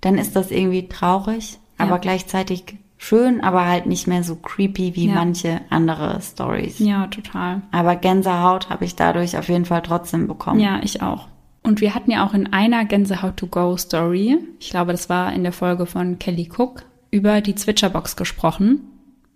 Dann 0.00 0.18
ist 0.18 0.36
das 0.36 0.50
irgendwie 0.50 0.88
traurig, 0.88 1.58
ja. 1.78 1.86
aber 1.86 1.98
gleichzeitig 1.98 2.76
schön, 2.98 3.40
aber 3.40 3.66
halt 3.66 3.86
nicht 3.86 4.06
mehr 4.06 4.22
so 4.22 4.36
creepy 4.36 4.94
wie 4.94 5.08
ja. 5.08 5.14
manche 5.14 5.60
andere 5.70 6.20
Stories. 6.20 6.78
Ja, 6.78 7.06
total. 7.06 7.62
Aber 7.72 7.96
Gänsehaut 7.96 8.70
habe 8.70 8.84
ich 8.84 8.96
dadurch 8.96 9.36
auf 9.36 9.48
jeden 9.48 9.64
Fall 9.64 9.82
trotzdem 9.82 10.26
bekommen. 10.26 10.60
Ja, 10.60 10.80
ich 10.82 11.02
auch. 11.02 11.28
Und 11.62 11.80
wir 11.80 11.94
hatten 11.94 12.12
ja 12.12 12.24
auch 12.24 12.32
in 12.32 12.52
einer 12.52 12.84
Gänsehaut-to-go-Story, 12.84 14.38
ich 14.60 14.70
glaube, 14.70 14.92
das 14.92 15.08
war 15.08 15.32
in 15.32 15.42
der 15.42 15.52
Folge 15.52 15.86
von 15.86 16.18
Kelly 16.18 16.48
Cook, 16.56 16.84
über 17.10 17.40
die 17.40 17.56
Zwitscherbox 17.56 18.14
gesprochen. 18.14 18.82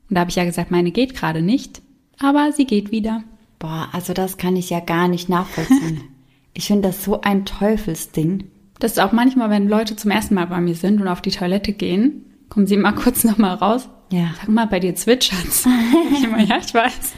Und 0.09 0.15
da 0.15 0.21
habe 0.21 0.31
ich 0.31 0.37
ja 0.37 0.45
gesagt, 0.45 0.71
meine 0.71 0.93
geht 0.93 1.15
gerade 1.15 1.43
nicht, 1.43 1.83
aber 2.21 2.53
sie 2.53 2.67
geht 2.67 2.93
wieder. 2.93 3.25
Boah, 3.61 3.89
also 3.93 4.15
das 4.15 4.39
kann 4.39 4.57
ich 4.57 4.71
ja 4.71 4.81
gar 4.81 5.07
nicht 5.07 5.29
nachvollziehen. 5.29 6.01
ich 6.55 6.67
finde 6.67 6.89
das 6.89 7.05
so 7.05 7.21
ein 7.21 7.45
Teufelsding. 7.45 8.51
Das 8.81 8.93
ist 8.93 8.99
auch 8.99 9.13
manchmal, 9.13 9.51
wenn 9.51 9.69
Leute 9.69 9.95
zum 9.95 10.11
ersten 10.11 10.35
Mal 10.35 10.47
bei 10.47 10.61
mir 10.61 10.75
sind 10.75 11.01
und 11.01 11.07
auf 11.07 11.21
die 11.21 11.31
Toilette 11.31 11.73
gehen, 11.75 12.25
kommen 12.49 12.67
sie 12.67 12.77
mal 12.79 12.95
kurz 12.95 13.23
nochmal 13.23 13.55
raus. 13.55 13.89
Ja. 14.11 14.31
Sag 14.41 14.49
mal, 14.49 14.67
bei 14.67 14.81
dir 14.81 14.97
zwitschert's. 14.97 15.69
ich 16.13 16.25
immer, 16.25 16.41
ja, 16.41 16.57
ich 16.57 16.75
weiß. 16.75 17.13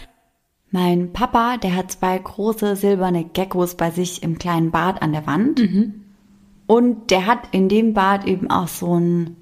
Mein 0.72 1.12
Papa, 1.12 1.58
der 1.58 1.76
hat 1.76 1.92
zwei 1.92 2.18
große 2.18 2.76
silberne 2.76 3.24
Geckos 3.24 3.76
bei 3.76 3.90
sich 3.90 4.22
im 4.22 4.38
kleinen 4.38 4.70
Bad 4.70 5.00
an 5.00 5.12
der 5.12 5.26
Wand. 5.26 5.60
Mhm. 5.60 6.02
Und 6.66 7.10
der 7.10 7.26
hat 7.26 7.48
in 7.52 7.68
dem 7.68 7.94
Bad 7.94 8.26
eben 8.26 8.50
auch 8.50 8.68
so 8.68 8.94
einen 8.94 9.36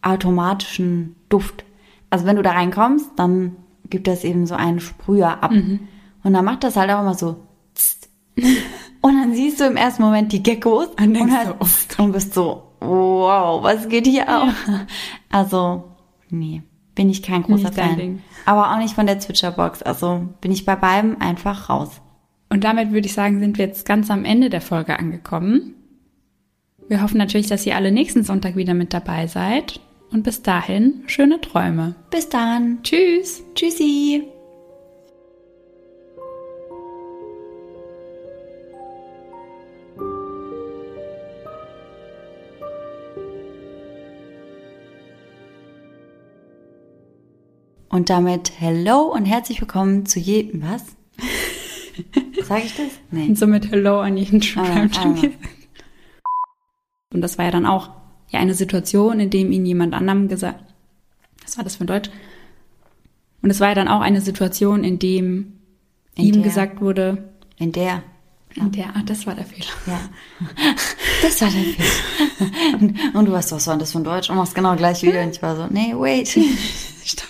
automatischen 0.00 1.14
Duft. 1.28 1.64
Also 2.10 2.26
wenn 2.26 2.36
du 2.36 2.42
da 2.42 2.52
reinkommst, 2.52 3.10
dann 3.16 3.56
gibt 3.88 4.08
das 4.08 4.24
eben 4.24 4.46
so 4.46 4.54
einen 4.54 4.80
Sprüher 4.80 5.42
ab. 5.42 5.52
Mhm. 5.52 5.80
Und 6.22 6.32
dann 6.32 6.44
macht 6.44 6.64
das 6.64 6.76
halt 6.76 6.90
auch 6.90 7.00
immer 7.00 7.14
so. 7.14 7.46
Und 9.00 9.16
dann 9.16 9.34
siehst 9.34 9.60
du 9.60 9.64
im 9.64 9.76
ersten 9.76 10.02
Moment 10.02 10.32
die 10.32 10.42
Geckos 10.42 10.88
und, 10.98 11.16
und, 11.16 11.36
halt, 11.36 11.54
so, 11.58 12.02
und 12.02 12.12
bist 12.12 12.34
so, 12.34 12.62
wow, 12.80 13.62
was 13.62 13.88
geht 13.88 14.06
hier 14.06 14.26
ja. 14.26 14.42
auf? 14.42 14.54
Also, 15.30 15.84
nee, 16.30 16.62
bin 16.94 17.10
ich 17.10 17.22
kein 17.22 17.42
großer 17.42 17.70
nicht 17.70 17.74
Fan. 17.74 18.22
Aber 18.44 18.70
auch 18.70 18.78
nicht 18.78 18.94
von 18.94 19.06
der 19.06 19.18
Zwitscherbox. 19.18 19.82
Also 19.82 20.28
bin 20.40 20.52
ich 20.52 20.64
bei 20.64 20.76
beiden 20.76 21.20
einfach 21.20 21.68
raus. 21.68 22.00
Und 22.48 22.64
damit 22.64 22.92
würde 22.92 23.06
ich 23.06 23.14
sagen, 23.14 23.40
sind 23.40 23.58
wir 23.58 23.66
jetzt 23.66 23.86
ganz 23.86 24.10
am 24.10 24.24
Ende 24.24 24.50
der 24.50 24.60
Folge 24.60 24.98
angekommen. 24.98 25.74
Wir 26.88 27.02
hoffen 27.02 27.16
natürlich, 27.16 27.46
dass 27.46 27.64
ihr 27.64 27.76
alle 27.76 27.92
nächsten 27.92 28.24
Sonntag 28.24 28.56
wieder 28.56 28.74
mit 28.74 28.92
dabei 28.92 29.26
seid. 29.26 29.80
Und 30.10 30.24
bis 30.24 30.42
dahin, 30.42 31.02
schöne 31.06 31.40
Träume. 31.40 31.94
Bis 32.10 32.28
dann. 32.28 32.82
Tschüss. 32.82 33.42
Tschüssi. 33.54 34.31
Und 47.92 48.08
damit 48.08 48.52
Hello 48.58 49.02
und 49.02 49.26
herzlich 49.26 49.60
willkommen 49.60 50.06
zu 50.06 50.18
jedem, 50.18 50.62
was? 50.62 50.82
Sag 52.42 52.64
ich 52.64 52.74
das? 52.74 52.88
Nee. 53.10 53.26
Und 53.26 53.38
somit 53.38 53.70
Hello 53.70 54.00
an 54.00 54.16
jeden 54.16 54.40
True 54.40 54.64
ah, 54.64 54.88
ah. 54.96 55.14
Und 57.12 57.20
das 57.20 57.36
war 57.36 57.44
ja 57.44 57.50
dann 57.50 57.66
auch 57.66 57.90
ja 58.30 58.40
eine 58.40 58.54
Situation, 58.54 59.20
in 59.20 59.28
dem 59.28 59.52
ihn 59.52 59.66
jemand 59.66 59.92
anderem 59.92 60.28
gesagt, 60.28 60.64
was 61.42 61.58
war 61.58 61.64
das 61.64 61.76
für 61.76 61.84
ein 61.84 61.88
Deutsch? 61.88 62.08
Und 63.42 63.50
es 63.50 63.60
war 63.60 63.68
ja 63.68 63.74
dann 63.74 63.88
auch 63.88 64.00
eine 64.00 64.22
Situation, 64.22 64.84
in 64.84 64.98
dem 64.98 65.58
in 66.14 66.24
ihm 66.24 66.32
der, 66.36 66.42
gesagt 66.42 66.80
wurde, 66.80 67.30
in 67.58 67.72
der 67.72 68.02
in 68.54 68.72
der, 68.72 68.96
ah, 68.96 69.02
das 69.04 69.26
war 69.26 69.34
der 69.34 69.44
Fehler. 69.44 69.66
Ja. 69.86 70.00
Das 71.20 71.42
war 71.42 71.50
der 71.50 71.60
Fehler. 71.60 72.74
Und, 72.80 73.14
und 73.14 73.26
du 73.26 73.32
weißt, 73.32 73.52
was 73.52 73.66
war 73.66 73.76
das 73.76 73.92
von 73.92 74.02
Deutsch? 74.02 74.28
Und 74.28 74.36
machst 74.36 74.54
genau 74.54 74.76
gleich 74.76 75.02
wieder. 75.02 75.22
Und 75.22 75.30
ich 75.30 75.42
war 75.42 75.56
so, 75.56 75.66
nee, 75.68 75.94
wait. 75.94 76.28
Stopp. 77.04 77.28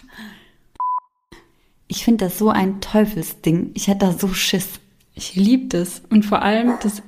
Ich 1.94 2.04
finde 2.06 2.24
das 2.24 2.38
so 2.38 2.48
ein 2.48 2.80
Teufelsding. 2.80 3.72
Ich 3.74 3.86
hätte 3.86 4.06
da 4.06 4.12
so 4.12 4.28
Schiss. 4.28 4.80
Ich 5.12 5.34
liebe 5.34 5.68
das. 5.68 6.00
Und 6.08 6.24
vor 6.24 6.40
allem 6.40 6.78
das. 6.82 7.02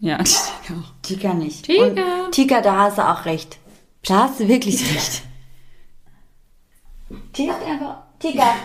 Ja, 0.00 0.18
Tika 0.18 0.74
auch. 0.74 0.92
Tika 1.00 1.32
nicht. 1.32 1.66
Tika. 1.66 1.84
Und 2.24 2.32
Tika, 2.32 2.60
da 2.60 2.76
hast 2.76 2.98
du 2.98 3.08
auch 3.08 3.24
recht. 3.24 3.58
Da 4.04 4.24
hast 4.24 4.40
du 4.40 4.48
wirklich 4.48 4.82
recht. 4.92 5.22
Die 7.36 7.42
liegt 7.42 7.62
einfach. 7.62 7.98
Tika. 8.18 8.56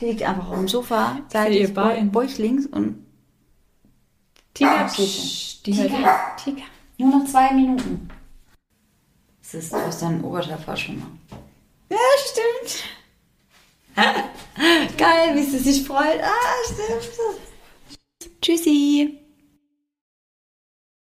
Die 0.00 0.06
liegt 0.06 0.22
einfach 0.22 0.48
auf 0.48 0.56
dem 0.56 0.68
Sofa. 0.68 1.20
Bein. 1.30 2.10
Bäuchlings 2.10 2.64
und. 2.64 3.04
Tika. 4.54 4.86
Tika. 4.86 6.34
Tika. 6.42 6.62
Nur 6.96 7.10
noch 7.10 7.26
zwei 7.26 7.52
Minuten. 7.52 8.08
Das 9.42 9.52
ist 9.52 9.74
aus 9.74 9.98
deinem 9.98 10.24
Oberschenkel 10.24 10.76
schon 10.78 10.98
mal. 10.98 11.08
Ja, 11.90 11.98
stimmt. 12.24 12.97
Geil, 14.96 15.34
wie 15.34 15.44
sie 15.44 15.58
sich 15.58 15.86
freut. 15.86 16.20
Ah, 16.22 16.64
stimmt. 16.64 18.40
Tschüssi. 18.40 19.27